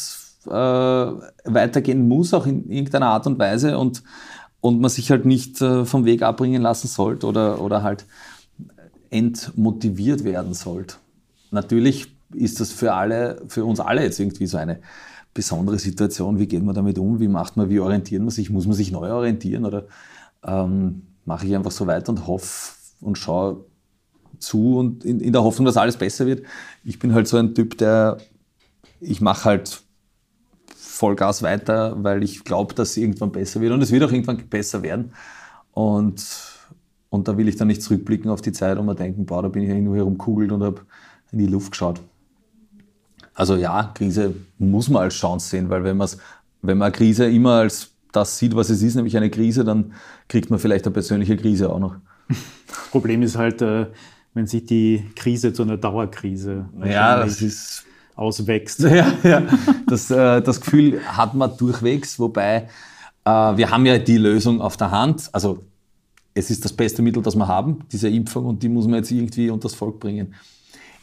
äh, 0.46 0.50
weitergehen 0.50 2.08
muss, 2.08 2.32
auch 2.32 2.46
in 2.46 2.70
irgendeiner 2.70 3.08
Art 3.08 3.26
und 3.26 3.38
Weise 3.38 3.78
und, 3.78 4.02
und 4.60 4.80
man 4.80 4.90
sich 4.90 5.10
halt 5.10 5.26
nicht 5.26 5.60
äh, 5.60 5.84
vom 5.84 6.06
Weg 6.06 6.22
abbringen 6.22 6.62
lassen 6.62 6.88
sollte 6.88 7.26
oder, 7.26 7.60
oder 7.60 7.82
halt 7.82 8.06
entmotiviert 9.10 10.24
werden 10.24 10.54
sollte. 10.54 10.96
Natürlich 11.50 12.14
ist 12.34 12.60
das 12.60 12.72
für 12.72 12.94
alle, 12.94 13.42
für 13.48 13.64
uns 13.64 13.80
alle 13.80 14.02
jetzt 14.02 14.18
irgendwie 14.18 14.46
so 14.46 14.56
eine 14.56 14.80
besondere 15.32 15.78
Situation. 15.78 16.38
Wie 16.38 16.46
geht 16.46 16.62
man 16.62 16.74
damit 16.74 16.98
um? 16.98 17.20
Wie 17.20 17.28
macht 17.28 17.56
man, 17.56 17.70
wie 17.70 17.80
orientiert 17.80 18.22
man 18.22 18.30
sich? 18.30 18.50
Muss 18.50 18.66
man 18.66 18.74
sich 18.74 18.90
neu 18.90 19.10
orientieren 19.12 19.64
oder 19.64 19.86
ähm, 20.44 21.02
mache 21.24 21.46
ich 21.46 21.54
einfach 21.54 21.70
so 21.70 21.86
weiter 21.86 22.10
und 22.10 22.26
hoffe 22.26 22.74
und 23.00 23.18
schaue 23.18 23.64
zu 24.38 24.78
und 24.78 25.04
in, 25.04 25.20
in 25.20 25.32
der 25.32 25.42
Hoffnung, 25.42 25.66
dass 25.66 25.76
alles 25.76 25.96
besser 25.96 26.26
wird. 26.26 26.44
Ich 26.84 26.98
bin 26.98 27.14
halt 27.14 27.28
so 27.28 27.36
ein 27.36 27.54
Typ, 27.54 27.78
der 27.78 28.18
ich 29.00 29.20
mache 29.20 29.44
halt 29.44 29.82
Vollgas 30.74 31.42
weiter, 31.42 32.02
weil 32.02 32.22
ich 32.22 32.44
glaube, 32.44 32.74
dass 32.74 32.90
es 32.90 32.96
irgendwann 32.96 33.32
besser 33.32 33.60
wird 33.60 33.72
und 33.72 33.82
es 33.82 33.92
wird 33.92 34.02
auch 34.02 34.12
irgendwann 34.12 34.48
besser 34.48 34.82
werden. 34.82 35.12
Und, 35.72 36.24
und 37.10 37.28
da 37.28 37.36
will 37.36 37.48
ich 37.48 37.56
dann 37.56 37.68
nicht 37.68 37.82
zurückblicken 37.82 38.30
auf 38.30 38.42
die 38.42 38.52
Zeit 38.52 38.78
und 38.78 38.86
mir 38.86 38.94
denken, 38.94 39.26
boah, 39.26 39.42
da 39.42 39.48
bin 39.48 39.62
ich 39.62 39.68
ja 39.68 39.74
nur 39.76 39.96
herumkugelt 39.96 40.52
und 40.52 40.62
habe 40.62 40.82
in 41.32 41.38
die 41.38 41.46
Luft 41.46 41.72
geschaut. 41.72 42.00
Also 43.34 43.56
ja, 43.56 43.92
Krise 43.94 44.34
muss 44.58 44.88
man 44.88 45.02
als 45.02 45.14
Chance 45.14 45.48
sehen, 45.48 45.68
weil 45.68 45.84
wenn, 45.84 46.02
wenn 46.62 46.78
man 46.78 46.92
Krise 46.92 47.26
immer 47.26 47.52
als 47.52 47.90
das 48.12 48.38
sieht, 48.38 48.56
was 48.56 48.70
es 48.70 48.82
ist, 48.82 48.94
nämlich 48.94 49.16
eine 49.16 49.30
Krise, 49.30 49.62
dann 49.62 49.92
kriegt 50.28 50.50
man 50.50 50.58
vielleicht 50.58 50.86
eine 50.86 50.92
persönliche 50.94 51.36
Krise 51.36 51.70
auch 51.70 51.78
noch. 51.78 51.96
Problem 52.90 53.22
ist 53.22 53.36
halt, 53.36 53.60
äh, 53.60 53.86
wenn 54.32 54.46
sich 54.46 54.64
die 54.64 55.04
Krise 55.14 55.52
zu 55.52 55.62
einer 55.62 55.76
Dauerkrise 55.76 56.66
ja, 56.84 57.18
das 57.22 57.42
ist 57.42 57.84
auswächst. 58.14 58.80
Ja, 58.84 59.12
ja. 59.22 59.42
Das, 59.86 60.10
äh, 60.10 60.40
das 60.40 60.60
Gefühl 60.60 61.00
hat 61.06 61.34
man 61.34 61.56
durchwegs, 61.56 62.18
wobei 62.18 62.68
äh, 63.24 63.30
wir 63.30 63.70
haben 63.70 63.84
ja 63.86 63.98
die 63.98 64.16
Lösung 64.16 64.60
auf 64.60 64.76
der 64.76 64.90
Hand. 64.90 65.28
Also 65.32 65.64
es 66.36 66.50
ist 66.50 66.64
das 66.64 66.72
beste 66.74 67.00
Mittel, 67.00 67.22
das 67.22 67.34
wir 67.34 67.48
haben, 67.48 67.78
diese 67.90 68.08
Impfung, 68.10 68.44
und 68.44 68.62
die 68.62 68.68
muss 68.68 68.86
man 68.86 68.96
jetzt 68.96 69.10
irgendwie 69.10 69.48
unter 69.48 69.68
das 69.68 69.74
Volk 69.74 69.98
bringen. 69.98 70.34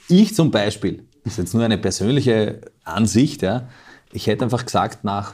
Ich 0.08 0.36
zum 0.36 0.52
Beispiel, 0.52 1.06
das 1.24 1.34
ist 1.34 1.40
jetzt 1.40 1.54
nur 1.56 1.64
eine 1.64 1.80
persönliche 1.80 2.62
Ansicht, 2.84 3.42
ja, 3.42 3.68
ich 4.12 4.28
hätte 4.28 4.44
einfach 4.44 4.64
gesagt, 4.64 5.04
nach 5.04 5.34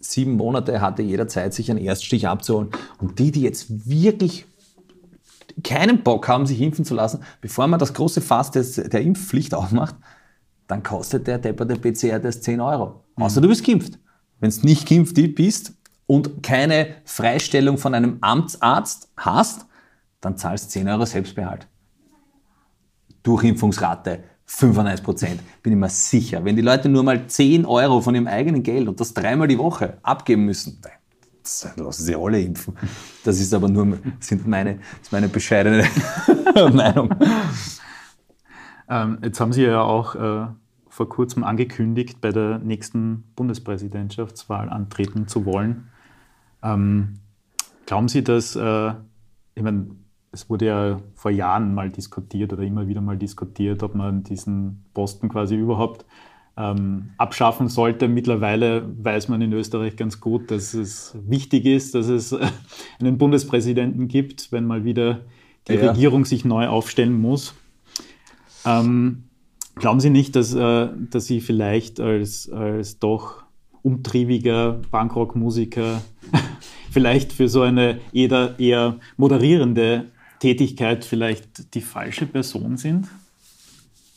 sieben 0.00 0.32
Monaten 0.32 0.80
hatte 0.80 1.02
jeder 1.02 1.28
Zeit, 1.28 1.54
sich 1.54 1.70
einen 1.70 1.78
Erststich 1.78 2.26
abzuholen. 2.26 2.70
Und 2.98 3.20
die, 3.20 3.30
die 3.30 3.42
jetzt 3.42 3.88
wirklich 3.88 4.46
keinen 5.62 6.02
Bock 6.02 6.26
haben, 6.26 6.44
sich 6.44 6.60
impfen 6.60 6.84
zu 6.84 6.94
lassen, 6.94 7.20
bevor 7.40 7.68
man 7.68 7.78
das 7.78 7.94
große 7.94 8.20
Fass 8.20 8.50
des, 8.50 8.74
der 8.74 9.00
Impfpflicht 9.00 9.54
aufmacht, 9.54 9.94
dann 10.66 10.82
kostet 10.82 11.28
der 11.28 11.38
depperte 11.38 11.76
PCR-Test 11.76 12.42
10 12.42 12.60
Euro. 12.60 13.04
Außer 13.14 13.40
du 13.40 13.46
bist 13.46 13.64
geimpft. 13.64 13.98
Wenn 14.40 14.50
du 14.50 14.66
nicht 14.66 14.88
geimpft 14.88 15.14
bist 15.36 15.74
und 16.06 16.42
keine 16.42 16.88
Freistellung 17.04 17.78
von 17.78 17.94
einem 17.94 18.18
Amtsarzt 18.20 19.10
hast, 19.16 19.66
dann 20.20 20.36
zahlst 20.36 20.66
du 20.66 20.70
10 20.70 20.88
Euro 20.88 21.04
Selbstbehalt. 21.06 21.66
Durchimpfungsrate 23.22 24.24
95 24.46 25.04
Prozent, 25.04 25.40
bin 25.62 25.72
ich 25.72 25.78
mir 25.78 25.88
sicher. 25.88 26.44
Wenn 26.44 26.56
die 26.56 26.62
Leute 26.62 26.88
nur 26.88 27.02
mal 27.02 27.26
10 27.26 27.64
Euro 27.64 28.00
von 28.00 28.14
ihrem 28.14 28.26
eigenen 28.26 28.62
Geld 28.62 28.88
und 28.88 29.00
das 29.00 29.14
dreimal 29.14 29.48
die 29.48 29.58
Woche 29.58 29.98
abgeben 30.02 30.44
müssen, 30.44 30.80
lassen 31.76 32.02
sie 32.02 32.14
alle 32.14 32.40
impfen. 32.40 32.76
Das 33.24 33.40
ist 33.40 33.54
aber 33.54 33.68
nur 33.68 33.98
sind 34.20 34.46
meine, 34.46 34.80
ist 35.02 35.12
meine 35.12 35.28
bescheidene 35.28 35.84
Meinung. 36.72 37.14
Ähm, 38.88 39.18
jetzt 39.22 39.40
haben 39.40 39.52
Sie 39.52 39.62
ja 39.62 39.80
auch 39.80 40.14
äh, 40.14 40.46
vor 40.88 41.08
kurzem 41.08 41.42
angekündigt, 41.42 42.20
bei 42.20 42.30
der 42.30 42.58
nächsten 42.58 43.24
Bundespräsidentschaftswahl 43.34 44.68
antreten 44.68 45.26
zu 45.26 45.46
wollen. 45.46 45.88
Ähm, 46.64 47.20
glauben 47.86 48.08
Sie, 48.08 48.24
dass, 48.24 48.56
äh, 48.56 48.92
ich 49.54 49.62
meine, 49.62 49.86
es 50.32 50.50
wurde 50.50 50.66
ja 50.66 51.00
vor 51.14 51.30
Jahren 51.30 51.74
mal 51.74 51.90
diskutiert 51.90 52.52
oder 52.52 52.62
immer 52.62 52.88
wieder 52.88 53.00
mal 53.00 53.16
diskutiert, 53.16 53.82
ob 53.82 53.94
man 53.94 54.24
diesen 54.24 54.84
Posten 54.92 55.28
quasi 55.28 55.54
überhaupt 55.54 56.04
ähm, 56.56 57.10
abschaffen 57.18 57.68
sollte. 57.68 58.08
Mittlerweile 58.08 58.88
weiß 59.02 59.28
man 59.28 59.42
in 59.42 59.52
Österreich 59.52 59.96
ganz 59.96 60.20
gut, 60.20 60.50
dass 60.50 60.74
es 60.74 61.16
wichtig 61.26 61.66
ist, 61.66 61.94
dass 61.94 62.08
es 62.08 62.32
äh, 62.32 62.46
einen 62.98 63.18
Bundespräsidenten 63.18 64.08
gibt, 64.08 64.50
wenn 64.50 64.66
mal 64.66 64.84
wieder 64.84 65.20
die 65.68 65.74
ja. 65.74 65.90
Regierung 65.90 66.24
sich 66.24 66.44
neu 66.44 66.66
aufstellen 66.68 67.20
muss. 67.20 67.54
Ähm, 68.64 69.24
glauben 69.76 70.00
Sie 70.00 70.10
nicht, 70.10 70.36
dass, 70.36 70.54
äh, 70.54 70.88
dass 71.10 71.26
Sie 71.26 71.40
vielleicht 71.40 72.00
als, 72.00 72.50
als 72.50 72.98
doch 72.98 73.44
umtriebiger 73.82 74.80
Punkrock-Musiker 74.90 76.00
vielleicht 76.94 77.32
für 77.32 77.48
so 77.48 77.62
eine 77.62 78.00
eher, 78.12 78.54
eher 78.58 78.96
moderierende 79.16 80.06
Tätigkeit 80.38 81.04
vielleicht 81.04 81.74
die 81.74 81.80
falsche 81.80 82.24
Person 82.24 82.76
sind? 82.78 83.08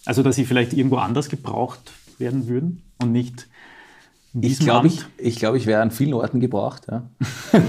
Also, 0.06 0.24
dass 0.24 0.38
Sie 0.38 0.46
vielleicht 0.46 0.74
irgendwo 0.74 0.98
anders 0.98 1.28
gebraucht 1.28 1.92
werden 2.18 2.48
würden 2.48 2.84
und 3.02 3.12
nicht 3.12 3.48
in 4.34 4.42
diesem 4.42 4.62
ich 4.62 4.66
glaube, 4.66 4.88
ich, 4.88 5.06
ich, 5.18 5.36
glaub, 5.40 5.56
ich 5.56 5.66
wäre 5.66 5.82
an 5.82 5.92
vielen 5.92 6.14
Orten 6.14 6.40
gebraucht. 6.40 6.84
Ja. 6.90 7.10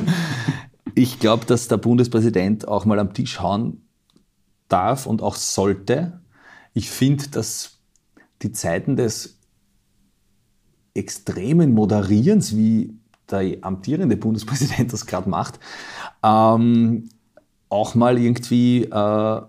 ich 0.95 1.19
glaube, 1.19 1.47
dass 1.47 1.67
der 1.69 1.79
Bundespräsident 1.79 2.69
auch 2.69 2.85
mal 2.85 2.99
am 2.99 3.15
Tisch 3.15 3.41
hauen 3.41 3.83
darf 4.69 5.07
und 5.07 5.23
auch 5.23 5.35
sollte 5.35 6.21
ich 6.75 6.91
finde, 6.91 7.29
dass 7.29 7.79
die 8.43 8.53
Zeiten 8.53 8.97
des 8.97 9.39
extremen 10.95 11.75
Moderierens, 11.75 12.57
wie 12.57 12.95
der 13.31 13.59
amtierende 13.63 14.17
Bundespräsident 14.17 14.93
das 14.93 15.07
gerade 15.07 15.29
macht, 15.29 15.59
ähm, 16.23 17.09
auch 17.69 17.95
mal 17.95 18.19
irgendwie 18.19 18.85
äh, 18.85 19.41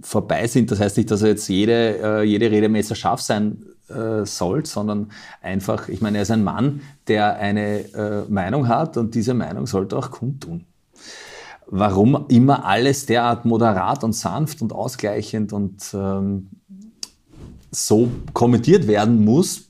vorbei 0.00 0.46
sind. 0.46 0.70
Das 0.70 0.80
heißt 0.80 0.96
nicht, 0.96 1.10
dass 1.10 1.22
er 1.22 1.28
jetzt 1.28 1.48
jede, 1.48 1.98
äh, 2.02 2.22
jede 2.22 2.50
Rede 2.50 2.84
scharf 2.94 3.20
sein 3.20 3.64
äh, 3.88 4.24
soll, 4.24 4.66
sondern 4.66 5.10
einfach, 5.40 5.88
ich 5.88 6.00
meine, 6.00 6.18
er 6.18 6.22
ist 6.22 6.30
ein 6.30 6.44
Mann, 6.44 6.82
der 7.06 7.36
eine 7.38 7.80
äh, 7.94 8.24
Meinung 8.28 8.68
hat 8.68 8.96
und 8.96 9.14
diese 9.14 9.34
Meinung 9.34 9.66
sollte 9.66 9.96
auch 9.96 10.10
kundtun 10.10 10.66
warum 11.70 12.26
immer 12.28 12.64
alles 12.64 13.06
derart 13.06 13.44
moderat 13.44 14.02
und 14.02 14.14
sanft 14.14 14.62
und 14.62 14.72
ausgleichend 14.72 15.52
und 15.52 15.90
ähm, 15.92 16.48
so 17.70 18.08
kommentiert 18.32 18.86
werden 18.86 19.24
muss, 19.24 19.68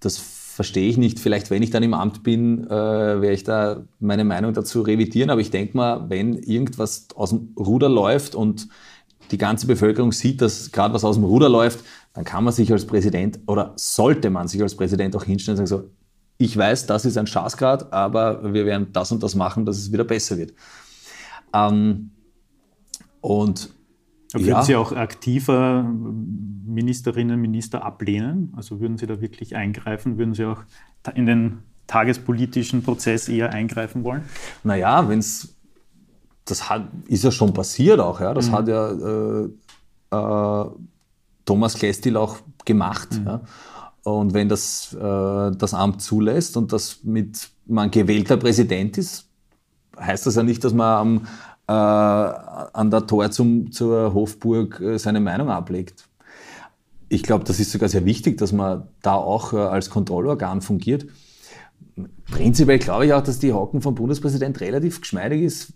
das 0.00 0.18
verstehe 0.58 0.90
ich 0.90 0.96
nicht. 0.96 1.20
Vielleicht, 1.20 1.52
wenn 1.52 1.62
ich 1.62 1.70
dann 1.70 1.84
im 1.84 1.94
Amt 1.94 2.24
bin, 2.24 2.66
äh, 2.66 2.68
werde 2.68 3.32
ich 3.32 3.44
da 3.44 3.84
meine 4.00 4.24
Meinung 4.24 4.54
dazu 4.54 4.80
revidieren. 4.80 5.30
Aber 5.30 5.40
ich 5.40 5.52
denke 5.52 5.76
mal, 5.76 6.10
wenn 6.10 6.34
irgendwas 6.34 7.06
aus 7.14 7.30
dem 7.30 7.54
Ruder 7.56 7.88
läuft 7.88 8.34
und 8.34 8.66
die 9.30 9.38
ganze 9.38 9.68
Bevölkerung 9.68 10.10
sieht, 10.10 10.42
dass 10.42 10.72
gerade 10.72 10.92
was 10.92 11.04
aus 11.04 11.14
dem 11.14 11.22
Ruder 11.22 11.48
läuft, 11.48 11.84
dann 12.12 12.24
kann 12.24 12.42
man 12.42 12.52
sich 12.52 12.72
als 12.72 12.86
Präsident 12.86 13.38
oder 13.46 13.72
sollte 13.76 14.30
man 14.30 14.48
sich 14.48 14.60
als 14.60 14.74
Präsident 14.74 15.14
auch 15.14 15.22
hinstellen 15.22 15.60
und 15.60 15.68
sagen 15.68 15.84
so, 15.84 15.90
ich 16.38 16.56
weiß, 16.56 16.86
das 16.86 17.04
ist 17.04 17.16
ein 17.16 17.28
Schaßgrad, 17.28 17.92
aber 17.92 18.52
wir 18.52 18.66
werden 18.66 18.88
das 18.92 19.12
und 19.12 19.22
das 19.22 19.36
machen, 19.36 19.64
dass 19.64 19.78
es 19.78 19.92
wieder 19.92 20.02
besser 20.02 20.38
wird. 20.38 20.54
Ähm, 21.54 22.10
und 23.20 23.70
würden 24.32 24.48
ja. 24.48 24.62
Sie 24.62 24.76
auch 24.76 24.92
aktiver 24.92 25.82
Ministerinnen 25.82 27.36
und 27.36 27.40
Minister 27.40 27.84
ablehnen? 27.84 28.52
Also 28.56 28.80
würden 28.80 28.98
Sie 28.98 29.06
da 29.06 29.20
wirklich 29.20 29.56
eingreifen? 29.56 30.18
Würden 30.18 30.34
Sie 30.34 30.44
auch 30.44 30.62
in 31.14 31.26
den 31.26 31.58
tagespolitischen 31.86 32.82
Prozess 32.82 33.28
eher 33.28 33.52
eingreifen 33.52 34.04
wollen? 34.04 34.22
Naja, 34.62 35.08
wenn 35.08 35.18
es, 35.20 35.56
das 36.44 36.68
hat, 36.68 36.88
ist 37.06 37.24
ja 37.24 37.30
schon 37.30 37.54
passiert 37.54 38.00
auch, 38.00 38.20
ja. 38.20 38.34
Das 38.34 38.48
mhm. 38.48 38.52
hat 38.52 38.68
ja 38.68 38.90
äh, 38.90 39.48
äh, 40.10 40.70
Thomas 41.44 41.74
Klestil 41.74 42.16
auch 42.16 42.36
gemacht. 42.64 43.18
Mhm. 43.18 43.26
Ja? 43.26 43.40
Und 44.02 44.34
wenn 44.34 44.48
das 44.48 44.94
äh, 44.94 45.50
das 45.56 45.74
Amt 45.74 46.02
zulässt 46.02 46.56
und 46.56 46.72
das 46.72 47.00
mit 47.02 47.50
man 47.66 47.90
gewählter 47.90 48.36
Präsident 48.36 48.98
ist, 48.98 49.28
heißt 49.98 50.26
das 50.26 50.36
ja 50.36 50.42
nicht, 50.42 50.62
dass 50.64 50.72
man 50.72 51.00
am, 51.00 51.26
äh, 51.68 51.72
an 51.72 52.90
der 52.90 53.06
Tor 53.06 53.30
zum, 53.30 53.70
zur 53.70 54.14
Hofburg 54.14 54.80
äh, 54.80 54.98
seine 54.98 55.20
Meinung 55.20 55.50
ablegt. 55.50 56.08
Ich 57.10 57.22
glaube, 57.22 57.44
das 57.44 57.60
ist 57.60 57.72
sogar 57.72 57.88
sehr 57.88 58.04
wichtig, 58.04 58.38
dass 58.38 58.52
man 58.52 58.88
da 59.02 59.14
auch 59.14 59.52
äh, 59.52 59.56
als 59.56 59.90
Kontrollorgan 59.90 60.62
fungiert. 60.62 61.06
prinzipiell 62.30 62.78
glaube 62.78 63.06
ich 63.06 63.12
auch, 63.12 63.22
dass 63.22 63.38
die 63.38 63.52
Hocken 63.52 63.82
vom 63.82 63.94
Bundespräsident 63.94 64.60
relativ 64.60 65.00
geschmeidig 65.00 65.42
ist. 65.42 65.72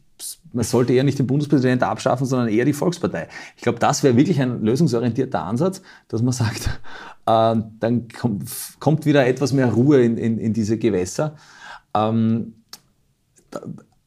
Man 0.52 0.64
sollte 0.64 0.92
eher 0.92 1.04
nicht 1.04 1.18
den 1.18 1.26
Bundespräsidenten 1.26 1.84
abschaffen, 1.84 2.26
sondern 2.26 2.48
eher 2.48 2.64
die 2.64 2.74
Volkspartei. 2.74 3.28
Ich 3.56 3.62
glaube, 3.62 3.78
das 3.78 4.02
wäre 4.02 4.16
wirklich 4.16 4.40
ein 4.40 4.62
lösungsorientierter 4.62 5.42
Ansatz, 5.42 5.82
dass 6.08 6.22
man 6.22 6.32
sagt, 6.32 6.66
äh, 7.26 7.56
dann 7.80 8.08
kommt, 8.08 8.48
kommt, 8.78 9.04
wieder 9.04 9.26
etwas 9.26 9.52
mehr 9.52 9.72
Ruhe 9.72 10.02
in, 10.02 10.16
in, 10.16 10.38
in 10.38 10.52
diese 10.52 10.78
Gewässer. 10.78 11.36
Ähm, 11.94 12.54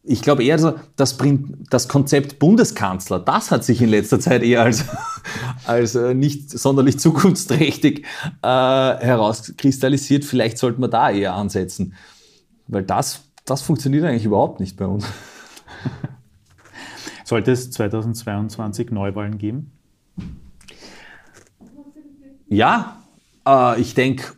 ich 0.08 0.22
glaube 0.22 0.44
eher 0.44 0.60
so, 0.60 0.76
das, 0.96 1.18
das 1.70 1.88
Konzept 1.88 2.40
Bundeskanzler, 2.40 3.20
das 3.20 3.52
hat 3.52 3.64
sich 3.64 3.82
in 3.82 3.90
letzter 3.90 4.20
Zeit 4.20 4.44
eher 4.44 4.62
als, 4.62 4.86
als 5.66 5.96
äh, 5.96 6.14
nicht 6.14 6.52
sonderlich 6.52 7.00
zukunftsträchtig 7.00 8.06
äh, 8.42 8.48
herauskristallisiert. 8.48 10.24
Vielleicht 10.24 10.58
sollten 10.58 10.82
wir 10.82 10.88
da 10.88 11.10
eher 11.10 11.34
ansetzen, 11.34 11.96
weil 12.68 12.84
das, 12.84 13.24
das 13.46 13.62
funktioniert 13.62 14.06
eigentlich 14.06 14.26
überhaupt 14.26 14.60
nicht 14.60 14.78
bei 14.78 14.86
uns. 14.86 15.06
Sollte 17.26 17.52
es 17.52 17.72
2022 17.72 18.92
Neuwahlen 18.92 19.40
geben? 19.40 19.72
Ja, 22.48 23.02
äh, 23.48 23.82
ich 23.82 23.96
denke, 23.96 24.34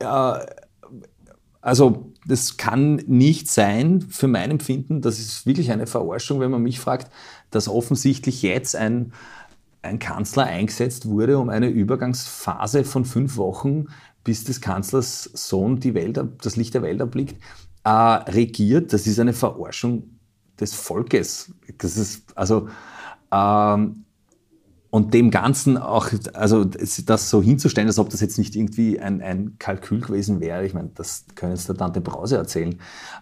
äh, 0.00 0.32
also 1.62 2.09
das 2.26 2.56
kann 2.56 2.96
nicht 3.06 3.48
sein, 3.48 4.02
für 4.02 4.28
mein 4.28 4.50
Empfinden, 4.50 5.00
das 5.00 5.18
ist 5.18 5.46
wirklich 5.46 5.70
eine 5.70 5.86
Verarschung, 5.86 6.40
wenn 6.40 6.50
man 6.50 6.62
mich 6.62 6.80
fragt, 6.80 7.10
dass 7.50 7.68
offensichtlich 7.68 8.42
jetzt 8.42 8.76
ein, 8.76 9.12
ein 9.82 9.98
Kanzler 9.98 10.44
eingesetzt 10.44 11.06
wurde, 11.06 11.38
um 11.38 11.48
eine 11.48 11.68
Übergangsphase 11.68 12.84
von 12.84 13.04
fünf 13.04 13.36
Wochen, 13.36 13.86
bis 14.24 14.44
des 14.44 14.60
Kanzlers 14.60 15.30
Sohn 15.32 15.80
die 15.80 15.94
Welt, 15.94 16.20
das 16.42 16.56
Licht 16.56 16.74
der 16.74 16.82
Welt 16.82 17.00
erblickt, 17.00 17.36
äh, 17.84 17.90
regiert. 17.90 18.92
Das 18.92 19.06
ist 19.06 19.18
eine 19.18 19.32
Verarschung 19.32 20.18
des 20.58 20.74
Volkes. 20.74 21.54
Das 21.78 21.96
ist, 21.96 22.36
also, 22.36 22.68
ähm, 23.32 24.04
und 24.90 25.14
dem 25.14 25.30
Ganzen 25.30 25.76
auch, 25.78 26.08
also 26.34 26.64
das 26.64 27.30
so 27.30 27.42
hinzustellen, 27.42 27.88
als 27.88 27.98
ob 27.98 28.10
das 28.10 28.20
jetzt 28.20 28.38
nicht 28.38 28.56
irgendwie 28.56 28.98
ein, 28.98 29.22
ein 29.22 29.56
Kalkül 29.58 30.00
gewesen 30.00 30.40
wäre, 30.40 30.66
ich 30.66 30.74
meine, 30.74 30.90
das 30.94 31.26
können 31.36 31.52
jetzt 31.52 31.68
der 31.68 31.76
Tante 31.76 32.00
Brause 32.00 32.36
erzählen. 32.36 32.76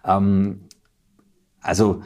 Ähm, 0.05 0.61
also, 1.61 2.03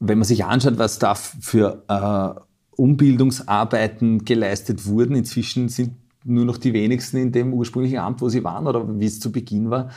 wenn 0.00 0.18
man 0.18 0.26
sich 0.26 0.44
anschaut, 0.44 0.78
was 0.78 0.98
da 0.98 1.14
für 1.14 1.84
äh, 1.88 2.40
Umbildungsarbeiten 2.76 4.24
geleistet 4.24 4.86
wurden, 4.86 5.14
inzwischen 5.14 5.68
sind 5.68 5.94
nur 6.24 6.44
noch 6.44 6.58
die 6.58 6.72
wenigsten 6.72 7.18
in 7.18 7.32
dem 7.32 7.54
ursprünglichen 7.54 7.98
Amt, 7.98 8.20
wo 8.20 8.28
sie 8.28 8.42
waren 8.42 8.66
oder 8.66 8.98
wie 8.98 9.06
es 9.06 9.20
zu 9.20 9.30
Beginn 9.30 9.70
war. 9.70 9.90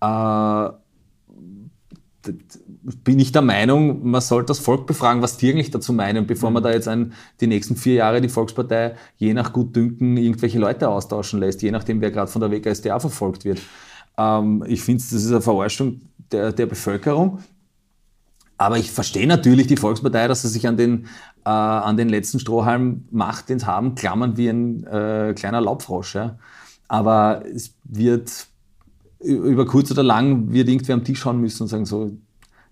Äh, 0.00 0.72
bin 2.22 3.18
ich 3.18 3.32
der 3.32 3.42
Meinung, 3.42 4.10
man 4.10 4.20
sollte 4.20 4.46
das 4.46 4.58
Volk 4.58 4.86
befragen, 4.86 5.22
was 5.22 5.36
die 5.36 5.50
eigentlich 5.50 5.70
dazu 5.70 5.92
meinen, 5.92 6.26
bevor 6.26 6.50
man 6.50 6.62
mhm. 6.62 6.64
da 6.64 6.72
jetzt 6.72 6.88
ein, 6.88 7.12
die 7.40 7.46
nächsten 7.46 7.76
vier 7.76 7.94
Jahre 7.94 8.20
die 8.20 8.28
Volkspartei 8.28 8.96
je 9.16 9.34
nach 9.34 9.52
Gutdünken 9.52 10.16
irgendwelche 10.16 10.58
Leute 10.58 10.88
austauschen 10.88 11.40
lässt, 11.40 11.62
je 11.62 11.70
nachdem, 11.70 12.00
wer 12.00 12.10
gerade 12.10 12.30
von 12.30 12.40
der 12.40 12.50
WKSDA 12.50 12.98
verfolgt 12.98 13.44
wird. 13.44 13.60
Ähm, 14.16 14.64
ich 14.66 14.82
finde, 14.82 15.02
das 15.02 15.12
ist 15.12 15.30
eine 15.30 15.40
Verarschung 15.40 16.00
der, 16.32 16.52
der 16.52 16.66
Bevölkerung. 16.66 17.40
Aber 18.60 18.76
ich 18.76 18.90
verstehe 18.90 19.26
natürlich 19.28 19.68
die 19.68 19.76
Volkspartei, 19.76 20.26
dass 20.26 20.42
sie 20.42 20.48
sich 20.48 20.66
an 20.66 20.76
den, 20.76 21.06
äh, 21.44 21.50
an 21.50 21.96
den 21.96 22.08
letzten 22.08 22.40
Strohhalm 22.40 23.04
macht, 23.12 23.48
den 23.48 23.60
sie 23.60 23.66
haben, 23.66 23.94
klammern 23.94 24.36
wie 24.36 24.48
ein 24.48 24.84
äh, 24.84 25.32
kleiner 25.36 25.60
Laubfrosch. 25.60 26.16
Ja. 26.16 26.38
Aber 26.88 27.44
es 27.46 27.74
wird 27.84 28.47
über 29.20 29.66
kurz 29.66 29.90
oder 29.90 30.02
lang 30.02 30.52
wird 30.52 30.68
irgendwer 30.68 30.94
am 30.94 31.04
Tisch 31.04 31.20
schauen 31.20 31.40
müssen 31.40 31.64
und 31.64 31.68
sagen, 31.68 31.86
so, 31.86 32.16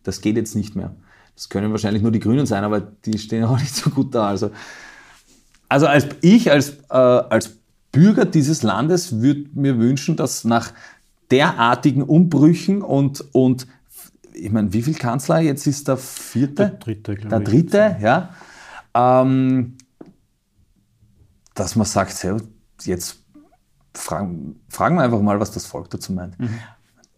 das 0.03 0.21
geht 0.21 0.37
jetzt 0.37 0.55
nicht 0.55 0.77
mehr. 0.77 0.95
Das 1.35 1.49
können 1.49 1.71
wahrscheinlich 1.71 2.03
nur 2.03 2.13
die 2.13 2.21
Grünen 2.21 2.47
sein, 2.47 2.65
aber 2.65 2.81
die 2.81 3.19
stehen 3.19 3.45
auch 3.45 3.59
nicht 3.59 3.75
so 3.75 3.91
gut 3.91 4.15
da. 4.15 4.29
Also, 4.29 4.51
also 5.69 5.87
als 5.87 6.07
ich 6.23 6.51
als, 6.51 6.79
äh, 6.89 6.95
als 6.95 7.59
Bürger 7.93 8.25
dieses 8.25 8.63
Landes 8.63 9.21
würde 9.21 9.47
mir 9.55 9.79
wünschen, 9.79 10.17
dass 10.17 10.45
nach 10.45 10.73
derartigen 11.31 12.03
Umbrüchen 12.03 12.83
und, 12.83 13.25
und 13.33 13.67
ich 14.33 14.53
meine, 14.53 14.73
wie 14.73 14.83
viel 14.83 14.95
Kanzler? 14.95 15.41
Jetzt 15.41 15.67
ist 15.67 15.89
der 15.89 15.97
vierte? 15.97 16.55
Der 16.55 16.69
dritte, 16.71 17.15
glaube 17.15 17.29
Der 17.29 17.41
dritte, 17.41 17.97
ja. 18.01 18.35
Ähm, 18.95 19.77
dass 21.55 21.75
man 21.75 21.87
sagt, 21.87 22.25
jetzt 22.85 23.19
fragen, 23.97 24.61
fragen 24.69 24.97
wir 24.97 25.03
einfach 25.03 25.21
mal, 25.21 25.41
was 25.41 25.51
das 25.51 25.67
Volk 25.67 25.91
dazu 25.91 26.13
meint. 26.13 26.39
Mhm. 26.39 26.51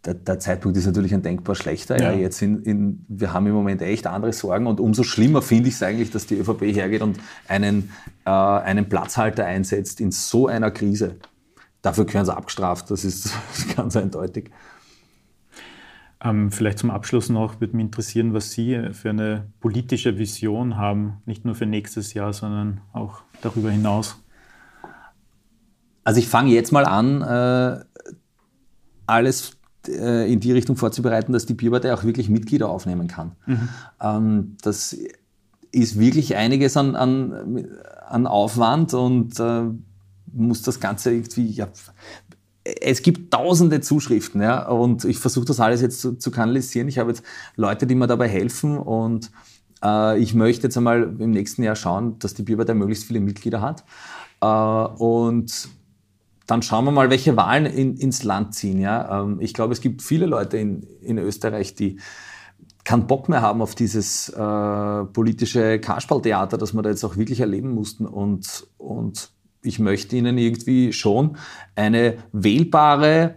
Der, 0.05 0.14
der, 0.14 0.39
Zeitpunkt 0.39 0.79
ist 0.79 0.87
natürlich 0.87 1.12
ein 1.12 1.22
denkbar 1.22 1.55
schlechter. 1.55 2.01
Ja. 2.01 2.12
ja 2.12 2.18
jetzt 2.18 2.41
in, 2.41 2.62
in, 2.62 3.05
wir 3.09 3.33
haben 3.33 3.47
im 3.47 3.53
Moment 3.53 3.83
echt 3.83 4.07
andere 4.07 4.33
Sorgen 4.33 4.66
und 4.66 4.81
umso 4.81 5.03
schlimmer 5.03 5.43
finde 5.43 5.68
ich 5.68 5.74
es 5.74 5.83
eigentlich, 5.83 6.11
dass 6.11 6.26
die 6.26 6.37
ÖVP 6.37 6.62
hergeht 6.62 7.03
und 7.03 7.18
einen, 7.49 7.91
äh, 8.24 8.31
einen 8.31 8.89
Platzhalter 8.89 9.45
einsetzt 9.45 10.01
in 10.01 10.12
so 10.12 10.47
einer 10.47 10.70
Krise. 10.70 11.16
Dafür 11.83 12.07
gehören 12.07 12.24
sie 12.24 12.37
abgestraft, 12.37 12.91
das 12.91 13.05
ist 13.05 13.33
ganz 13.76 13.97
eindeutig. 13.97 14.51
Ähm, 16.22 16.51
vielleicht 16.51 16.79
zum 16.79 16.91
Abschluss 16.91 17.29
noch 17.29 17.61
würde 17.61 17.76
mich 17.76 17.87
interessieren, 17.87 18.35
was 18.35 18.51
Sie 18.51 18.91
für 18.93 19.11
eine 19.11 19.47
politische 19.61 20.18
Vision 20.18 20.76
haben, 20.76 21.22
nicht 21.26 21.45
nur 21.45 21.55
für 21.55 21.66
nächstes 21.66 22.12
Jahr, 22.14 22.33
sondern 22.33 22.81
auch 22.93 23.22
darüber 23.41 23.70
hinaus. 23.70 24.20
Also 26.09 26.20
ich 26.20 26.28
fange 26.28 26.50
jetzt 26.52 26.72
mal 26.72 26.86
an, 26.86 27.20
äh, 27.20 27.84
alles 29.04 29.59
äh, 29.86 30.32
in 30.32 30.40
die 30.40 30.52
Richtung 30.52 30.74
vorzubereiten, 30.74 31.34
dass 31.34 31.44
die 31.44 31.52
Bierpartei 31.52 31.92
auch 31.92 32.02
wirklich 32.02 32.30
Mitglieder 32.30 32.70
aufnehmen 32.70 33.09
kann. 33.09 33.32
Mhm. 33.44 33.68
Ähm, 34.00 34.56
das 34.62 34.96
ist 35.70 35.98
wirklich 36.00 36.34
einiges 36.34 36.78
an, 36.78 36.96
an, 36.96 37.68
an 38.06 38.26
Aufwand 38.26 38.94
und 38.94 39.38
äh, 39.38 39.64
muss 40.32 40.62
das 40.62 40.80
Ganze 40.80 41.12
irgendwie, 41.12 41.50
ja, 41.50 41.68
es 42.64 43.02
gibt 43.02 43.30
tausende 43.30 43.82
Zuschriften, 43.82 44.40
ja, 44.40 44.66
und 44.66 45.04
ich 45.04 45.18
versuche 45.18 45.44
das 45.44 45.61
alles 45.61 45.82
jetzt 45.82 46.00
zu, 46.00 46.14
zu, 46.14 46.30
kanalisieren. 46.30 46.88
Ich 46.88 46.98
habe 46.98 47.11
jetzt 47.11 47.22
Leute, 47.54 47.86
die 47.86 47.94
mir 47.94 48.06
dabei 48.06 48.28
helfen 48.28 48.78
und 48.78 49.30
äh, 49.84 50.18
ich 50.18 50.32
möchte 50.32 50.68
jetzt 50.68 50.78
einmal 50.78 51.02
im 51.18 51.32
nächsten 51.32 51.62
Jahr 51.64 51.76
schauen, 51.76 52.18
dass 52.18 52.32
die 52.32 52.44
Bierpartei 52.44 52.72
möglichst 52.72 53.04
viele 53.04 53.20
Mitglieder 53.20 53.61
hat. 53.61 53.84
Äh, 54.40 54.46
und 54.46 55.68
dann 56.49 56.62
schauen 56.62 56.86
wir 56.86 56.90
mal, 56.92 57.11
welche 57.11 57.36
Wahlen 57.36 57.66
in, 57.66 57.96
ins 57.96 58.24
Land 58.24 58.55
ziehen. 58.55 58.80
Ja? 58.80 59.22
Ähm, 59.22 59.38
ich 59.40 59.53
glaube, 59.53 59.74
es 59.74 59.82
gibt 59.82 60.03
viele 60.03 60.24
Leute 60.24 60.57
in, 60.57 60.82
in 61.03 61.18
Österreich, 61.18 61.74
die 61.74 62.01
keinen 62.84 63.07
Bock 63.07 63.28
mehr 63.28 63.42
haben 63.42 63.61
auf 63.61 63.74
dieses 63.74 64.30
äh, 64.30 65.05
politische 65.05 65.78
Kasperltheater, 65.78 66.57
das 66.57 66.72
wir 66.72 66.80
da 66.80 66.88
jetzt 66.88 67.05
auch 67.05 67.18
wirklich 67.18 67.40
erleben 67.40 67.74
mussten. 67.74 68.07
Und, 68.07 68.66
und 68.78 69.30
ich 69.62 69.78
möchte 69.78 70.16
ihnen 70.16 70.38
irgendwie 70.38 70.94
schon 70.94 71.36
eine 71.76 72.16
wählbare, 72.32 73.34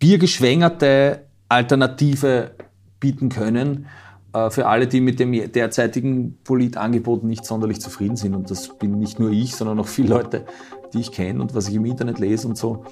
biergeschwängerte 0.00 1.26
Alternative 1.48 2.56
bieten 2.98 3.28
können, 3.28 3.86
für 4.32 4.66
alle, 4.66 4.86
die 4.86 5.00
mit 5.00 5.20
dem 5.20 5.32
derzeitigen 5.52 6.38
Politangebot 6.44 7.22
nicht 7.22 7.44
sonderlich 7.44 7.80
zufrieden 7.80 8.16
sind. 8.16 8.34
Und 8.34 8.50
das 8.50 8.68
bin 8.78 8.98
nicht 8.98 9.20
nur 9.20 9.30
ich, 9.30 9.54
sondern 9.54 9.78
auch 9.78 9.86
viele 9.86 10.08
Leute, 10.08 10.46
die 10.92 11.00
ich 11.00 11.12
kenne 11.12 11.40
und 11.40 11.54
was 11.54 11.68
ich 11.68 11.74
im 11.74 11.84
Internet 11.84 12.18
lese 12.18 12.48
und 12.48 12.56
so. 12.56 12.84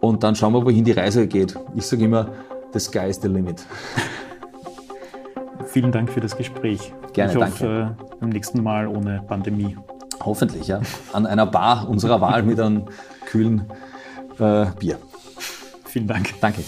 Und 0.00 0.22
dann 0.22 0.34
schauen 0.34 0.52
wir, 0.52 0.64
wohin 0.64 0.84
die 0.84 0.92
Reise 0.92 1.26
geht. 1.26 1.58
Ich 1.74 1.86
sage 1.86 2.04
immer, 2.04 2.30
the 2.72 2.78
sky 2.78 3.08
is 3.08 3.20
the 3.20 3.28
limit. 3.28 3.64
Vielen 5.66 5.92
Dank 5.92 6.10
für 6.10 6.20
das 6.20 6.36
Gespräch. 6.36 6.92
Gerne, 7.12 7.32
ich 7.32 7.38
hoffe, 7.38 7.96
danke. 7.96 7.96
beim 8.20 8.28
nächsten 8.30 8.62
Mal 8.62 8.86
ohne 8.86 9.22
Pandemie. 9.26 9.76
Hoffentlich, 10.24 10.68
ja. 10.68 10.80
An 11.12 11.26
einer 11.26 11.46
Bar 11.46 11.88
unserer 11.88 12.20
Wahl 12.20 12.42
mit 12.42 12.58
einem 12.58 12.84
kühlen 13.26 13.64
äh, 14.38 14.66
Bier. 14.78 14.98
Vielen 15.84 16.06
Dank. 16.06 16.34
Danke. 16.40 16.62